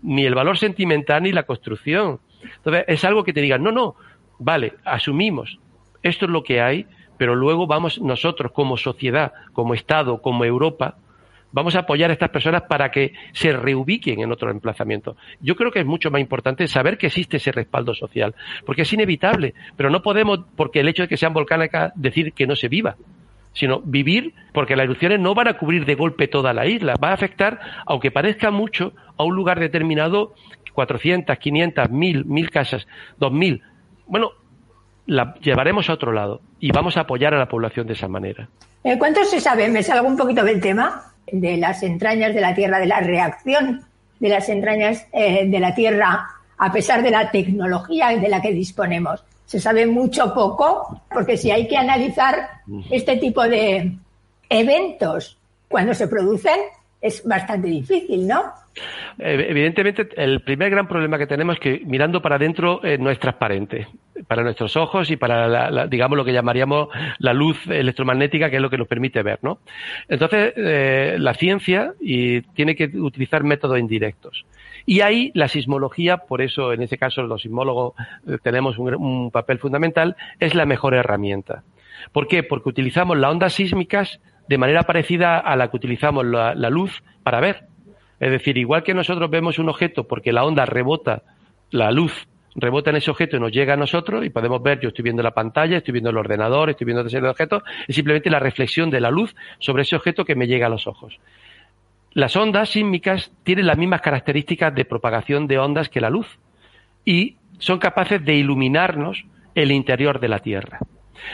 ni 0.02 0.26
el 0.26 0.36
valor 0.36 0.58
sentimental 0.58 1.24
ni 1.24 1.32
la 1.32 1.44
construcción. 1.44 2.20
Entonces, 2.58 2.86
es 2.88 3.04
algo 3.04 3.24
que 3.24 3.34
te 3.34 3.42
digan, 3.42 3.64
no, 3.64 3.72
no, 3.72 3.96
vale, 4.40 4.74
asumimos, 4.84 5.60
esto 6.02 6.26
es 6.26 6.32
lo 6.32 6.44
que 6.44 6.62
hay, 6.62 6.88
pero 7.18 7.36
luego 7.36 7.68
vamos 7.68 8.02
nosotros 8.02 8.52
como 8.52 8.78
sociedad, 8.78 9.34
como 9.54 9.74
Estado, 9.74 10.22
como 10.22 10.44
Europa, 10.44 10.98
vamos 11.54 11.76
a 11.76 11.80
apoyar 11.80 12.10
a 12.10 12.14
estas 12.14 12.30
personas 12.30 12.64
para 12.64 12.92
que 12.92 13.14
se 13.32 13.54
reubiquen 13.54 14.20
en 14.20 14.32
otro 14.32 14.52
emplazamiento. 14.52 15.16
Yo 15.40 15.56
creo 15.56 15.72
que 15.72 15.80
es 15.80 15.86
mucho 15.86 16.12
más 16.12 16.20
importante 16.20 16.68
saber 16.68 16.98
que 16.98 17.08
existe 17.08 17.38
ese 17.38 17.54
respaldo 17.54 17.94
social, 17.94 18.36
porque 18.66 18.82
es 18.82 18.92
inevitable, 18.92 19.54
pero 19.78 19.90
no 19.90 20.02
podemos, 20.02 20.42
porque 20.58 20.82
el 20.82 20.90
hecho 20.90 21.04
de 21.04 21.08
que 21.08 21.18
sean 21.18 21.34
volcánicas, 21.34 21.94
decir 21.96 22.34
que 22.34 22.46
no 22.46 22.58
se 22.58 22.68
viva 22.68 22.98
sino 23.56 23.82
vivir, 23.82 24.34
porque 24.52 24.76
las 24.76 24.86
erupciones 24.86 25.20
no 25.20 25.36
van 25.36 25.48
a 25.48 25.60
cubrir 25.60 25.86
de 25.86 25.94
golpe 25.94 26.28
toda 26.28 26.54
la 26.54 26.66
isla, 26.66 26.96
va 26.96 27.10
a 27.10 27.14
afectar, 27.14 27.60
aunque 27.86 28.10
parezca 28.10 28.50
mucho, 28.50 28.94
a 29.16 29.24
un 29.24 29.36
lugar 29.36 29.60
determinado, 29.60 30.34
400, 30.74 31.38
500, 31.38 31.88
1000, 31.88 32.26
1000 32.26 32.50
casas, 32.50 32.88
2000. 33.20 33.62
Bueno, 34.08 34.32
la 35.06 35.36
llevaremos 35.36 35.88
a 35.90 35.94
otro 35.94 36.12
lado 36.12 36.42
y 36.60 36.72
vamos 36.72 36.98
a 36.98 37.02
apoyar 37.02 37.36
a 37.36 37.38
la 37.38 37.48
población 37.48 37.86
de 37.86 37.94
esa 37.94 38.08
manera. 38.08 38.50
¿Cuánto 38.98 39.24
se 39.24 39.40
sabe? 39.40 39.70
¿Me 39.70 39.84
salgo 39.84 40.08
un 40.08 40.18
poquito 40.18 40.44
del 40.44 40.60
tema? 40.60 41.13
De 41.32 41.58
las 41.58 41.84
entrañas 41.84 42.34
de 42.34 42.42
la 42.42 42.54
Tierra, 42.54 42.80
de 42.80 42.86
la 42.86 43.00
reacción 43.00 43.86
de 44.20 44.30
las 44.30 44.48
entrañas 44.48 45.06
eh, 45.12 45.48
de 45.50 45.60
la 45.60 45.76
Tierra, 45.76 46.30
a 46.58 46.72
pesar 46.72 47.04
de 47.04 47.12
la 47.12 47.30
tecnología 47.30 48.10
de 48.10 48.30
la 48.30 48.42
que 48.42 48.54
disponemos. 48.54 49.24
Se 49.46 49.60
sabe 49.60 49.86
mucho 49.86 50.34
poco, 50.34 51.02
porque 51.14 51.36
si 51.36 51.52
hay 51.52 51.68
que 51.68 51.76
analizar 51.76 52.62
este 52.90 53.18
tipo 53.18 53.44
de 53.44 53.98
eventos 54.50 55.38
cuando 55.68 55.94
se 55.94 56.08
producen, 56.08 56.58
es 57.02 57.22
bastante 57.26 57.68
difícil, 57.68 58.26
¿no? 58.26 58.54
Evidentemente, 59.20 60.10
el 60.16 60.42
primer 60.42 60.70
gran 60.72 60.88
problema 60.88 61.18
que 61.18 61.28
tenemos 61.28 61.56
es 61.56 61.60
que 61.60 61.82
mirando 61.86 62.22
para 62.22 62.36
adentro 62.36 62.82
eh, 62.84 62.98
no 62.98 63.10
es 63.10 63.20
transparente 63.20 63.88
para 64.28 64.44
nuestros 64.44 64.76
ojos 64.78 65.12
y 65.12 65.18
para, 65.18 65.48
la, 65.48 65.88
digamos, 65.88 66.18
lo 66.18 66.26
que 66.26 66.34
llamaríamos 66.34 66.90
la 67.20 67.34
luz 67.34 67.68
electromagnética, 67.68 68.50
que 68.50 68.58
es 68.58 68.62
lo 68.62 68.70
que 68.70 68.78
nos 68.78 68.88
permite 68.88 69.22
ver, 69.22 69.40
¿no? 69.42 69.60
Entonces, 70.08 70.54
eh, 70.56 71.18
la 71.20 71.34
ciencia 71.34 71.94
y 72.00 72.42
tiene 72.54 72.76
que 72.76 72.86
utilizar 72.86 73.44
métodos 73.44 73.80
indirectos. 73.80 74.46
Y 74.86 75.02
ahí 75.02 75.32
la 75.34 75.48
sismología, 75.48 76.18
por 76.18 76.42
eso 76.42 76.74
en 76.74 76.82
ese 76.82 76.98
caso 76.98 77.24
los 77.24 77.42
sismólogos 77.42 77.94
eh, 78.28 78.38
tenemos 78.42 78.78
un, 78.78 79.32
papel 79.32 79.60
fundamental, 79.60 80.16
es 80.40 80.56
la 80.56 80.66
mejor 80.66 80.94
herramienta. 80.94 81.64
¿Por 82.12 82.28
qué? 82.28 82.44
Porque 82.44 82.70
utilizamos 82.70 83.18
las 83.18 83.32
ondas 83.32 83.54
sísmicas 83.54 84.20
de 84.48 84.58
manera 84.58 84.84
parecida 84.84 85.40
a 85.40 85.56
la 85.56 85.70
que 85.70 85.78
utilizamos 85.78 86.26
la 86.26 86.70
luz 86.70 87.04
para 87.24 87.40
ver. 87.40 87.73
Es 88.24 88.32
decir, 88.32 88.58
igual 88.58 88.84
que 88.84 88.94
nosotros 88.94 89.30
vemos 89.30 89.60
un 89.60 89.68
objeto 89.68 90.08
porque 90.08 90.32
la 90.32 90.46
onda 90.46 90.66
rebota, 90.66 91.24
la 91.72 91.92
luz 91.92 92.30
rebota 92.56 92.90
en 92.90 92.96
ese 92.96 93.12
objeto 93.12 93.36
y 93.36 93.40
nos 93.42 93.52
llega 93.52 93.74
a 93.74 93.76
nosotros 93.76 94.26
y 94.26 94.30
podemos 94.30 94.64
ver, 94.64 94.80
yo 94.80 94.88
estoy 94.88 95.04
viendo 95.04 95.22
la 95.22 95.32
pantalla, 95.32 95.76
estoy 95.76 95.92
viendo 95.92 96.10
el 96.10 96.16
ordenador, 96.16 96.70
estoy 96.70 96.86
viendo 96.86 97.06
ese 97.06 97.18
objeto, 97.20 97.64
es 97.86 97.94
simplemente 97.94 98.30
la 98.30 98.40
reflexión 98.40 98.90
de 98.90 99.02
la 99.02 99.12
luz 99.12 99.36
sobre 99.60 99.82
ese 99.82 99.98
objeto 99.98 100.24
que 100.24 100.36
me 100.36 100.48
llega 100.48 100.68
a 100.68 100.70
los 100.70 100.88
ojos. 100.88 101.20
Las 102.14 102.38
ondas 102.38 102.70
sísmicas 102.70 103.34
tienen 103.44 103.68
las 103.68 103.78
mismas 103.78 104.00
características 104.00 104.74
de 104.74 104.86
propagación 104.86 105.46
de 105.48 105.60
ondas 105.60 105.90
que 105.90 106.00
la 106.00 106.10
luz 106.10 106.40
y 107.04 107.36
son 107.60 107.78
capaces 107.78 108.24
de 108.24 108.36
iluminarnos 108.36 109.26
el 109.54 109.70
interior 109.74 110.22
de 110.22 110.30
la 110.30 110.40
Tierra. 110.40 110.80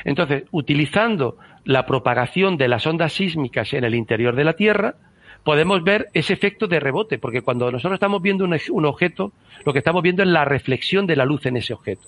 Entonces, 0.05 0.45
utilizando 0.49 1.37
la 1.65 1.85
propagación 1.85 2.57
de 2.57 2.67
las 2.67 2.87
ondas 2.87 3.13
sísmicas 3.13 3.73
en 3.73 3.83
el 3.83 3.93
interior 3.93 4.35
de 4.35 4.43
la 4.43 4.53
Tierra, 4.53 4.95
podemos 5.43 5.83
ver 5.83 6.07
ese 6.13 6.33
efecto 6.33 6.67
de 6.67 6.79
rebote, 6.79 7.17
porque 7.17 7.41
cuando 7.41 7.71
nosotros 7.71 7.95
estamos 7.95 8.21
viendo 8.21 8.45
un, 8.45 8.85
objeto, 8.85 9.31
lo 9.65 9.73
que 9.73 9.79
estamos 9.79 10.03
viendo 10.03 10.23
es 10.23 10.29
la 10.29 10.45
reflexión 10.45 11.07
de 11.07 11.15
la 11.15 11.25
luz 11.25 11.45
en 11.45 11.57
ese 11.57 11.73
objeto. 11.73 12.03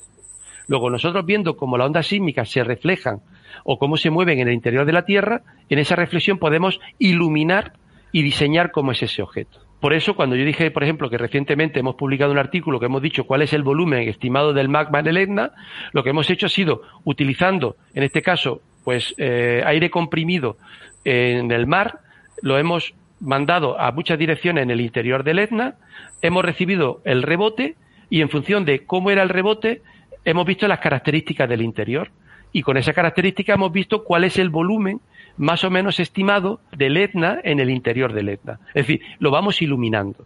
Luego, 0.67 0.89
nosotros 0.89 1.25
viendo 1.25 1.57
cómo 1.57 1.77
las 1.77 1.87
ondas 1.87 2.07
sísmicas 2.07 2.49
se 2.49 2.63
reflejan 2.63 3.21
o 3.63 3.77
cómo 3.77 3.97
se 3.97 4.09
mueven 4.09 4.39
en 4.39 4.47
el 4.47 4.53
interior 4.53 4.85
de 4.85 4.93
la 4.93 5.05
Tierra, 5.05 5.41
en 5.69 5.79
esa 5.79 5.95
reflexión 5.95 6.37
podemos 6.37 6.79
iluminar 6.99 7.73
y 8.11 8.23
diseñar 8.23 8.71
cómo 8.71 8.91
es 8.91 9.03
ese 9.03 9.21
objeto. 9.21 9.59
Por 9.79 9.93
eso, 9.93 10.15
cuando 10.15 10.35
yo 10.35 10.45
dije, 10.45 10.69
por 10.69 10.83
ejemplo, 10.83 11.09
que 11.09 11.17
recientemente 11.17 11.79
hemos 11.79 11.95
publicado 11.95 12.31
un 12.31 12.37
artículo 12.37 12.79
que 12.79 12.85
hemos 12.85 13.01
dicho 13.01 13.23
cuál 13.23 13.41
es 13.41 13.51
el 13.53 13.63
volumen 13.63 14.07
estimado 14.07 14.53
del 14.53 14.69
magma 14.69 14.99
en 14.99 15.07
el 15.07 15.17
Etna, 15.17 15.51
lo 15.91 16.03
que 16.03 16.11
hemos 16.11 16.29
hecho 16.29 16.45
ha 16.45 16.49
sido 16.49 16.83
utilizando, 17.03 17.77
en 17.95 18.03
este 18.03 18.21
caso, 18.21 18.61
pues 18.83 19.15
eh, 19.17 19.63
aire 19.65 19.89
comprimido 19.89 20.57
en 21.03 21.51
el 21.51 21.65
mar, 21.65 21.99
lo 22.43 22.59
hemos 22.59 22.93
mandado 23.21 23.79
a 23.79 23.91
muchas 23.91 24.19
direcciones 24.19 24.63
en 24.63 24.71
el 24.71 24.81
interior 24.81 25.23
del 25.23 25.39
Etna, 25.39 25.75
hemos 26.21 26.43
recibido 26.43 27.01
el 27.05 27.23
rebote 27.23 27.75
y 28.09 28.21
en 28.21 28.29
función 28.29 28.65
de 28.65 28.85
cómo 28.85 29.11
era 29.11 29.23
el 29.23 29.29
rebote, 29.29 29.81
hemos 30.25 30.45
visto 30.45 30.67
las 30.67 30.79
características 30.79 31.47
del 31.47 31.61
interior. 31.61 32.11
Y 32.51 32.63
con 32.63 32.75
esa 32.75 32.91
característica 32.91 33.53
hemos 33.53 33.71
visto 33.71 34.03
cuál 34.03 34.25
es 34.25 34.37
el 34.37 34.49
volumen 34.49 34.99
más 35.37 35.63
o 35.63 35.69
menos 35.69 35.99
estimado 35.99 36.59
del 36.75 36.97
Etna 36.97 37.39
en 37.43 37.61
el 37.61 37.69
interior 37.69 38.11
del 38.11 38.27
Etna. 38.27 38.59
Es 38.73 38.85
decir, 38.85 39.01
lo 39.19 39.31
vamos 39.31 39.61
iluminando. 39.61 40.25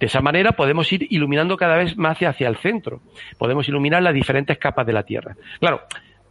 De 0.00 0.06
esa 0.06 0.20
manera 0.20 0.52
podemos 0.52 0.92
ir 0.92 1.06
iluminando 1.10 1.56
cada 1.56 1.76
vez 1.76 1.96
más 1.96 2.20
hacia 2.20 2.48
el 2.48 2.56
centro. 2.56 3.00
Podemos 3.38 3.68
iluminar 3.68 4.02
las 4.02 4.14
diferentes 4.14 4.58
capas 4.58 4.84
de 4.84 4.92
la 4.92 5.04
Tierra. 5.04 5.36
Claro, 5.60 5.82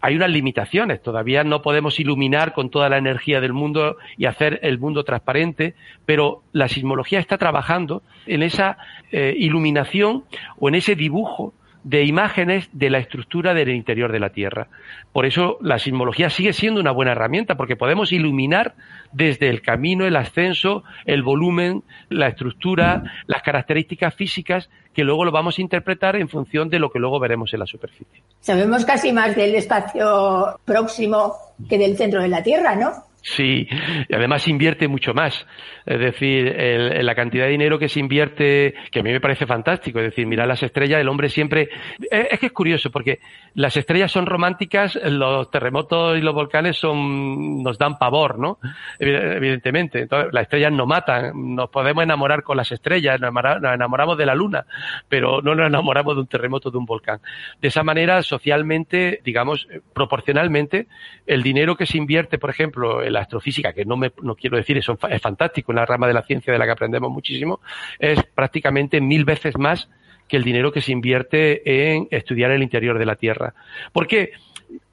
hay 0.01 0.15
unas 0.15 0.29
limitaciones. 0.29 1.01
Todavía 1.01 1.43
no 1.43 1.61
podemos 1.61 1.99
iluminar 1.99 2.53
con 2.53 2.69
toda 2.69 2.89
la 2.89 2.97
energía 2.97 3.39
del 3.39 3.53
mundo 3.53 3.97
y 4.17 4.25
hacer 4.25 4.59
el 4.63 4.79
mundo 4.79 5.03
transparente, 5.03 5.75
pero 6.05 6.43
la 6.51 6.67
sismología 6.67 7.19
está 7.19 7.37
trabajando 7.37 8.01
en 8.25 8.43
esa 8.43 8.77
eh, 9.11 9.35
iluminación 9.37 10.23
o 10.59 10.69
en 10.69 10.75
ese 10.75 10.95
dibujo 10.95 11.53
de 11.83 12.03
imágenes 12.03 12.69
de 12.73 12.89
la 12.89 12.99
estructura 12.99 13.53
del 13.53 13.69
interior 13.69 14.11
de 14.11 14.19
la 14.19 14.29
Tierra. 14.29 14.67
Por 15.11 15.25
eso 15.25 15.57
la 15.61 15.79
sismología 15.79 16.29
sigue 16.29 16.53
siendo 16.53 16.79
una 16.79 16.91
buena 16.91 17.13
herramienta, 17.13 17.55
porque 17.55 17.75
podemos 17.75 18.11
iluminar 18.11 18.75
desde 19.11 19.49
el 19.49 19.61
camino, 19.61 20.05
el 20.05 20.15
ascenso, 20.15 20.83
el 21.05 21.23
volumen, 21.23 21.83
la 22.09 22.27
estructura, 22.27 23.03
las 23.27 23.41
características 23.41 24.13
físicas, 24.13 24.69
que 24.93 25.03
luego 25.03 25.25
lo 25.25 25.31
vamos 25.31 25.57
a 25.57 25.61
interpretar 25.61 26.15
en 26.15 26.29
función 26.29 26.69
de 26.69 26.79
lo 26.79 26.91
que 26.91 26.99
luego 26.99 27.19
veremos 27.19 27.53
en 27.53 27.59
la 27.61 27.65
superficie. 27.65 28.21
Sabemos 28.41 28.85
casi 28.85 29.11
más 29.11 29.35
del 29.35 29.55
espacio 29.55 30.59
próximo 30.65 31.33
que 31.69 31.77
del 31.77 31.97
centro 31.97 32.21
de 32.21 32.27
la 32.27 32.43
Tierra, 32.43 32.75
¿no? 32.75 32.91
Sí, 33.23 33.67
y 34.09 34.15
además 34.15 34.47
invierte 34.47 34.87
mucho 34.87 35.13
más. 35.13 35.45
Es 35.85 35.99
decir, 35.99 36.47
el, 36.47 37.05
la 37.05 37.13
cantidad 37.13 37.45
de 37.45 37.51
dinero 37.51 37.77
que 37.77 37.87
se 37.87 37.99
invierte, 37.99 38.73
que 38.91 38.99
a 38.99 39.03
mí 39.03 39.11
me 39.11 39.21
parece 39.21 39.45
fantástico. 39.45 39.99
Es 39.99 40.05
decir, 40.05 40.25
mirar 40.25 40.47
las 40.47 40.63
estrellas, 40.63 40.99
el 40.99 41.07
hombre 41.07 41.29
siempre. 41.29 41.69
Es, 42.09 42.39
que 42.39 42.47
es 42.47 42.51
curioso, 42.51 42.89
porque 42.89 43.19
las 43.53 43.77
estrellas 43.77 44.11
son 44.11 44.25
románticas, 44.25 44.95
los 45.03 45.51
terremotos 45.51 46.17
y 46.17 46.21
los 46.21 46.33
volcanes 46.33 46.77
son 46.77 47.61
nos 47.61 47.77
dan 47.77 47.99
pavor, 47.99 48.39
¿no? 48.39 48.57
Evidentemente. 48.97 49.99
Entonces, 50.01 50.33
las 50.33 50.43
estrellas 50.43 50.71
no 50.71 50.87
matan. 50.87 51.55
Nos 51.55 51.69
podemos 51.69 52.03
enamorar 52.03 52.41
con 52.41 52.57
las 52.57 52.71
estrellas, 52.71 53.19
nos 53.21 53.31
enamoramos 53.73 54.17
de 54.17 54.25
la 54.25 54.33
luna, 54.33 54.65
pero 55.07 55.41
no 55.43 55.53
nos 55.53 55.67
enamoramos 55.67 56.15
de 56.15 56.21
un 56.21 56.27
terremoto, 56.27 56.71
de 56.71 56.77
un 56.79 56.85
volcán. 56.85 57.19
De 57.61 57.67
esa 57.67 57.83
manera, 57.83 58.23
socialmente, 58.23 59.21
digamos, 59.23 59.67
proporcionalmente, 59.93 60.87
el 61.27 61.43
dinero 61.43 61.75
que 61.75 61.85
se 61.85 61.99
invierte, 61.99 62.39
por 62.39 62.49
ejemplo, 62.49 63.03
la 63.11 63.21
astrofísica, 63.21 63.73
que 63.73 63.85
no, 63.85 63.97
me, 63.97 64.11
no 64.21 64.35
quiero 64.35 64.57
decir 64.57 64.77
eso 64.77 64.97
es 65.09 65.21
fantástico, 65.21 65.71
una 65.71 65.85
rama 65.85 66.07
de 66.07 66.13
la 66.13 66.23
ciencia 66.23 66.51
de 66.53 66.59
la 66.59 66.65
que 66.65 66.71
aprendemos 66.71 67.11
muchísimo, 67.11 67.59
es 67.99 68.21
prácticamente 68.23 69.01
mil 69.01 69.25
veces 69.25 69.57
más 69.57 69.89
que 70.27 70.37
el 70.37 70.43
dinero 70.43 70.71
que 70.71 70.81
se 70.81 70.91
invierte 70.91 71.93
en 71.93 72.07
estudiar 72.09 72.51
el 72.51 72.63
interior 72.63 72.97
de 72.97 73.05
la 73.05 73.15
Tierra. 73.15 73.53
¿Por 73.91 74.07
qué? 74.07 74.31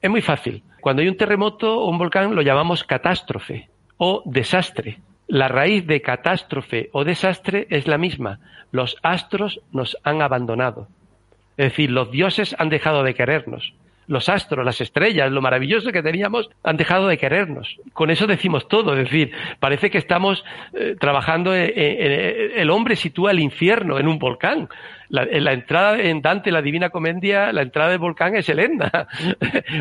Es 0.01 0.09
muy 0.09 0.21
fácil. 0.21 0.63
Cuando 0.81 1.01
hay 1.01 1.07
un 1.07 1.17
terremoto 1.17 1.79
o 1.79 1.89
un 1.89 1.97
volcán 1.97 2.35
lo 2.35 2.41
llamamos 2.41 2.83
catástrofe 2.83 3.69
o 3.97 4.21
desastre. 4.25 4.99
La 5.27 5.47
raíz 5.47 5.85
de 5.87 6.01
catástrofe 6.01 6.89
o 6.91 7.03
desastre 7.03 7.67
es 7.69 7.87
la 7.87 7.97
misma. 7.97 8.39
Los 8.71 8.97
astros 9.01 9.61
nos 9.71 9.97
han 10.03 10.21
abandonado. 10.21 10.87
Es 11.55 11.71
decir, 11.71 11.91
los 11.91 12.11
dioses 12.11 12.55
han 12.57 12.69
dejado 12.69 13.03
de 13.03 13.13
querernos 13.13 13.73
los 14.09 14.27
astros, 14.27 14.65
las 14.65 14.81
estrellas, 14.81 15.31
lo 15.31 15.41
maravilloso 15.41 15.91
que 15.91 16.01
teníamos, 16.01 16.49
han 16.63 16.77
dejado 16.77 17.07
de 17.07 17.17
querernos. 17.17 17.77
Con 17.93 18.09
eso 18.09 18.25
decimos 18.25 18.67
todo, 18.67 18.97
es 18.97 19.03
decir, 19.03 19.31
parece 19.59 19.91
que 19.91 19.99
estamos 19.99 20.43
eh, 20.73 20.95
trabajando, 20.99 21.55
en, 21.55 21.71
el 21.71 22.69
hombre 22.71 22.95
sitúa 22.95 23.31
el 23.31 23.39
infierno 23.39 23.99
en 23.99 24.07
un 24.07 24.17
volcán. 24.17 24.67
La, 25.09 25.23
en 25.23 25.43
la 25.43 25.53
entrada 25.53 25.99
en 25.99 26.21
Dante, 26.21 26.51
la 26.51 26.61
Divina 26.61 26.91
Comedia, 26.91 27.51
la 27.51 27.63
entrada 27.63 27.89
del 27.89 27.99
volcán 27.99 28.35
es 28.35 28.47
el 28.49 28.59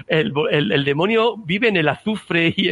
El, 0.09 0.33
el, 0.73 0.85
demonio 0.85 1.37
vive 1.37 1.69
en 1.69 1.77
el 1.77 1.89
azufre 1.89 2.49
y, 2.57 2.71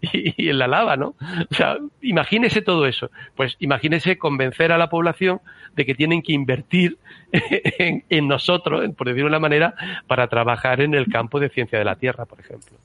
y, 0.00 0.48
en 0.48 0.58
la 0.58 0.66
lava, 0.66 0.96
¿no? 0.96 1.14
O 1.50 1.54
sea, 1.54 1.76
imagínese 2.00 2.62
todo 2.62 2.86
eso. 2.86 3.10
Pues 3.36 3.56
imagínese 3.58 4.16
convencer 4.16 4.72
a 4.72 4.78
la 4.78 4.88
población 4.88 5.40
de 5.76 5.84
que 5.84 5.94
tienen 5.94 6.22
que 6.22 6.32
invertir 6.32 6.98
en, 7.32 8.04
en 8.08 8.28
nosotros, 8.28 8.88
por 8.96 9.06
decirlo 9.06 9.26
de 9.26 9.36
una 9.36 9.40
manera, 9.40 9.74
para 10.06 10.28
trabajar 10.28 10.80
en 10.80 10.94
el 10.94 11.08
campo 11.08 11.40
de 11.40 11.50
ciencia 11.50 11.78
de 11.78 11.84
la 11.84 11.96
Tierra, 11.96 12.24
por 12.24 12.40
ejemplo. 12.40 12.76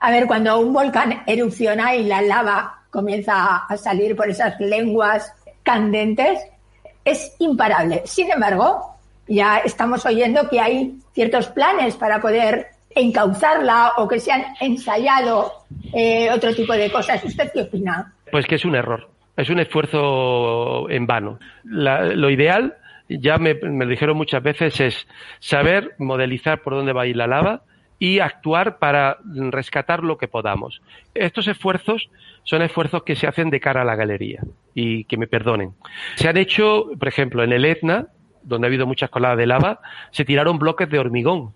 A 0.00 0.10
ver, 0.10 0.26
cuando 0.26 0.58
un 0.58 0.72
volcán 0.72 1.22
erupciona 1.26 1.94
y 1.94 2.04
la 2.04 2.22
lava 2.22 2.82
comienza 2.90 3.56
a 3.56 3.76
salir 3.76 4.16
por 4.16 4.28
esas 4.28 4.58
lenguas 4.60 5.32
candentes, 5.62 6.38
es 7.06 7.34
imparable. 7.38 8.02
Sin 8.04 8.30
embargo, 8.30 8.96
ya 9.28 9.58
estamos 9.58 10.04
oyendo 10.04 10.48
que 10.50 10.60
hay 10.60 10.98
ciertos 11.14 11.46
planes 11.48 11.96
para 11.96 12.20
poder 12.20 12.66
encauzarla 12.90 13.92
o 13.96 14.08
que 14.08 14.18
se 14.18 14.32
han 14.32 14.44
ensayado 14.60 15.52
eh, 15.94 16.28
otro 16.30 16.54
tipo 16.54 16.72
de 16.72 16.90
cosas. 16.90 17.24
¿Usted 17.24 17.50
qué 17.54 17.62
opina? 17.62 18.12
Pues 18.30 18.46
que 18.46 18.56
es 18.56 18.64
un 18.64 18.74
error, 18.74 19.08
es 19.36 19.48
un 19.48 19.60
esfuerzo 19.60 20.90
en 20.90 21.06
vano. 21.06 21.38
lo 21.62 22.30
ideal, 22.30 22.74
ya 23.08 23.38
me, 23.38 23.54
me 23.54 23.84
lo 23.84 23.90
dijeron 23.90 24.16
muchas 24.16 24.42
veces, 24.42 24.80
es 24.80 25.06
saber 25.38 25.94
modelizar 25.98 26.62
por 26.62 26.74
dónde 26.74 26.92
va 26.92 27.02
a 27.02 27.06
ir 27.06 27.16
la 27.16 27.28
lava 27.28 27.62
y 27.98 28.18
actuar 28.18 28.78
para 28.78 29.18
rescatar 29.24 30.02
lo 30.02 30.18
que 30.18 30.28
podamos. 30.28 30.82
Estos 31.14 31.46
esfuerzos 31.46 32.10
son 32.46 32.62
esfuerzos 32.62 33.02
que 33.02 33.16
se 33.16 33.26
hacen 33.26 33.50
de 33.50 33.60
cara 33.60 33.82
a 33.82 33.84
la 33.84 33.96
galería 33.96 34.40
y 34.72 35.04
que 35.04 35.16
me 35.16 35.26
perdonen. 35.26 35.74
Se 36.14 36.28
han 36.28 36.36
hecho, 36.36 36.86
por 36.98 37.08
ejemplo, 37.08 37.42
en 37.42 37.52
el 37.52 37.64
Etna, 37.64 38.06
donde 38.42 38.66
ha 38.66 38.68
habido 38.68 38.86
muchas 38.86 39.10
coladas 39.10 39.36
de 39.36 39.46
lava, 39.46 39.80
se 40.12 40.24
tiraron 40.24 40.58
bloques 40.58 40.88
de 40.88 41.00
hormigón. 41.00 41.50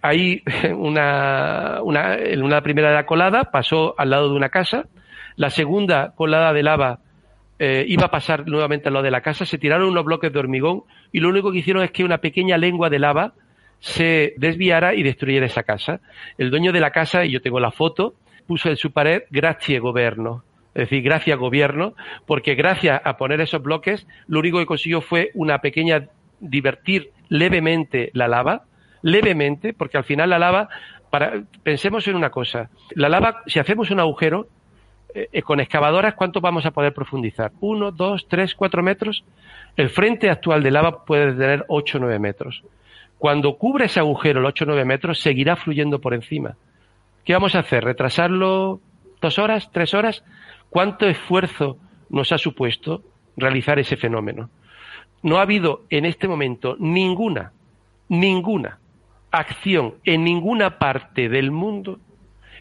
Hay 0.00 0.44
una, 0.76 1.80
una, 1.82 2.14
en 2.14 2.42
una 2.44 2.62
primera 2.62 2.90
de 2.90 2.94
la 2.94 3.04
colada 3.04 3.50
pasó 3.50 3.96
al 3.98 4.10
lado 4.10 4.30
de 4.30 4.36
una 4.36 4.48
casa, 4.48 4.86
la 5.34 5.50
segunda 5.50 6.14
colada 6.14 6.52
de 6.52 6.62
lava 6.62 7.00
eh, 7.58 7.84
iba 7.88 8.06
a 8.06 8.10
pasar 8.10 8.46
nuevamente 8.46 8.88
al 8.88 8.94
lado 8.94 9.04
de 9.04 9.10
la 9.10 9.22
casa, 9.22 9.44
se 9.44 9.58
tiraron 9.58 9.88
unos 9.88 10.04
bloques 10.04 10.32
de 10.32 10.38
hormigón 10.38 10.84
y 11.10 11.18
lo 11.18 11.28
único 11.30 11.50
que 11.50 11.58
hicieron 11.58 11.82
es 11.82 11.90
que 11.90 12.04
una 12.04 12.18
pequeña 12.18 12.56
lengua 12.56 12.90
de 12.90 13.00
lava 13.00 13.34
se 13.80 14.34
desviara 14.36 14.94
y 14.94 15.02
destruyera 15.02 15.46
esa 15.46 15.64
casa. 15.64 16.00
El 16.38 16.50
dueño 16.50 16.72
de 16.72 16.80
la 16.80 16.92
casa, 16.92 17.24
y 17.24 17.32
yo 17.32 17.42
tengo 17.42 17.58
la 17.58 17.72
foto, 17.72 18.14
puso 18.46 18.68
en 18.68 18.76
su 18.76 18.92
pared 18.92 19.22
gracias 19.30 19.80
gobierno. 19.80 20.42
Es 20.74 20.90
decir, 20.90 21.02
gracias 21.02 21.38
gobierno, 21.38 21.94
porque 22.26 22.54
gracias 22.54 23.00
a 23.02 23.16
poner 23.16 23.40
esos 23.40 23.62
bloques, 23.62 24.06
lo 24.26 24.40
único 24.40 24.58
que 24.58 24.66
consiguió 24.66 25.00
fue 25.00 25.30
una 25.34 25.60
pequeña 25.60 26.08
divertir 26.38 27.12
levemente 27.28 28.10
la 28.12 28.28
lava, 28.28 28.64
levemente, 29.00 29.72
porque 29.72 29.96
al 29.96 30.04
final 30.04 30.30
la 30.30 30.38
lava, 30.38 30.68
pensemos 31.62 32.06
en 32.08 32.16
una 32.16 32.28
cosa, 32.28 32.68
la 32.90 33.08
lava, 33.08 33.42
si 33.46 33.58
hacemos 33.58 33.90
un 33.90 34.00
agujero, 34.00 34.48
eh, 35.14 35.40
con 35.40 35.60
excavadoras, 35.60 36.12
¿cuánto 36.12 36.42
vamos 36.42 36.66
a 36.66 36.72
poder 36.72 36.92
profundizar? 36.92 37.52
¿Uno, 37.60 37.90
dos, 37.90 38.28
tres, 38.28 38.54
cuatro 38.54 38.82
metros? 38.82 39.24
El 39.78 39.88
frente 39.88 40.28
actual 40.28 40.62
de 40.62 40.70
lava 40.70 41.06
puede 41.06 41.32
tener 41.32 41.64
ocho 41.68 41.96
o 41.96 42.00
nueve 42.02 42.18
metros. 42.18 42.62
Cuando 43.18 43.56
cubre 43.56 43.86
ese 43.86 44.00
agujero, 44.00 44.40
el 44.40 44.46
8 44.46 44.64
o 44.64 44.66
9 44.68 44.84
metros, 44.84 45.20
seguirá 45.20 45.56
fluyendo 45.56 46.00
por 46.00 46.14
encima. 46.14 46.56
¿Qué 47.26 47.32
vamos 47.32 47.56
a 47.56 47.58
hacer? 47.58 47.82
¿Retrasarlo 47.82 48.80
dos 49.20 49.38
horas, 49.40 49.68
tres 49.72 49.94
horas? 49.94 50.22
¿Cuánto 50.70 51.06
esfuerzo 51.06 51.76
nos 52.08 52.30
ha 52.30 52.38
supuesto 52.38 53.02
realizar 53.36 53.80
ese 53.80 53.96
fenómeno? 53.96 54.48
No 55.24 55.38
ha 55.38 55.42
habido 55.42 55.82
en 55.90 56.04
este 56.04 56.28
momento 56.28 56.76
ninguna, 56.78 57.50
ninguna 58.08 58.78
acción 59.32 59.96
en 60.04 60.22
ninguna 60.22 60.78
parte 60.78 61.28
del 61.28 61.50
mundo 61.50 61.98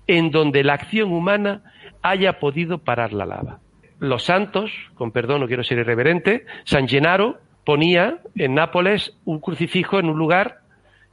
en 0.07 0.31
donde 0.31 0.63
la 0.63 0.73
acción 0.73 1.13
humana 1.13 1.61
haya 2.01 2.39
podido 2.39 2.79
parar 2.79 3.13
la 3.13 3.27
lava. 3.27 3.59
Los 3.99 4.23
santos, 4.23 4.71
con 4.95 5.11
perdón, 5.11 5.41
no 5.41 5.47
quiero 5.47 5.63
ser 5.63 5.77
irreverente, 5.77 6.47
San 6.63 6.87
Gennaro 6.87 7.37
ponía 7.65 8.17
en 8.35 8.55
Nápoles 8.55 9.15
un 9.25 9.39
crucifijo 9.39 9.99
en 9.99 10.09
un 10.09 10.17
lugar 10.17 10.61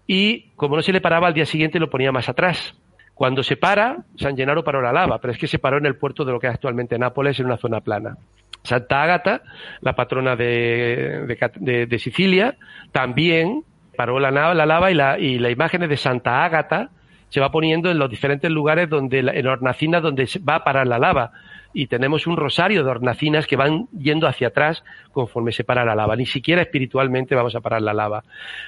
y 0.06 0.52
como 0.56 0.76
no 0.76 0.82
se 0.82 0.92
le 0.92 1.02
paraba 1.02 1.26
al 1.26 1.34
día 1.34 1.44
siguiente 1.44 1.78
lo 1.78 1.90
ponía 1.90 2.12
más 2.12 2.30
atrás. 2.30 2.78
Cuando 3.14 3.42
se 3.42 3.56
para, 3.56 3.98
San 4.16 4.36
Gennaro 4.36 4.64
paró 4.64 4.80
la 4.80 4.92
lava, 4.92 5.18
pero 5.18 5.32
es 5.32 5.38
que 5.38 5.46
se 5.46 5.58
paró 5.58 5.78
en 5.78 5.86
el 5.86 5.96
puerto 5.96 6.24
de 6.24 6.32
lo 6.32 6.40
que 6.40 6.46
es 6.46 6.54
actualmente 6.54 6.98
Nápoles, 6.98 7.38
en 7.40 7.46
una 7.46 7.56
zona 7.56 7.80
plana. 7.80 8.16
Santa 8.62 9.02
Ágata, 9.02 9.42
la 9.80 9.94
patrona 9.94 10.36
de, 10.36 11.26
de, 11.58 11.98
Sicilia, 11.98 12.56
también 12.92 13.64
paró 13.96 14.18
la, 14.20 14.30
la 14.30 14.66
lava 14.66 14.90
y 14.90 14.94
la, 14.94 15.18
y 15.18 15.38
la 15.38 15.50
imagen 15.50 15.88
de 15.88 15.96
Santa 15.96 16.44
Ágata 16.44 16.90
se 17.28 17.40
va 17.40 17.50
poniendo 17.50 17.90
en 17.90 17.98
los 17.98 18.10
diferentes 18.10 18.50
lugares 18.50 18.88
donde, 18.88 19.20
en 19.20 19.46
hornacinas 19.46 20.02
donde 20.02 20.28
va 20.48 20.56
a 20.56 20.64
parar 20.64 20.86
la 20.86 20.98
lava 20.98 21.32
y 21.74 21.86
tenemos 21.86 22.26
un 22.26 22.36
rosario 22.36 22.84
de 22.84 22.90
hornacinas 22.90 23.46
que 23.46 23.56
van 23.56 23.88
yendo 23.98 24.26
hacia 24.26 24.48
atrás 24.48 24.84
conforme 25.12 25.52
se 25.52 25.64
para 25.64 25.84
la 25.84 25.94
lava. 25.94 26.16
Ni 26.16 26.26
siquiera 26.26 26.62
espiritualmente 26.62 27.34
vamos 27.34 27.54
a 27.54 27.60
parar 27.60 27.82
la 27.82 27.94
lava. 27.94 28.24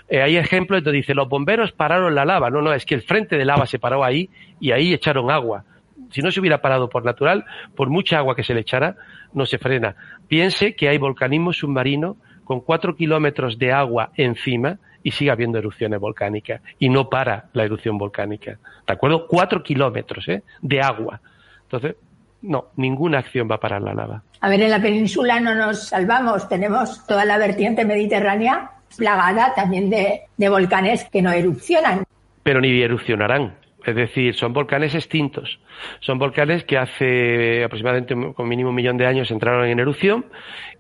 Eh, 0.09 0.23
hay 0.23 0.37
ejemplos 0.37 0.83
donde 0.83 0.99
dice, 0.99 1.15
los 1.15 1.29
bomberos 1.29 1.73
pararon 1.73 2.15
la 2.15 2.25
lava. 2.25 2.51
No, 2.51 2.63
no, 2.63 2.73
es 2.73 2.87
que 2.87 2.95
el 2.95 3.03
frente 3.03 3.37
de 3.37 3.45
lava 3.45 3.67
se 3.67 3.79
paró 3.79 4.05
ahí 4.05 4.31
y 4.61 4.73
ahí 4.73 4.93
echaron 4.93 5.31
agua. 5.31 5.65
Si 6.11 6.23
no 6.23 6.31
se 6.31 6.41
hubiera 6.41 6.61
parado 6.61 6.89
por 6.89 7.05
natural, 7.05 7.45
por 7.75 7.91
mucha 7.91 8.19
agua 8.19 8.37
que 8.37 8.45
se 8.45 8.55
le 8.55 8.61
echara, 8.61 8.97
no 9.33 9.47
se 9.47 9.59
frena. 9.59 9.97
Piense 10.29 10.75
que 10.75 10.89
hay 10.89 10.99
volcanismo 10.99 11.53
submarino 11.53 12.17
con 12.45 12.61
cuatro 12.61 12.95
kilómetros 12.95 13.59
de 13.59 13.73
agua 13.73 14.11
encima 14.17 14.79
y 15.03 15.11
sigue 15.11 15.31
habiendo 15.31 15.59
erupciones 15.59 16.01
volcánicas 16.01 16.63
y 16.79 16.89
no 16.89 17.09
para 17.09 17.47
la 17.53 17.65
erupción 17.65 17.99
volcánica. 17.99 18.59
¿De 18.87 18.93
acuerdo? 18.93 19.27
Cuatro 19.27 19.63
kilómetros 19.63 20.29
¿eh? 20.29 20.43
de 20.63 20.81
agua 20.81 21.21
Entonces, 21.63 21.97
no, 22.45 22.67
ninguna 22.77 23.19
acción 23.19 23.49
va 23.51 23.57
a 23.57 23.61
parar 23.61 23.83
la 23.83 23.95
lava. 23.95 24.23
A 24.41 24.49
ver, 24.49 24.61
en 24.63 24.71
la 24.71 24.81
península 24.81 25.41
no 25.41 25.55
nos 25.55 25.89
salvamos. 25.89 26.49
Tenemos 26.49 27.07
toda 27.07 27.25
la 27.25 27.39
vertiente 27.39 27.85
mediterránea 27.85 28.71
plagada 28.97 29.55
también 29.55 29.91
de, 29.91 30.23
de 30.37 30.49
volcanes 30.49 31.05
que 31.11 31.23
no 31.23 31.33
erupcionan. 31.33 32.05
Pero 32.43 32.61
ni 32.61 32.81
erupcionarán. 32.83 33.55
Es 33.85 33.95
decir, 33.95 34.35
son 34.35 34.53
volcanes 34.53 34.95
extintos. 34.95 35.59
Son 36.01 36.19
volcanes 36.19 36.65
que 36.65 36.79
hace 36.79 37.65
aproximadamente 37.65 38.15
con 38.35 38.49
mínimo 38.49 38.71
un 38.71 38.75
millón 38.75 38.97
de 38.97 39.07
años 39.07 39.31
entraron 39.31 39.67
en 39.67 39.79
erupción. 39.79 40.27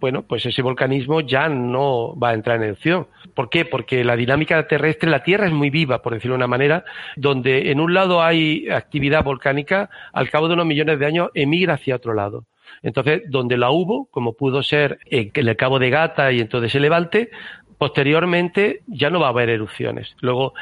Bueno, 0.00 0.22
pues 0.22 0.46
ese 0.46 0.62
volcanismo 0.62 1.20
ya 1.20 1.48
no 1.48 2.18
va 2.18 2.30
a 2.30 2.34
entrar 2.34 2.56
en 2.56 2.64
erupción. 2.64 3.06
¿Por 3.34 3.50
qué? 3.50 3.64
Porque 3.66 4.04
la 4.04 4.16
dinámica 4.16 4.66
terrestre, 4.66 5.10
la 5.10 5.22
Tierra 5.22 5.46
es 5.46 5.52
muy 5.52 5.70
viva, 5.70 6.00
por 6.00 6.14
decirlo 6.14 6.34
de 6.34 6.38
una 6.38 6.46
manera, 6.46 6.84
donde 7.16 7.70
en 7.70 7.80
un 7.80 7.92
lado 7.92 8.22
hay 8.22 8.68
actividad 8.70 9.22
volcánica, 9.22 9.90
al 10.12 10.30
cabo 10.30 10.48
de 10.48 10.54
unos 10.54 10.66
millones 10.66 10.98
de 10.98 11.06
años 11.06 11.30
emigra 11.34 11.74
hacia 11.74 11.96
otro 11.96 12.14
lado. 12.14 12.46
Entonces, 12.82 13.22
donde 13.28 13.56
la 13.56 13.70
hubo, 13.70 14.06
como 14.10 14.34
pudo 14.34 14.62
ser 14.62 14.98
en 15.06 15.30
el 15.34 15.56
Cabo 15.56 15.78
de 15.78 15.90
Gata 15.90 16.32
y 16.32 16.40
entonces 16.40 16.74
el 16.74 16.82
Levante, 16.82 17.30
Posteriormente 17.78 18.82
ya 18.86 19.10
no 19.10 19.20
va 19.20 19.26
a 19.26 19.30
haber 19.30 19.48
erupciones. 19.50 20.14
Luego 20.20 20.54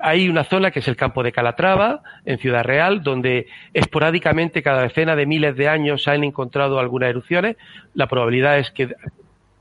hay 0.00 0.28
una 0.28 0.44
zona 0.44 0.70
que 0.70 0.80
es 0.80 0.88
el 0.88 0.96
campo 0.96 1.22
de 1.22 1.32
Calatrava, 1.32 2.02
en 2.24 2.38
Ciudad 2.38 2.64
Real, 2.64 3.02
donde 3.02 3.46
esporádicamente 3.72 4.62
cada 4.62 4.82
decena 4.82 5.16
de 5.16 5.26
miles 5.26 5.56
de 5.56 5.68
años 5.68 6.02
se 6.02 6.10
han 6.10 6.24
encontrado 6.24 6.78
algunas 6.78 7.10
erupciones. 7.10 7.56
La 7.94 8.08
probabilidad 8.08 8.58
es 8.58 8.70
que 8.70 8.94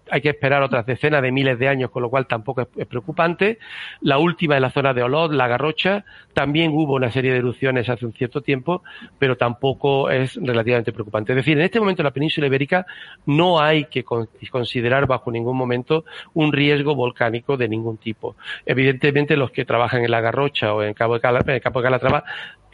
hay 0.09 0.21
que 0.21 0.29
esperar 0.29 0.61
otras 0.63 0.85
decenas 0.85 1.21
de 1.21 1.31
miles 1.31 1.57
de 1.59 1.67
años, 1.67 1.89
con 1.91 2.03
lo 2.03 2.09
cual 2.09 2.27
tampoco 2.27 2.61
es, 2.61 2.87
preocupante. 2.87 3.59
La 4.01 4.17
última 4.17 4.55
en 4.55 4.61
la 4.61 4.69
zona 4.69 4.93
de 4.93 5.03
Olot, 5.03 5.31
la 5.31 5.47
Garrocha, 5.47 6.05
también 6.33 6.71
hubo 6.73 6.95
una 6.95 7.11
serie 7.11 7.31
de 7.31 7.39
erupciones 7.39 7.89
hace 7.89 8.05
un 8.05 8.13
cierto 8.13 8.41
tiempo, 8.41 8.83
pero 9.17 9.37
tampoco 9.37 10.09
es 10.09 10.35
relativamente 10.35 10.91
preocupante. 10.91 11.33
Es 11.33 11.37
decir, 11.37 11.57
en 11.57 11.63
este 11.63 11.79
momento 11.79 12.01
en 12.01 12.05
la 12.05 12.11
península 12.11 12.47
ibérica 12.47 12.85
no 13.25 13.59
hay 13.59 13.85
que 13.85 14.03
considerar 14.03 15.07
bajo 15.07 15.31
ningún 15.31 15.57
momento 15.57 16.05
un 16.33 16.53
riesgo 16.53 16.95
volcánico 16.95 17.57
de 17.57 17.67
ningún 17.67 17.97
tipo. 17.97 18.35
Evidentemente, 18.65 19.37
los 19.37 19.51
que 19.51 19.65
trabajan 19.65 20.03
en 20.03 20.11
la 20.11 20.21
Garrocha 20.21 20.73
o 20.73 20.83
en 20.83 20.93
Cabo 20.93 21.15
de 21.15 21.21
Calatrava 21.21 22.23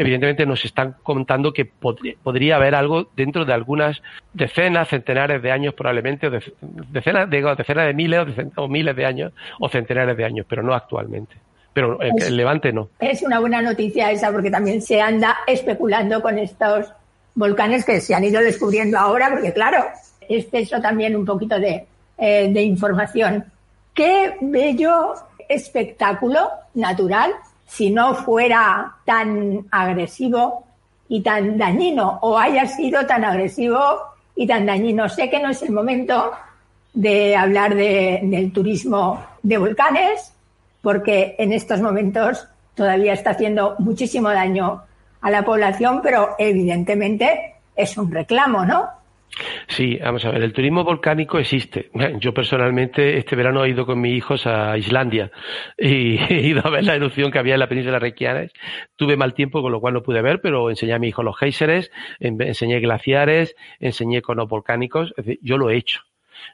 evidentemente 0.02 0.46
nos 0.46 0.66
están 0.66 0.96
contando 1.04 1.54
que 1.54 1.66
podría, 1.66 2.56
haber 2.56 2.74
algo 2.74 3.10
dentro 3.16 3.46
de 3.46 3.54
algunas 3.54 4.02
decenas, 4.34 4.90
centenares 4.90 5.42
de 5.42 5.52
años 5.52 5.76
probablemente, 5.76 6.28
o 6.28 6.32
decenas, 6.32 7.30
decenas 7.30 7.86
de 7.86 7.94
miles 7.94 8.28
o, 8.56 8.68
miles 8.68 8.96
de 8.96 9.06
años, 9.06 9.34
o 9.60 9.70
centenares 9.70 10.18
de 10.18 10.26
años, 10.26 10.46
pero 10.50 10.64
no 10.64 10.74
actualmente. 10.74 11.36
Pero 11.74 12.02
el, 12.02 12.12
el 12.22 12.36
Levante 12.36 12.74
no. 12.74 12.90
Es 13.00 13.22
una 13.22 13.40
buena 13.40 13.62
noticia 13.62 14.12
esa 14.12 14.32
porque 14.32 14.50
también 14.50 14.82
se 14.82 15.00
anda 15.00 15.38
especulando 15.46 16.22
con 16.22 16.38
estos 16.38 16.92
volcanes 17.36 17.86
que 17.86 18.02
se 18.02 18.16
han 18.16 18.24
ido 18.24 18.42
descubriendo 18.42 18.98
ahora, 18.98 19.30
porque 19.30 19.54
claro, 19.54 19.86
es 20.28 20.48
eso 20.52 20.82
también 20.82 21.16
un 21.16 21.26
poquito 21.26 21.60
de, 21.60 21.86
eh, 22.18 22.50
de 22.52 22.62
información. 22.64 23.46
Qué 23.94 24.36
bello 24.42 25.14
espectáculo 25.48 26.50
natural 26.74 27.34
si 27.72 27.90
no 27.90 28.14
fuera 28.16 28.98
tan 29.06 29.66
agresivo 29.72 30.66
y 31.08 31.22
tan 31.22 31.58
dañino 31.58 32.20
o 32.22 32.38
haya 32.38 32.68
sido 32.68 33.06
tan 33.06 33.24
agresivo 33.24 33.80
y 34.36 34.46
tan 34.46 34.66
dañino. 34.66 35.08
Sé 35.08 35.30
que 35.30 35.40
no 35.40 35.50
es 35.50 35.62
el 35.62 35.72
momento 35.72 36.34
de 36.94 37.34
hablar 37.34 37.74
del 37.76 38.52
turismo 38.52 39.24
de 39.42 39.58
volcanes, 39.58 40.34
porque 40.82 41.36
en 41.40 41.54
estos 41.54 41.80
momentos 41.80 42.46
todavía 42.76 43.14
está 43.14 43.30
haciendo 43.30 43.76
muchísimo 43.80 44.30
daño 44.30 44.84
a 45.22 45.32
la 45.32 45.44
población, 45.44 46.02
pero 46.04 46.36
evidentemente 46.38 47.56
es 47.74 47.98
un 47.98 48.12
reclamo, 48.12 48.66
¿no? 48.66 48.90
Sí, 49.68 49.98
vamos 50.02 50.26
a 50.26 50.32
ver, 50.32 50.44
el 50.44 50.54
turismo 50.54 50.84
volcánico 50.84 51.40
existe. 51.40 51.90
Yo 52.20 52.34
personalmente 52.34 53.18
este 53.18 53.36
verano 53.36 53.64
he 53.64 53.70
ido 53.70 53.86
con 53.86 54.02
mis 54.02 54.18
hijos 54.18 54.46
a 54.46 54.78
Islandia 54.78 55.32
y 55.78 56.18
he 56.30 56.48
ido 56.48 56.62
a 56.66 56.70
ver 56.70 56.84
la 56.84 56.96
erupción 56.96 57.32
que 57.32 57.40
había 57.40 57.54
en 57.54 57.60
la 57.62 57.70
península 57.70 57.94
de 57.94 58.00
Reykjanes. 58.00 58.52
Tuve 58.96 59.16
mal 59.16 59.34
tiempo, 59.34 59.62
con 59.62 59.72
lo 59.72 59.80
cual 59.80 59.94
no 59.94 60.04
pude 60.04 60.22
ver, 60.22 60.42
pero 60.42 60.70
enseñé 60.70 60.94
a 60.94 61.00
mi 61.00 61.08
hijo 61.08 61.24
los 61.24 61.38
géiseres, 61.38 61.92
enseñé 62.20 62.80
glaciares, 62.80 63.56
enseñé 63.80 64.22
conos 64.22 64.50
volcánicos. 64.50 65.14
yo 65.42 65.58
lo 65.58 65.70
he 65.70 65.78
hecho. 65.78 66.02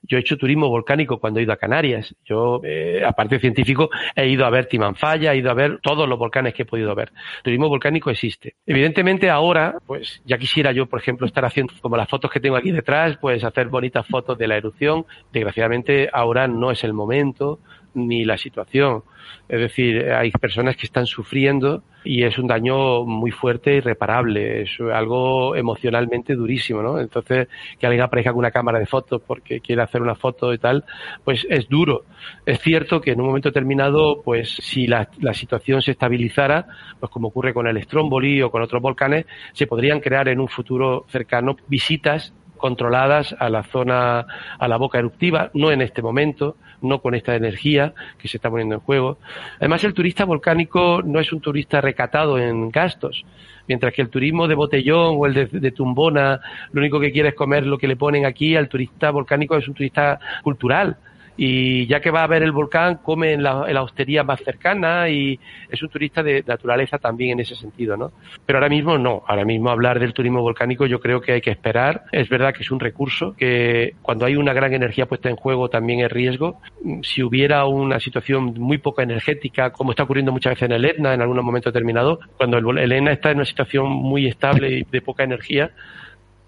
Yo 0.04 0.18
he 0.18 0.22
hecho 0.22 0.38
turismo 0.38 0.70
volcánico 0.70 1.20
cuando 1.20 1.40
he 1.40 1.44
ido 1.44 1.54
a 1.54 1.58
Canarias. 1.58 2.16
Yo, 2.26 2.62
eh, 2.64 3.04
aparte 3.06 3.40
científico, 3.40 3.90
he 4.16 4.28
ido 4.28 4.46
a 4.46 4.50
ver 4.50 4.68
Timanfaya, 4.68 5.34
he 5.34 5.38
ido 5.38 5.52
a 5.52 5.54
ver 5.54 5.80
todos 5.82 6.08
los 6.08 6.18
volcanes 6.18 6.54
que 6.54 6.64
he 6.64 6.66
podido 6.66 6.94
ver. 6.96 7.12
Turismo 7.44 7.70
volcánico 7.70 8.10
existe. 8.10 8.56
Evidentemente 8.66 9.30
ahora, 9.30 9.78
pues 9.86 10.22
ya 10.26 10.38
quisiera 10.38 10.72
yo, 10.72 10.86
por 10.88 11.00
ejemplo, 11.00 11.28
estar 11.28 11.46
haciendo 11.46 11.74
como 11.82 11.98
las 11.98 12.10
fotos 12.10 12.32
que 12.32 12.40
tengo 12.40 12.56
aquí 12.56 12.72
detrás, 12.72 13.18
pues 13.18 13.44
hacer 13.44 13.68
bonitas 13.68 14.06
fotos 14.08 14.38
de 14.38 14.48
la 14.48 14.58
erupción. 14.58 15.06
Desgraciadamente 15.32 16.10
ahora 16.12 16.48
no 16.48 16.72
es 16.72 16.84
el 16.84 16.94
momento 16.94 17.60
ni 17.98 18.24
la 18.24 18.38
situación. 18.38 19.04
Es 19.50 19.60
decir, 19.60 20.12
hay 20.12 20.32
personas 20.32 20.76
que 20.78 20.86
están 20.86 21.06
sufriendo 21.06 21.84
y 22.04 22.24
es 22.24 22.38
un 22.38 22.48
daño 22.48 23.04
muy 23.04 23.32
fuerte 23.32 23.74
y 23.74 23.78
irreparable. 23.78 24.62
Es 24.62 24.80
algo 24.80 25.56
emocionalmente 25.56 26.36
durísimo, 26.36 26.82
¿no? 26.82 27.00
Entonces, 27.00 27.48
que 27.78 27.86
alguien 27.86 28.04
aparezca 28.04 28.32
con 28.32 28.40
una 28.40 28.52
cámara 28.52 28.80
de 28.80 28.86
fotos 28.86 29.22
porque 29.26 29.60
quiere 29.60 29.82
hacer 29.82 30.02
una 30.02 30.16
foto 30.16 30.54
y 30.54 30.58
tal, 30.58 30.86
pues 31.24 31.46
es 31.50 31.68
duro. 31.68 32.06
Es 32.46 32.60
cierto 32.60 33.02
que 33.02 33.12
en 33.12 33.20
un 33.20 33.28
momento 33.28 33.50
determinado, 33.50 34.22
pues 34.24 34.50
si 34.62 34.88
la, 34.88 35.10
la 35.20 35.34
situación 35.34 35.82
se 35.82 35.92
estabilizara, 35.92 36.68
pues 37.00 37.12
como 37.12 37.30
ocurre 37.30 37.54
con 37.54 37.68
el 37.68 37.82
Stromboli 37.84 38.42
o 38.42 38.52
con 38.52 38.62
otros 38.62 38.82
volcanes, 38.82 39.26
se 39.54 39.68
podrían 39.68 40.00
crear 40.00 40.30
en 40.30 40.40
un 40.40 40.48
futuro 40.48 41.06
cercano 41.10 41.58
visitas 41.68 42.34
controladas 42.58 43.36
a 43.40 43.50
la 43.50 43.64
zona, 43.64 44.26
a 44.60 44.68
la 44.68 44.78
boca 44.78 45.00
eruptiva, 45.00 45.50
no 45.54 45.72
en 45.72 45.82
este 45.82 46.02
momento, 46.02 46.58
no 46.82 47.02
con 47.02 47.16
esta 47.16 47.36
energía 47.36 47.94
que 48.18 48.28
se 48.28 48.38
está 48.38 48.50
poniendo 48.50 48.76
en 48.76 48.82
juego. 48.82 49.18
Además, 49.58 49.84
el 49.84 49.94
turista 49.94 50.26
volcánico 50.26 51.02
no 51.04 51.20
es 51.20 51.32
un 51.32 51.42
turista 51.42 51.82
recatado 51.82 52.38
en 52.40 52.70
gastos, 52.70 53.26
mientras 53.68 53.94
que 53.94 54.02
el 54.02 54.10
turismo 54.10 54.48
de 54.48 54.56
botellón 54.56 55.16
o 55.18 55.26
el 55.26 55.34
de, 55.34 55.72
tumbona, 55.72 56.40
lo 56.72 56.82
único 56.82 57.00
que 57.00 57.12
quiere 57.12 57.30
es 57.30 57.36
comer 57.36 57.66
lo 57.66 57.78
que 57.78 57.88
le 57.88 57.96
ponen 57.96 58.26
aquí, 58.26 58.56
al 58.56 58.70
turista 58.70 59.12
volcánico 59.12 59.58
es 59.58 59.68
un 59.68 59.74
turista 59.74 60.20
cultural 60.44 60.98
y 61.38 61.86
ya 61.86 62.02
que 62.02 62.10
va 62.10 62.24
a 62.24 62.28
ver 62.28 62.42
el 62.42 62.52
volcán, 62.52 62.98
come 63.04 63.34
en 63.34 63.44
la, 63.44 63.82
hostería 63.82 64.24
más 64.24 64.42
cercana 64.42 65.08
y 65.08 65.40
es 65.70 65.82
un 65.84 65.90
turista 65.90 66.24
de 66.24 66.44
naturaleza 66.46 66.98
también 66.98 67.34
en 67.34 67.42
ese 67.42 67.56
sentido, 67.56 67.96
¿no? 67.96 68.12
Pero 68.46 68.58
ahora 68.58 68.70
mismo 68.70 68.98
no, 68.98 69.24
ahora 69.28 69.46
mismo 69.46 69.70
hablar 69.70 70.00
del 70.00 70.14
turismo 70.14 70.42
volcánico 70.42 70.88
yo 70.88 71.00
creo 71.00 71.22
que 71.22 71.34
hay 71.34 71.42
que 71.42 71.52
esperar. 71.52 72.06
Es 72.12 72.28
verdad 72.28 72.54
que 72.54 72.64
es 72.64 72.72
un 72.72 72.80
recurso 72.80 73.36
que 73.38 73.94
cuando 74.02 74.26
hay 74.26 74.36
una 74.36 74.54
gran 74.54 74.74
energía 74.74 75.06
puesta 75.06 75.30
en 75.30 75.36
juego 75.36 75.70
también 75.70 76.00
es 76.00 76.12
riesgo. 76.12 76.60
Si 77.04 77.22
hubiera 77.22 77.66
una 77.66 78.00
situación 78.00 78.56
muy 78.58 78.80
poco 78.80 79.02
energética, 79.02 79.72
como 79.72 79.92
está 79.92 80.04
ocurriendo 80.04 80.32
muchas 80.32 80.52
veces 80.52 80.64
en 80.64 80.72
el 80.72 80.86
Etna 80.86 81.14
en 81.14 81.22
algún 81.22 81.38
momento 81.38 81.70
determinado, 81.70 82.20
cuando 82.36 82.58
el, 82.58 82.80
el 82.80 82.92
Etna 82.92 83.12
está 83.12 83.30
en 83.30 83.38
una 83.38 83.46
situación 83.46 83.88
muy 83.88 84.26
estable 84.26 84.80
y 84.80 84.84
de 84.84 85.02
poca 85.02 85.24
energía, 85.24 85.72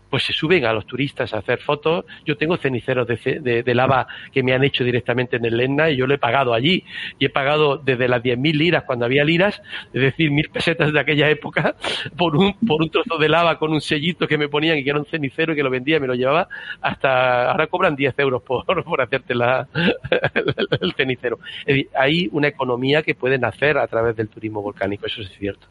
pues 0.10 0.24
se 0.24 0.34
suben 0.34 0.66
a 0.66 0.74
los 0.74 0.86
turistas 0.86 1.34
a 1.34 1.39
hacer 1.39 1.60
fotos. 1.60 2.05
Yo 2.26 2.38
tengo 2.38 2.57
ceniceros 2.57 3.07
de, 3.07 3.64
de, 3.64 3.76
lava 3.76 4.07
que 4.32 4.43
me 4.43 4.53
han 4.53 4.64
hecho 4.64 4.84
directamente 4.84 5.38
en 5.38 5.45
el 5.45 5.60
Etna 5.60 5.89
y 5.89 5.97
yo 5.97 6.07
lo 6.07 6.14
he 6.14 6.18
pagado 6.18 6.53
allí. 6.53 6.84
Y 7.18 7.26
he 7.26 7.30
pagado 7.30 7.78
desde 7.78 8.07
las 8.07 8.22
10.000 8.22 8.53
liras 8.53 8.84
cuando 8.84 9.05
había 9.05 9.24
liras, 9.24 9.62
es 9.93 10.01
decir, 10.01 10.32
mil 10.32 10.49
pesetas 10.49 10.91
de 10.91 10.99
aquella 10.99 11.30
época, 11.30 11.76
por 12.18 12.36
un, 12.36 12.53
por 12.66 12.82
un 12.82 12.89
trozo 12.89 13.18
de 13.18 13.30
lava 13.30 13.57
con 13.60 13.72
un 13.72 13.82
sellito 13.82 14.28
que 14.28 14.38
me 14.38 14.49
ponían 14.49 14.78
y 14.78 14.84
que 14.84 14.89
era 14.89 14.99
un 14.99 15.05
cenicero 15.05 15.53
y 15.53 15.55
que 15.55 15.64
lo 15.64 15.70
vendía 15.70 15.97
y 15.97 15.99
me 15.99 16.07
lo 16.07 16.16
llevaba, 16.16 16.47
hasta 16.82 17.51
ahora 17.51 17.68
cobran 17.68 17.95
10 17.95 18.18
euros 18.20 18.41
por, 18.41 18.66
por 18.84 19.01
hacerte 19.01 19.36
la, 19.36 19.68
el 20.82 20.93
cenicero. 20.93 21.39
Hay 21.95 22.30
una 22.32 22.47
economía 22.47 23.03
que 23.03 23.16
puede 23.16 23.38
nacer 23.38 23.78
a 23.78 23.88
través 23.88 24.16
del 24.16 24.30
turismo 24.30 24.62
volcánico, 24.62 25.05
eso 25.05 25.22
es 25.22 25.30
cierto. 25.38 25.68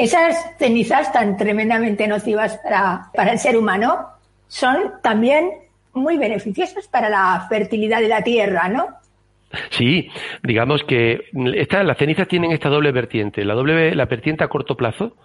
Esas 0.00 0.34
cenizas 0.58 1.12
tan 1.12 1.36
tremendamente 1.36 2.08
nocivas 2.08 2.56
para, 2.56 3.10
para 3.14 3.32
el 3.32 3.38
ser 3.38 3.54
humano 3.54 4.08
son 4.48 4.94
también 5.02 5.50
muy 5.92 6.16
beneficiosas 6.16 6.88
para 6.88 7.10
la 7.10 7.44
fertilidad 7.50 8.00
de 8.00 8.08
la 8.08 8.22
tierra, 8.22 8.66
¿no? 8.70 8.96
Sí, 9.70 10.08
digamos 10.42 10.84
que 10.84 11.24
esta, 11.54 11.82
las 11.82 11.98
cenizas 11.98 12.28
tienen 12.28 12.52
esta 12.52 12.68
doble 12.68 12.92
vertiente, 12.92 13.44
la 13.44 13.54
doble 13.54 13.94
la 13.94 14.06
vertiente 14.06 14.44
a 14.44 14.48
corto 14.48 14.76
plazo, 14.76 15.16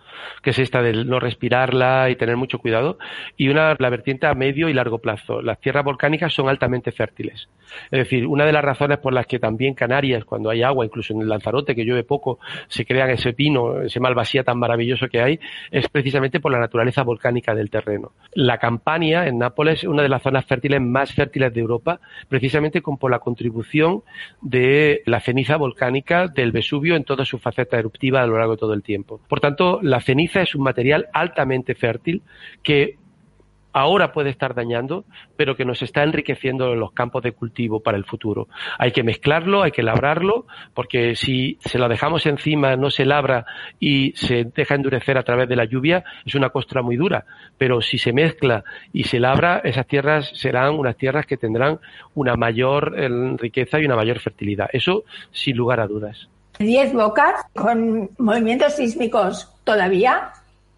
que 0.42 0.50
es 0.50 0.60
esta 0.60 0.82
de 0.82 1.06
no 1.06 1.20
respirarla 1.20 2.10
y 2.10 2.16
tener 2.16 2.36
mucho 2.36 2.60
cuidado, 2.60 2.98
y 3.38 3.50
una, 3.50 3.76
la 3.78 3.90
vertiente 3.90 4.26
a 4.26 4.34
medio 4.34 4.70
y 4.70 4.74
largo 4.74 5.00
plazo. 5.00 5.42
Las 5.42 5.60
tierras 5.60 5.84
volcánicas 5.84 6.34
son 6.34 6.50
altamente 6.50 6.92
fértiles. 6.92 7.50
Es 7.92 8.00
decir, 8.00 8.26
una 8.26 8.46
de 8.46 8.52
las 8.52 8.64
razones 8.64 8.98
por 9.00 9.14
las 9.14 9.28
que 9.28 9.40
también 9.40 9.74
Canarias, 9.74 10.26
cuando 10.26 10.50
hay 10.50 10.64
agua, 10.64 10.86
incluso 10.86 11.14
en 11.14 11.22
el 11.22 11.30
Lanzarote, 11.30 11.76
que 11.76 11.84
llueve 11.84 12.04
poco, 12.04 12.40
se 12.68 12.86
crean 12.86 13.10
ese 13.10 13.34
pino, 13.34 13.82
ese 13.82 14.00
malvasía 14.00 14.44
tan 14.44 14.58
maravilloso 14.58 15.08
que 15.08 15.22
hay, 15.22 15.40
es 15.72 15.88
precisamente 15.90 16.40
por 16.40 16.52
la 16.52 16.60
naturaleza 16.60 17.04
volcánica 17.04 17.54
del 17.54 17.70
terreno. 17.70 18.14
La 18.34 18.58
Campania, 18.58 19.28
en 19.28 19.38
Nápoles, 19.38 19.80
es 19.80 19.84
una 19.86 20.04
de 20.04 20.10
las 20.10 20.22
zonas 20.22 20.46
fértiles 20.46 20.82
más 20.82 21.14
fértiles 21.14 21.54
de 21.54 21.60
Europa, 21.60 22.00
precisamente 22.28 22.82
con, 22.82 22.98
por 22.98 23.12
la 23.12 23.20
contribución 23.20 24.04
de 24.42 25.02
la 25.06 25.20
ceniza 25.20 25.58
volcánica 25.58 26.28
del 26.28 26.52
Vesubio 26.52 26.96
en 26.96 27.04
toda 27.04 27.26
su 27.26 27.38
faceta 27.38 27.78
eruptiva 27.78 28.22
a 28.22 28.28
lo 28.28 28.38
largo 28.38 28.54
de 28.54 28.60
todo 28.60 28.74
el 28.74 28.84
tiempo. 28.84 29.20
Por 29.28 29.40
tanto, 29.40 29.80
la 29.82 30.02
ceniza 30.02 30.42
es 30.42 30.56
un 30.56 30.64
material 30.64 31.08
altamente 31.14 31.76
fértil 31.76 32.22
que 32.64 32.98
ahora 33.76 34.14
puede 34.14 34.30
estar 34.30 34.56
dañando, 34.56 35.04
pero 35.36 35.58
que 35.58 35.66
nos 35.66 35.82
está 35.82 36.02
enriqueciendo 36.02 36.76
los 36.76 36.94
campos 36.94 37.22
de 37.24 37.34
cultivo 37.34 37.82
para 37.82 37.98
el 37.98 38.06
futuro. 38.06 38.48
Hay 38.80 38.94
que 38.94 39.04
mezclarlo, 39.04 39.64
hay 39.64 39.72
que 39.72 39.84
labrarlo, 39.84 40.48
porque 40.74 41.18
si 41.18 41.58
se 41.60 41.78
lo 41.78 41.90
dejamos 41.90 42.26
encima, 42.26 42.78
no 42.78 42.90
se 42.90 43.04
labra 43.04 43.46
y 43.78 44.14
se 44.14 44.46
deja 44.46 44.76
endurecer 44.76 45.18
a 45.18 45.24
través 45.24 45.50
de 45.50 45.58
la 45.58 45.66
lluvia, 45.66 46.06
es 46.26 46.36
una 46.36 46.52
costra 46.52 46.82
muy 46.82 46.96
dura. 46.96 47.26
Pero 47.58 47.82
si 47.82 47.98
se 47.98 48.14
mezcla 48.14 48.64
y 48.94 49.04
se 49.04 49.20
labra, 49.20 49.60
esas 49.66 49.86
tierras 49.88 50.32
serán 50.34 50.76
unas 50.76 50.96
tierras 50.96 51.26
que 51.26 51.36
tendrán 51.36 51.80
una 52.14 52.36
mayor 52.38 52.96
eh, 52.98 53.10
riqueza 53.38 53.82
y 53.82 53.86
una 53.86 53.98
mayor 53.98 54.20
fertilidad. 54.20 54.70
Eso 54.72 55.04
sin 55.32 55.58
lugar 55.58 55.82
a 55.82 55.88
dudas. 55.88 56.30
Diez 56.60 56.94
bocas 56.94 57.44
con 57.54 58.10
movimientos 58.20 58.78
sísmicos 58.78 59.52
todavía 59.66 60.30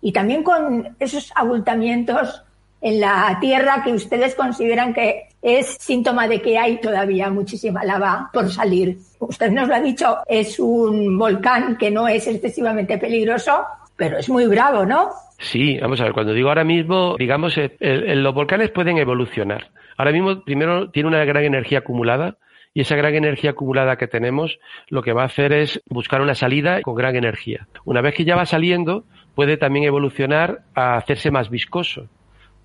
y 0.02 0.12
también 0.12 0.41
con 0.41 0.95
esos 1.00 1.32
abultamientos 1.36 2.43
en 2.82 2.99
la 2.99 3.38
Tierra 3.39 3.82
que 3.84 3.91
ustedes 3.91 4.36
consideran 4.36 4.93
que 4.93 5.28
es 5.41 5.78
síntoma 5.80 6.28
de 6.28 6.41
que 6.41 6.57
hay 6.57 6.80
todavía 6.80 7.30
muchísima 7.30 7.84
lava 7.84 8.30
por 8.34 8.49
salir. 8.51 8.97
Usted 9.19 9.51
nos 9.51 9.67
lo 9.67 9.75
ha 9.75 9.82
dicho, 9.82 10.17
es 10.28 10.59
un 10.59 11.17
volcán 11.17 11.78
que 11.78 11.91
no 11.91 12.07
es 12.07 12.28
excesivamente 12.28 12.97
peligroso, 12.97 13.63
pero 13.95 14.17
es 14.17 14.30
muy 14.30 14.47
bravo, 14.47 14.86
¿no? 14.86 15.09
Sí, 15.39 15.78
vamos 15.80 16.01
a 16.01 16.05
ver, 16.05 16.13
cuando 16.13 16.34
digo 16.34 16.49
ahora 16.49 16.63
mismo, 16.63 17.15
digamos, 17.17 17.57
eh, 17.57 17.75
los 17.80 18.34
volcanes 18.34 18.71
pueden 18.71 18.97
evolucionar. 18.97 19.69
Ahora 19.97 20.11
mismo, 20.11 20.43
primero, 20.43 20.89
tiene 20.89 21.09
una 21.09 21.23
gran 21.25 21.43
energía 21.43 21.80
acumulada, 21.80 22.38
y 22.73 22.82
esa 22.82 22.95
gran 22.95 23.15
energía 23.15 23.51
acumulada 23.51 23.97
que 23.97 24.07
tenemos 24.07 24.59
lo 24.89 25.01
que 25.01 25.13
va 25.13 25.23
a 25.23 25.25
hacer 25.25 25.51
es 25.51 25.82
buscar 25.89 26.21
una 26.21 26.36
salida 26.36 26.82
con 26.84 26.93
gran 26.93 27.15
energía. 27.15 27.67
Una 27.86 28.01
vez 28.01 28.13
que 28.13 28.23
ya 28.23 28.36
va 28.36 28.45
saliendo, 28.45 29.05
puede 29.34 29.57
también 29.57 29.86
evolucionar 29.86 30.59
a 30.75 30.95
hacerse 30.95 31.32
más 31.32 31.49
viscoso 31.49 32.07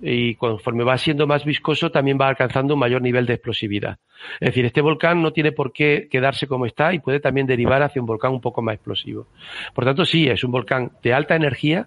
y 0.03 0.35
conforme 0.35 0.83
va 0.83 0.99
siendo 0.99 1.29
más 1.29 1.45
viscoso 1.45 1.91
también 1.91 2.19
va 2.21 2.27
alcanzando 2.27 2.75
un 2.75 2.81
mayor 2.81 3.01
nivel 3.01 3.25
de 3.25 3.35
explosividad. 3.35 3.99
Es 4.41 4.49
decir, 4.49 4.65
este 4.65 4.81
volcán 4.81 5.23
no 5.23 5.33
tiene 5.33 5.53
por 5.53 5.73
qué 5.73 6.09
quedarse 6.11 6.49
como 6.49 6.67
está 6.67 6.93
y 6.93 6.99
puede 6.99 7.21
también 7.21 7.47
derivar 7.47 7.83
hacia 7.83 8.03
un 8.03 8.07
volcán 8.07 8.33
un 8.33 8.41
poco 8.41 8.63
más 8.63 8.75
explosivo. 8.75 9.29
Por 9.73 9.85
tanto, 9.85 10.05
sí, 10.05 10.29
es 10.29 10.43
un 10.43 10.51
volcán 10.51 10.91
de 11.03 11.15
alta 11.15 11.37
energía, 11.37 11.87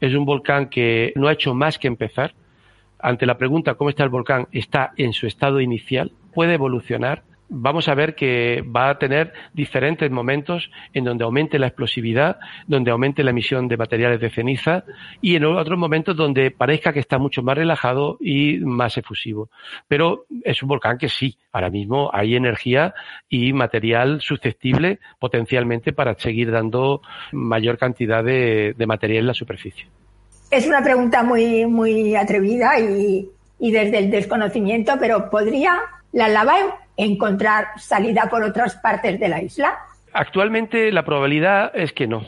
es 0.00 0.12
un 0.14 0.24
volcán 0.24 0.68
que 0.68 1.12
no 1.14 1.28
ha 1.28 1.32
hecho 1.32 1.54
más 1.54 1.78
que 1.78 1.86
empezar. 1.86 2.34
Ante 2.98 3.26
la 3.26 3.38
pregunta 3.38 3.74
cómo 3.74 3.90
está 3.90 4.02
el 4.02 4.10
volcán, 4.10 4.48
está 4.50 4.92
en 4.96 5.12
su 5.12 5.28
estado 5.28 5.60
inicial, 5.60 6.12
puede 6.34 6.54
evolucionar, 6.54 7.22
vamos 7.48 7.88
a 7.88 7.94
ver 7.94 8.14
que 8.14 8.62
va 8.62 8.90
a 8.90 8.98
tener 8.98 9.32
diferentes 9.52 10.10
momentos 10.10 10.70
en 10.94 11.04
donde 11.04 11.24
aumente 11.24 11.58
la 11.58 11.66
explosividad, 11.66 12.38
donde 12.66 12.90
aumente 12.90 13.22
la 13.22 13.30
emisión 13.30 13.68
de 13.68 13.76
materiales 13.76 14.20
de 14.20 14.30
ceniza 14.30 14.84
y 15.20 15.36
en 15.36 15.44
otros 15.44 15.78
momentos 15.78 16.16
donde 16.16 16.50
parezca 16.50 16.92
que 16.92 17.00
está 17.00 17.18
mucho 17.18 17.42
más 17.42 17.56
relajado 17.56 18.16
y 18.20 18.58
más 18.58 18.96
efusivo. 18.96 19.50
Pero 19.88 20.26
es 20.44 20.62
un 20.62 20.68
volcán 20.68 20.98
que 20.98 21.08
sí, 21.08 21.36
ahora 21.52 21.70
mismo 21.70 22.10
hay 22.12 22.36
energía 22.36 22.94
y 23.28 23.52
material 23.52 24.20
susceptible 24.20 24.98
potencialmente 25.18 25.92
para 25.92 26.14
seguir 26.18 26.50
dando 26.50 27.02
mayor 27.32 27.78
cantidad 27.78 28.24
de, 28.24 28.74
material 28.86 29.20
en 29.20 29.26
la 29.28 29.34
superficie. 29.34 29.86
Es 30.50 30.66
una 30.66 30.82
pregunta 30.82 31.22
muy, 31.22 31.66
muy 31.66 32.14
atrevida 32.14 32.78
y, 32.78 33.28
desde 33.58 33.98
el 33.98 34.10
desconocimiento, 34.10 34.94
pero 34.98 35.30
¿podría 35.30 35.78
la 36.12 36.28
lava 36.28 36.78
encontrar 36.96 37.68
salida 37.78 38.28
por 38.30 38.42
otras 38.42 38.76
partes 38.76 39.18
de 39.18 39.28
la 39.28 39.42
isla? 39.42 39.78
Actualmente 40.12 40.92
la 40.92 41.04
probabilidad 41.04 41.72
es 41.74 41.92
que 41.92 42.06
no. 42.06 42.24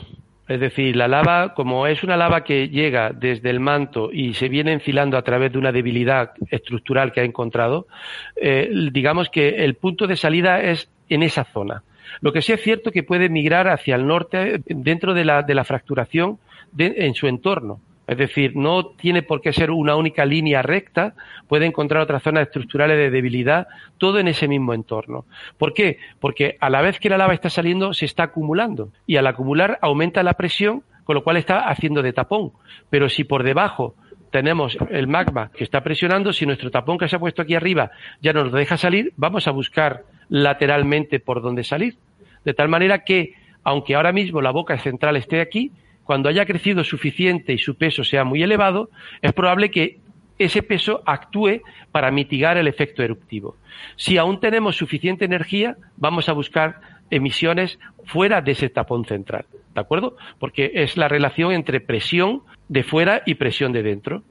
Es 0.47 0.59
decir, 0.59 0.95
la 0.95 1.07
lava, 1.07 1.55
como 1.55 1.87
es 1.87 2.03
una 2.03 2.17
lava 2.17 2.43
que 2.43 2.69
llega 2.69 3.11
desde 3.11 3.49
el 3.49 3.59
manto 3.59 4.11
y 4.11 4.35
se 4.35 4.47
viene 4.47 4.73
enfilando 4.73 5.17
a 5.17 5.23
través 5.23 5.51
de 5.51 5.57
una 5.57 5.71
debilidad 5.71 6.33
estructural 6.51 7.11
que 7.11 7.21
ha 7.21 7.23
encontrado, 7.23 7.87
eh, 8.35 8.69
digamos 8.91 9.29
que 9.29 9.65
el 9.65 9.73
punto 9.73 10.05
de 10.05 10.15
salida 10.15 10.61
es 10.61 10.87
en 11.09 11.23
esa 11.23 11.45
zona. 11.45 11.81
Lo 12.21 12.31
que 12.31 12.43
sí 12.43 12.53
es 12.53 12.61
cierto 12.61 12.91
que 12.91 13.01
puede 13.01 13.27
migrar 13.27 13.67
hacia 13.67 13.95
el 13.95 14.05
norte 14.05 14.61
dentro 14.67 15.15
de 15.15 15.25
la, 15.25 15.41
de 15.41 15.55
la 15.55 15.63
fracturación 15.63 16.37
en 16.77 17.13
su 17.15 17.27
entorno. 17.27 17.79
Es 18.07 18.17
decir, 18.17 18.55
no 18.55 18.85
tiene 18.85 19.23
por 19.23 19.41
qué 19.41 19.51
ser 19.51 19.71
una 19.71 19.95
única 19.95 20.25
línea 20.25 20.61
recta, 20.61 21.15
puede 21.47 21.65
encontrar 21.65 22.03
otras 22.03 22.21
zonas 22.21 22.43
estructurales 22.43 22.97
de 22.97 23.09
debilidad, 23.09 23.67
todo 23.97 24.19
en 24.19 24.27
ese 24.27 24.47
mismo 24.47 24.73
entorno. 24.73 25.25
¿Por 25.57 25.73
qué? 25.73 25.97
Porque 26.19 26.57
a 26.59 26.69
la 26.69 26.81
vez 26.81 26.99
que 26.99 27.09
la 27.09 27.17
lava 27.17 27.33
está 27.33 27.49
saliendo, 27.49 27.93
se 27.93 28.05
está 28.05 28.23
acumulando 28.23 28.89
y 29.07 29.17
al 29.17 29.27
acumular 29.27 29.79
aumenta 29.81 30.23
la 30.23 30.33
presión, 30.33 30.83
con 31.03 31.15
lo 31.15 31.23
cual 31.23 31.37
está 31.37 31.67
haciendo 31.67 32.01
de 32.01 32.13
tapón. 32.13 32.51
Pero 32.89 33.09
si 33.09 33.23
por 33.23 33.43
debajo 33.43 33.95
tenemos 34.31 34.77
el 34.89 35.07
magma 35.07 35.49
que 35.51 35.63
está 35.63 35.81
presionando, 35.81 36.33
si 36.33 36.45
nuestro 36.45 36.69
tapón 36.69 36.97
que 36.97 37.07
se 37.07 37.15
ha 37.15 37.19
puesto 37.19 37.41
aquí 37.41 37.55
arriba 37.55 37.91
ya 38.21 38.33
nos 38.33 38.51
deja 38.51 38.77
salir, 38.77 39.13
vamos 39.15 39.47
a 39.47 39.51
buscar 39.51 40.03
lateralmente 40.29 41.19
por 41.19 41.41
dónde 41.41 41.63
salir. 41.63 41.95
De 42.43 42.53
tal 42.53 42.69
manera 42.69 43.03
que, 43.03 43.33
aunque 43.63 43.95
ahora 43.95 44.11
mismo 44.11 44.41
la 44.41 44.51
boca 44.51 44.77
central 44.77 45.15
esté 45.15 45.41
aquí, 45.41 45.71
cuando 46.05 46.29
haya 46.29 46.45
crecido 46.45 46.83
suficiente 46.83 47.51
y 47.51 47.57
su 47.57 47.75
peso 47.75 48.03
sea 48.03 48.23
muy 48.23 48.41
elevado, 48.41 48.89
es 49.21 49.33
probable 49.33 49.71
que 49.71 49.99
ese 50.37 50.61
peso 50.61 51.01
actúe 51.05 51.61
para 51.91 52.11
mitigar 52.11 52.57
el 52.57 52.67
efecto 52.67 53.03
eruptivo. 53.03 53.57
Si 53.95 54.17
aún 54.17 54.39
tenemos 54.39 54.77
suficiente 54.77 55.25
energía, 55.25 55.77
vamos 55.97 56.29
a 56.29 56.33
buscar 56.33 56.79
emisiones 57.09 57.79
fuera 58.05 58.41
de 58.41 58.51
ese 58.51 58.69
tapón 58.69 59.05
central, 59.05 59.45
¿de 59.73 59.81
acuerdo? 59.81 60.15
Porque 60.39 60.71
es 60.75 60.95
la 60.95 61.07
relación 61.07 61.51
entre 61.51 61.81
presión 61.81 62.43
de 62.69 62.83
fuera 62.83 63.23
y 63.25 63.35
presión 63.35 63.71
de 63.71 63.83
dentro 63.83 64.23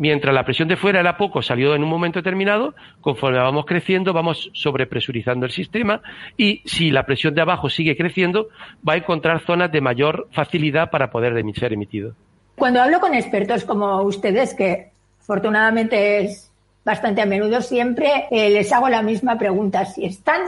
mientras 0.00 0.34
la 0.34 0.44
presión 0.44 0.66
de 0.66 0.78
fuera 0.78 0.98
era 0.98 1.18
poco, 1.18 1.42
salió 1.42 1.74
en 1.74 1.84
un 1.84 1.90
momento 1.90 2.18
determinado, 2.18 2.74
conforme 3.02 3.38
vamos 3.38 3.66
creciendo, 3.66 4.14
vamos 4.14 4.50
sobrepresurizando 4.54 5.44
el 5.44 5.52
sistema 5.52 6.00
y 6.38 6.62
si 6.64 6.90
la 6.90 7.04
presión 7.04 7.34
de 7.34 7.42
abajo 7.42 7.68
sigue 7.68 7.98
creciendo, 7.98 8.48
va 8.86 8.94
a 8.94 8.96
encontrar 8.96 9.40
zonas 9.44 9.70
de 9.70 9.82
mayor 9.82 10.26
facilidad 10.32 10.90
para 10.90 11.10
poder 11.10 11.34
ser 11.54 11.74
emitido. 11.74 12.14
Cuando 12.56 12.80
hablo 12.80 12.98
con 12.98 13.14
expertos 13.14 13.64
como 13.64 14.00
ustedes, 14.02 14.54
que 14.54 14.90
afortunadamente 15.20 16.20
es 16.20 16.50
bastante 16.82 17.20
a 17.20 17.26
menudo, 17.26 17.60
siempre 17.60 18.26
eh, 18.30 18.48
les 18.48 18.72
hago 18.72 18.88
la 18.88 19.02
misma 19.02 19.36
pregunta. 19.36 19.84
Si 19.84 20.06
están 20.06 20.40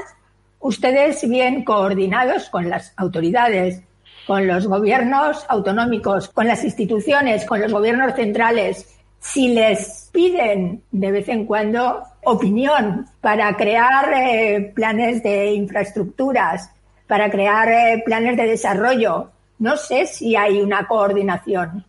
ustedes 0.60 1.28
bien 1.28 1.62
coordinados 1.62 2.48
con 2.48 2.70
las 2.70 2.94
autoridades, 2.96 3.82
con 4.26 4.46
los 4.46 4.66
gobiernos 4.66 5.44
autonómicos, 5.50 6.30
con 6.30 6.46
las 6.46 6.64
instituciones, 6.64 7.44
con 7.44 7.60
los 7.60 7.70
gobiernos 7.70 8.14
centrales, 8.14 9.01
si 9.22 9.54
les 9.54 10.10
piden 10.12 10.82
de 10.90 11.12
vez 11.12 11.28
en 11.28 11.46
cuando 11.46 12.02
opinión 12.24 13.06
para 13.20 13.56
crear 13.56 14.12
eh, 14.12 14.72
planes 14.74 15.22
de 15.22 15.52
infraestructuras, 15.52 16.74
para 17.06 17.30
crear 17.30 17.68
eh, 17.68 18.02
planes 18.04 18.36
de 18.36 18.48
desarrollo, 18.48 19.30
no 19.60 19.76
sé 19.76 20.06
si 20.06 20.34
hay 20.34 20.60
una 20.60 20.88
coordinación. 20.88 21.84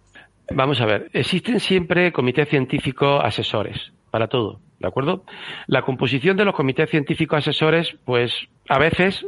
Vamos 0.52 0.80
a 0.80 0.86
ver, 0.86 1.10
existen 1.12 1.60
siempre 1.60 2.14
comités 2.14 2.48
científicos 2.50 3.20
asesores 3.24 3.92
para 4.12 4.28
todo, 4.28 4.60
¿de 4.78 4.88
acuerdo? 4.88 5.24
La 5.66 5.82
composición 5.82 6.38
de 6.38 6.46
los 6.46 6.54
comités 6.54 6.92
científicos 6.92 7.40
asesores, 7.40 7.96
pues 8.06 8.32
a 8.70 8.78
veces 8.78 9.26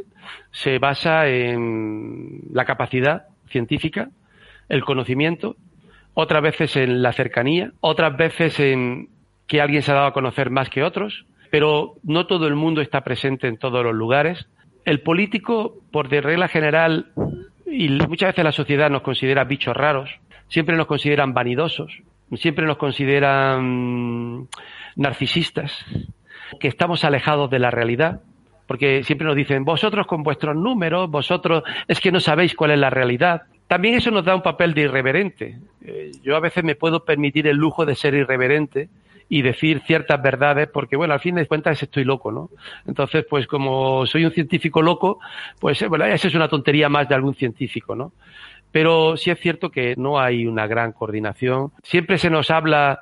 se 0.52 0.78
basa 0.78 1.26
en 1.26 2.42
la 2.52 2.64
capacidad 2.64 3.26
científica, 3.48 4.10
el 4.68 4.84
conocimiento 4.84 5.56
otras 6.18 6.42
veces 6.42 6.76
en 6.76 7.02
la 7.02 7.12
cercanía, 7.12 7.72
otras 7.80 8.16
veces 8.16 8.58
en 8.58 9.10
que 9.46 9.60
alguien 9.60 9.82
se 9.82 9.92
ha 9.92 9.96
dado 9.96 10.06
a 10.06 10.12
conocer 10.14 10.48
más 10.48 10.70
que 10.70 10.82
otros, 10.82 11.26
pero 11.50 11.96
no 12.04 12.26
todo 12.26 12.46
el 12.46 12.54
mundo 12.54 12.80
está 12.80 13.02
presente 13.02 13.48
en 13.48 13.58
todos 13.58 13.84
los 13.84 13.94
lugares. 13.94 14.48
El 14.86 15.02
político, 15.02 15.76
por 15.92 16.08
de 16.08 16.22
regla 16.22 16.48
general, 16.48 17.12
y 17.66 17.90
muchas 17.90 18.30
veces 18.30 18.44
la 18.44 18.52
sociedad 18.52 18.88
nos 18.88 19.02
considera 19.02 19.44
bichos 19.44 19.76
raros, 19.76 20.08
siempre 20.48 20.74
nos 20.74 20.86
consideran 20.86 21.34
vanidosos, 21.34 21.92
siempre 22.34 22.64
nos 22.64 22.78
consideran 22.78 24.48
narcisistas, 24.96 25.84
que 26.58 26.68
estamos 26.68 27.04
alejados 27.04 27.50
de 27.50 27.58
la 27.58 27.70
realidad, 27.70 28.22
porque 28.66 29.02
siempre 29.02 29.26
nos 29.26 29.36
dicen, 29.36 29.66
vosotros 29.66 30.06
con 30.06 30.22
vuestros 30.22 30.56
números, 30.56 31.10
vosotros 31.10 31.62
es 31.86 32.00
que 32.00 32.10
no 32.10 32.20
sabéis 32.20 32.54
cuál 32.54 32.70
es 32.70 32.78
la 32.78 32.88
realidad. 32.88 33.42
También 33.66 33.94
eso 33.96 34.10
nos 34.10 34.24
da 34.24 34.34
un 34.34 34.42
papel 34.42 34.74
de 34.74 34.82
irreverente. 34.82 35.58
Eh, 35.84 36.12
yo 36.22 36.36
a 36.36 36.40
veces 36.40 36.62
me 36.62 36.76
puedo 36.76 37.04
permitir 37.04 37.46
el 37.46 37.56
lujo 37.56 37.84
de 37.84 37.94
ser 37.94 38.14
irreverente 38.14 38.88
y 39.28 39.42
decir 39.42 39.82
ciertas 39.86 40.22
verdades 40.22 40.68
porque, 40.72 40.96
bueno, 40.96 41.14
al 41.14 41.20
fin 41.20 41.34
de 41.34 41.46
cuentas 41.46 41.82
estoy 41.82 42.04
loco, 42.04 42.30
¿no? 42.30 42.50
Entonces, 42.86 43.26
pues 43.28 43.46
como 43.46 44.06
soy 44.06 44.24
un 44.24 44.30
científico 44.30 44.82
loco, 44.82 45.18
pues 45.58 45.86
bueno, 45.88 46.04
esa 46.04 46.28
es 46.28 46.34
una 46.34 46.48
tontería 46.48 46.88
más 46.88 47.08
de 47.08 47.16
algún 47.16 47.34
científico, 47.34 47.96
¿no? 47.96 48.12
Pero 48.70 49.16
sí 49.16 49.30
es 49.30 49.40
cierto 49.40 49.70
que 49.70 49.94
no 49.96 50.20
hay 50.20 50.46
una 50.46 50.66
gran 50.66 50.92
coordinación. 50.92 51.72
Siempre 51.82 52.18
se 52.18 52.30
nos 52.30 52.50
habla 52.50 53.00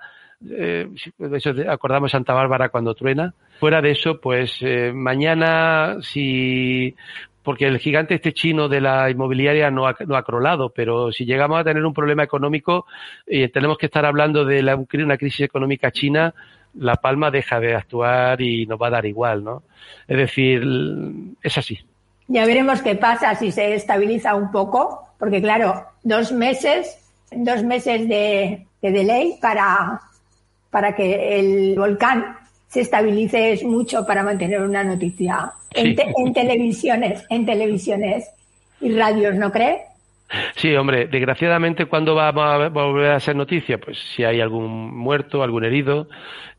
eh, 0.50 0.88
eso 1.18 1.54
acordamos 1.68 2.10
Santa 2.10 2.34
Bárbara 2.34 2.68
cuando 2.68 2.94
truena. 2.94 3.34
Fuera 3.58 3.80
de 3.80 3.92
eso, 3.92 4.20
pues 4.20 4.56
eh, 4.60 4.92
mañana 4.94 5.96
si 6.00 6.94
porque 7.44 7.66
el 7.66 7.78
gigante 7.78 8.14
este 8.14 8.32
chino 8.32 8.68
de 8.68 8.80
la 8.80 9.10
inmobiliaria 9.10 9.70
no 9.70 9.86
ha, 9.86 9.94
no 10.06 10.16
ha 10.16 10.24
crolado, 10.24 10.70
pero 10.70 11.12
si 11.12 11.26
llegamos 11.26 11.60
a 11.60 11.64
tener 11.64 11.84
un 11.84 11.92
problema 11.92 12.24
económico 12.24 12.86
y 13.26 13.46
tenemos 13.48 13.76
que 13.78 13.86
estar 13.86 14.04
hablando 14.06 14.44
de 14.44 14.62
la, 14.62 14.76
una 14.76 15.18
crisis 15.18 15.42
económica 15.42 15.92
china, 15.92 16.34
la 16.74 16.96
palma 16.96 17.30
deja 17.30 17.60
de 17.60 17.76
actuar 17.76 18.40
y 18.40 18.66
nos 18.66 18.80
va 18.80 18.88
a 18.88 18.90
dar 18.90 19.06
igual, 19.06 19.44
¿no? 19.44 19.62
Es 20.08 20.16
decir, 20.16 20.62
es 21.42 21.58
así. 21.58 21.78
Ya 22.26 22.46
veremos 22.46 22.80
qué 22.80 22.96
pasa 22.96 23.34
si 23.34 23.52
se 23.52 23.74
estabiliza 23.74 24.34
un 24.34 24.50
poco, 24.50 25.10
porque 25.18 25.42
claro, 25.42 25.84
dos 26.02 26.32
meses, 26.32 26.98
dos 27.30 27.62
meses 27.62 28.08
de, 28.08 28.66
de 28.80 28.90
delay 28.90 29.38
para, 29.40 30.00
para 30.70 30.96
que 30.96 31.38
el 31.38 31.74
volcán 31.76 32.38
se 32.74 32.80
estabilice 32.80 33.52
es 33.52 33.62
mucho 33.62 34.04
para 34.04 34.24
mantener 34.24 34.60
una 34.60 34.82
noticia 34.82 35.52
en, 35.70 35.94
te, 35.94 36.12
en 36.16 36.32
televisiones, 36.34 37.24
en 37.30 37.46
televisiones 37.46 38.28
y 38.80 38.92
radios, 38.92 39.36
¿no 39.36 39.52
cree? 39.52 39.82
Sí, 40.56 40.74
hombre, 40.74 41.06
desgraciadamente, 41.06 41.86
¿cuándo 41.86 42.16
va 42.16 42.30
a 42.30 42.68
volver 42.68 43.12
a 43.12 43.20
ser 43.20 43.36
noticia? 43.36 43.78
Pues 43.78 43.96
si 44.16 44.24
hay 44.24 44.40
algún 44.40 44.92
muerto, 44.92 45.44
algún 45.44 45.64
herido, 45.64 46.08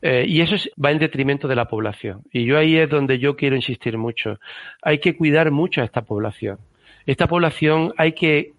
eh, 0.00 0.24
y 0.26 0.40
eso 0.40 0.56
va 0.82 0.90
en 0.90 1.00
detrimento 1.00 1.48
de 1.48 1.56
la 1.56 1.66
población. 1.66 2.22
Y 2.32 2.46
yo 2.46 2.56
ahí 2.56 2.78
es 2.78 2.88
donde 2.88 3.18
yo 3.18 3.36
quiero 3.36 3.54
insistir 3.54 3.98
mucho. 3.98 4.40
Hay 4.80 5.00
que 5.00 5.18
cuidar 5.18 5.50
mucho 5.50 5.82
a 5.82 5.84
esta 5.84 6.00
población. 6.00 6.56
Esta 7.04 7.26
población 7.26 7.92
hay 7.98 8.12
que 8.12 8.52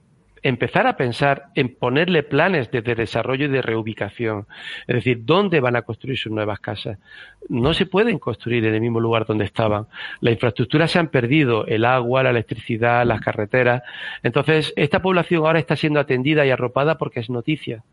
empezar 0.43 0.87
a 0.87 0.97
pensar 0.97 1.47
en 1.55 1.75
ponerle 1.75 2.23
planes 2.23 2.71
de, 2.71 2.81
desarrollo 2.81 3.45
y 3.45 3.49
de 3.49 3.61
reubicación. 3.61 4.47
Es 4.87 4.95
decir, 4.95 5.19
¿dónde 5.23 5.59
van 5.59 5.75
a 5.75 5.81
construir 5.81 6.17
sus 6.17 6.31
nuevas 6.31 6.59
casas? 6.59 6.97
No 7.49 7.73
se 7.73 7.85
pueden 7.85 8.19
construir 8.19 8.65
en 8.65 8.73
el 8.73 8.81
mismo 8.81 8.99
lugar 8.99 9.25
donde 9.25 9.45
estaban. 9.45 9.87
Las 10.21 10.33
infraestructuras 10.33 10.91
se 10.91 10.99
han 10.99 11.09
perdido, 11.09 11.65
el 11.65 11.85
agua, 11.85 12.23
la 12.23 12.31
electricidad, 12.31 13.05
las 13.05 13.21
carreteras. 13.21 13.83
Entonces, 14.23 14.73
esta 14.75 15.01
población 15.01 15.45
ahora 15.45 15.59
está 15.59 15.75
siendo 15.75 15.99
atendida 15.99 16.45
y 16.45 16.49
arropada 16.49 16.97
porque 16.97 17.19
es 17.19 17.29
noticia. 17.29 17.83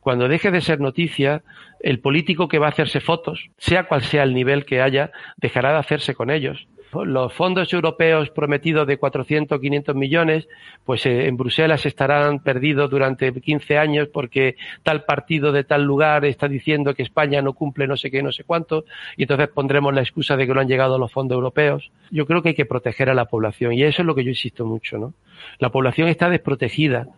Cuando 0.00 0.28
deje 0.28 0.52
de 0.52 0.60
ser 0.60 0.80
noticia, 0.80 1.42
el 1.80 1.98
político 1.98 2.46
que 2.46 2.60
va 2.60 2.66
a 2.66 2.70
hacerse 2.70 3.00
fotos, 3.00 3.50
sea 3.58 3.84
cual 3.84 4.02
sea 4.02 4.22
el 4.22 4.34
nivel 4.34 4.64
que 4.64 4.80
haya, 4.80 5.10
dejará 5.36 5.72
de 5.72 5.78
hacerse 5.78 6.14
con 6.14 6.30
ellos 6.30 6.68
los 7.04 7.32
fondos 7.32 7.72
europeos 7.72 8.30
prometidos 8.30 8.86
de 8.86 8.96
400 8.96 9.60
500 9.60 9.94
millones, 9.94 10.48
pues 10.84 11.04
eh, 11.06 11.26
en 11.26 11.36
Bruselas 11.36 11.84
estarán 11.86 12.40
perdidos 12.40 12.90
durante 12.90 13.32
15 13.32 13.78
años 13.78 14.08
porque 14.12 14.56
tal 14.82 15.04
partido 15.04 15.52
de 15.52 15.64
tal 15.64 15.84
lugar 15.84 16.24
está 16.24 16.48
diciendo 16.48 16.94
que 16.94 17.02
España 17.02 17.42
no 17.42 17.52
cumple 17.52 17.86
no 17.86 17.96
sé 17.96 18.10
qué, 18.10 18.22
no 18.22 18.32
sé 18.32 18.44
cuánto, 18.44 18.84
y 19.16 19.22
entonces 19.22 19.48
pondremos 19.48 19.94
la 19.94 20.02
excusa 20.02 20.36
de 20.36 20.46
que 20.46 20.54
no 20.54 20.60
han 20.60 20.68
llegado 20.68 20.98
los 20.98 21.12
fondos 21.12 21.36
europeos. 21.36 21.90
Yo 22.10 22.26
creo 22.26 22.42
que 22.42 22.50
hay 22.50 22.54
que 22.54 22.66
proteger 22.66 23.10
a 23.10 23.14
la 23.14 23.26
población 23.26 23.72
y 23.72 23.82
eso 23.82 24.02
es 24.02 24.06
lo 24.06 24.14
que 24.14 24.24
yo 24.24 24.30
insisto 24.30 24.64
mucho, 24.64 24.98
¿no? 24.98 25.14
La 25.58 25.70
población 25.70 26.08
está 26.08 26.28
desprotegida 26.28 27.08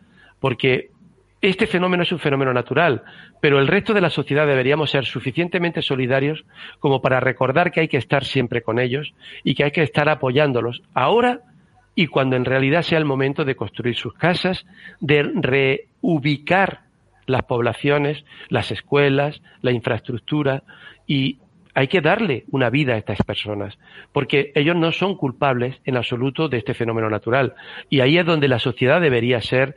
porque 0.40 0.90
este 1.40 1.66
fenómeno 1.66 2.02
es 2.02 2.10
un 2.10 2.18
fenómeno 2.18 2.52
natural, 2.52 3.02
pero 3.40 3.60
el 3.60 3.68
resto 3.68 3.94
de 3.94 4.00
la 4.00 4.10
sociedad 4.10 4.46
deberíamos 4.46 4.90
ser 4.90 5.04
suficientemente 5.04 5.82
solidarios 5.82 6.44
como 6.80 7.00
para 7.00 7.20
recordar 7.20 7.70
que 7.70 7.80
hay 7.80 7.88
que 7.88 7.96
estar 7.96 8.24
siempre 8.24 8.62
con 8.62 8.78
ellos 8.78 9.14
y 9.44 9.54
que 9.54 9.64
hay 9.64 9.70
que 9.70 9.82
estar 9.82 10.08
apoyándolos 10.08 10.82
ahora 10.94 11.40
y 11.94 12.08
cuando 12.08 12.36
en 12.36 12.44
realidad 12.44 12.82
sea 12.82 12.98
el 12.98 13.04
momento 13.04 13.44
de 13.44 13.56
construir 13.56 13.96
sus 13.96 14.14
casas, 14.14 14.66
de 15.00 15.22
reubicar 16.02 16.80
las 17.26 17.42
poblaciones, 17.42 18.24
las 18.48 18.70
escuelas, 18.70 19.40
la 19.62 19.72
infraestructura 19.72 20.62
y 21.06 21.38
hay 21.74 21.86
que 21.86 22.00
darle 22.00 22.44
una 22.50 22.70
vida 22.70 22.94
a 22.94 22.98
estas 22.98 23.22
personas, 23.22 23.78
porque 24.12 24.50
ellos 24.56 24.74
no 24.74 24.90
son 24.90 25.16
culpables 25.16 25.80
en 25.84 25.96
absoluto 25.96 26.48
de 26.48 26.58
este 26.58 26.74
fenómeno 26.74 27.08
natural. 27.08 27.54
Y 27.88 28.00
ahí 28.00 28.18
es 28.18 28.26
donde 28.26 28.48
la 28.48 28.58
sociedad 28.58 29.00
debería 29.00 29.40
ser 29.40 29.76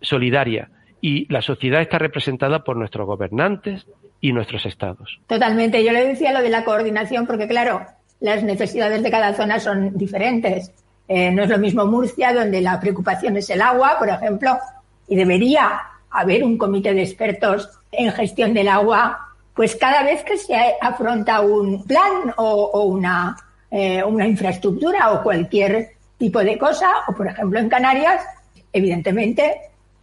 solidaria 0.00 0.70
y 1.06 1.32
la 1.32 1.40
sociedad 1.40 1.80
está 1.82 2.00
representada 2.00 2.64
por 2.64 2.76
nuestros 2.76 3.06
gobernantes 3.06 3.86
y 4.20 4.32
nuestros 4.32 4.66
estados. 4.66 5.20
Totalmente. 5.28 5.84
Yo 5.84 5.92
le 5.92 6.04
decía 6.04 6.32
lo 6.32 6.42
de 6.42 6.50
la 6.50 6.64
coordinación 6.64 7.28
porque, 7.28 7.46
claro, 7.46 7.86
las 8.18 8.42
necesidades 8.42 9.04
de 9.04 9.10
cada 9.12 9.32
zona 9.32 9.60
son 9.60 9.96
diferentes. 9.96 10.72
Eh, 11.06 11.30
no 11.30 11.44
es 11.44 11.48
lo 11.48 11.58
mismo 11.58 11.86
Murcia, 11.86 12.34
donde 12.34 12.60
la 12.60 12.80
preocupación 12.80 13.36
es 13.36 13.48
el 13.50 13.62
agua, 13.62 14.00
por 14.00 14.08
ejemplo, 14.08 14.58
y 15.06 15.14
debería 15.14 15.80
haber 16.10 16.42
un 16.42 16.58
comité 16.58 16.92
de 16.92 17.02
expertos 17.02 17.70
en 17.92 18.10
gestión 18.10 18.52
del 18.52 18.66
agua, 18.66 19.28
pues 19.54 19.76
cada 19.76 20.02
vez 20.02 20.24
que 20.24 20.36
se 20.36 20.56
afronta 20.80 21.40
un 21.40 21.84
plan 21.84 22.34
o, 22.36 22.82
una, 22.82 23.36
eh, 23.70 24.02
una 24.02 24.26
infraestructura 24.26 25.12
o 25.12 25.22
cualquier 25.22 25.90
tipo 26.18 26.40
de 26.40 26.58
cosa, 26.58 26.90
o 27.06 27.14
por 27.14 27.28
ejemplo 27.28 27.60
en 27.60 27.68
Canarias, 27.68 28.24
evidentemente 28.72 29.54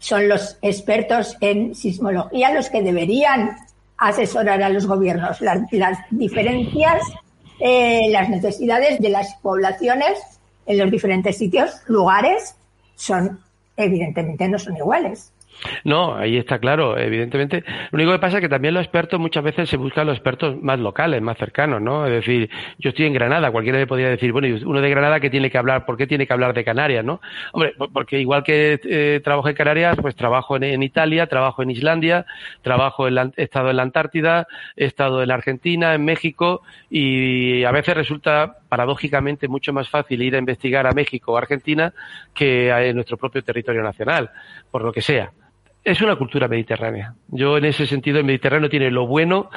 son 0.03 0.27
los 0.27 0.57
expertos 0.61 1.37
en 1.39 1.73
sismología 1.75 2.53
los 2.53 2.69
que 2.69 2.81
deberían 2.81 3.55
asesorar 3.97 4.61
a 4.61 4.67
los 4.67 4.85
gobiernos. 4.85 5.39
Las, 5.39 5.61
diferencias, 6.09 7.01
eh, 7.61 8.09
las 8.11 8.27
necesidades 8.27 8.99
de 8.99 9.09
las 9.09 9.33
poblaciones 9.35 10.19
en 10.65 10.77
los 10.77 10.91
diferentes 10.91 11.37
sitios, 11.37 11.77
lugares, 11.87 12.57
son 12.95 13.39
evidentemente 13.77 14.49
no 14.49 14.59
son 14.59 14.75
iguales. 14.75 15.31
No, 15.83 16.15
ahí 16.15 16.37
está 16.37 16.59
claro, 16.59 16.97
evidentemente. 16.97 17.63
Lo 17.91 17.97
único 17.97 18.11
que 18.11 18.19
pasa 18.19 18.37
es 18.37 18.41
que 18.41 18.49
también 18.49 18.73
los 18.73 18.83
expertos 18.83 19.19
muchas 19.19 19.43
veces 19.43 19.69
se 19.69 19.77
buscan 19.77 20.07
los 20.07 20.17
expertos 20.17 20.61
más 20.61 20.79
locales, 20.79 21.21
más 21.21 21.37
cercanos, 21.37 21.81
¿no? 21.81 22.05
Es 22.05 22.11
decir, 22.11 22.49
yo 22.77 22.89
estoy 22.89 23.05
en 23.05 23.13
Granada, 23.13 23.51
cualquiera 23.51 23.79
le 23.79 23.87
podría 23.87 24.09
decir, 24.09 24.31
bueno, 24.31 24.47
uno 24.65 24.81
de 24.81 24.89
Granada 24.89 25.19
que 25.19 25.29
tiene 25.29 25.49
que 25.49 25.57
hablar, 25.57 25.85
¿por 25.85 25.97
qué 25.97 26.07
tiene 26.07 26.27
que 26.27 26.33
hablar 26.33 26.53
de 26.53 26.63
Canarias, 26.63 27.03
no? 27.05 27.21
Hombre, 27.51 27.73
porque 27.93 28.19
igual 28.19 28.43
que 28.43 28.79
eh, 28.83 29.21
trabajo 29.23 29.49
en 29.49 29.55
Canarias, 29.55 29.97
pues 30.01 30.15
trabajo 30.15 30.55
en, 30.57 30.83
Italia, 30.83 31.27
trabajo 31.27 31.63
en 31.63 31.71
Islandia, 31.71 32.25
trabajo 32.61 33.07
en 33.07 33.33
he 33.37 33.43
estado 33.43 33.69
en 33.69 33.77
la 33.77 33.83
Antártida, 33.83 34.47
he 34.75 34.85
estado 34.85 35.21
en 35.21 35.29
la 35.29 35.35
Argentina, 35.35 35.93
en 35.93 36.03
México, 36.05 36.61
y 36.89 37.63
a 37.63 37.71
veces 37.71 37.95
resulta 37.95 38.57
paradójicamente 38.69 39.47
mucho 39.47 39.71
más 39.71 39.89
fácil 39.89 40.21
ir 40.21 40.35
a 40.35 40.39
investigar 40.39 40.87
a 40.87 40.91
México 40.91 41.33
o 41.33 41.37
Argentina 41.37 41.93
que 42.33 42.69
en 42.69 42.95
nuestro 42.95 43.17
propio 43.17 43.43
territorio 43.43 43.83
nacional, 43.83 44.31
por 44.71 44.83
lo 44.83 44.91
que 44.91 45.01
sea 45.01 45.31
es 45.83 46.01
una 46.01 46.15
cultura 46.15 46.47
mediterránea. 46.47 47.13
Yo 47.29 47.57
en 47.57 47.65
ese 47.65 47.85
sentido 47.85 48.19
el 48.19 48.25
Mediterráneo 48.25 48.69
tiene 48.69 48.89
lo 48.89 49.07
bueno, 49.07 49.49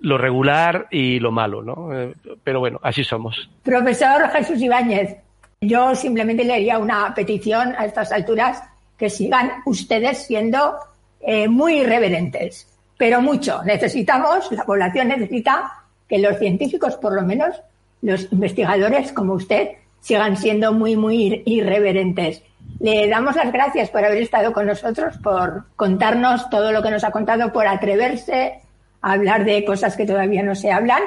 lo 0.00 0.18
regular 0.18 0.86
y 0.90 1.18
lo 1.18 1.32
malo, 1.32 1.62
¿no? 1.62 1.92
Eh, 1.92 2.14
pero 2.44 2.60
bueno, 2.60 2.78
así 2.82 3.02
somos. 3.02 3.48
Profesor 3.62 4.28
Jesús 4.30 4.60
Ibáñez, 4.60 5.16
yo 5.60 5.94
simplemente 5.94 6.44
le 6.44 6.54
haría 6.54 6.78
una 6.78 7.14
petición 7.14 7.74
a 7.78 7.86
estas 7.86 8.12
alturas 8.12 8.62
que 8.98 9.10
sigan 9.10 9.50
ustedes 9.64 10.26
siendo 10.26 10.76
eh, 11.20 11.48
muy 11.48 11.80
irreverentes, 11.80 12.68
pero 12.96 13.20
mucho. 13.20 13.62
Necesitamos, 13.64 14.50
la 14.52 14.64
población 14.64 15.08
necesita 15.08 15.84
que 16.08 16.18
los 16.18 16.38
científicos, 16.38 16.96
por 16.96 17.14
lo 17.14 17.22
menos 17.22 17.56
los 18.02 18.30
investigadores 18.32 19.12
como 19.12 19.34
usted, 19.34 19.70
sigan 20.00 20.36
siendo 20.36 20.72
muy, 20.72 20.96
muy 20.96 21.42
irreverentes. 21.46 22.42
Le 22.80 23.08
damos 23.08 23.36
las 23.36 23.52
gracias 23.52 23.90
por 23.90 24.04
haber 24.04 24.18
estado 24.18 24.52
con 24.52 24.66
nosotros, 24.66 25.16
por 25.18 25.64
contarnos 25.76 26.50
todo 26.50 26.72
lo 26.72 26.82
que 26.82 26.90
nos 26.90 27.04
ha 27.04 27.10
contado, 27.10 27.52
por 27.52 27.66
atreverse 27.66 28.60
a 29.00 29.12
hablar 29.12 29.44
de 29.44 29.64
cosas 29.64 29.96
que 29.96 30.06
todavía 30.06 30.42
no 30.42 30.54
se 30.54 30.70
hablan 30.70 31.02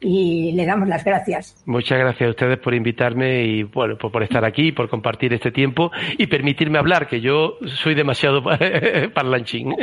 y 0.00 0.52
le 0.52 0.66
damos 0.66 0.88
las 0.88 1.04
gracias. 1.04 1.62
Muchas 1.64 1.98
gracias 1.98 2.26
a 2.26 2.30
ustedes 2.30 2.58
por 2.58 2.74
invitarme 2.74 3.44
y 3.44 3.62
bueno, 3.62 3.96
por, 3.96 4.10
por 4.10 4.22
estar 4.22 4.44
aquí, 4.44 4.72
por 4.72 4.88
compartir 4.88 5.32
este 5.32 5.52
tiempo 5.52 5.90
y 6.18 6.26
permitirme 6.26 6.78
hablar, 6.78 7.06
que 7.06 7.20
yo 7.20 7.56
soy 7.66 7.94
demasiado 7.94 8.42
parlanchín. 9.14 9.74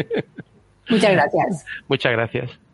Muchas 0.89 1.11
gracias. 1.11 1.65
Muchas 1.87 2.11
gracias. 2.11 2.68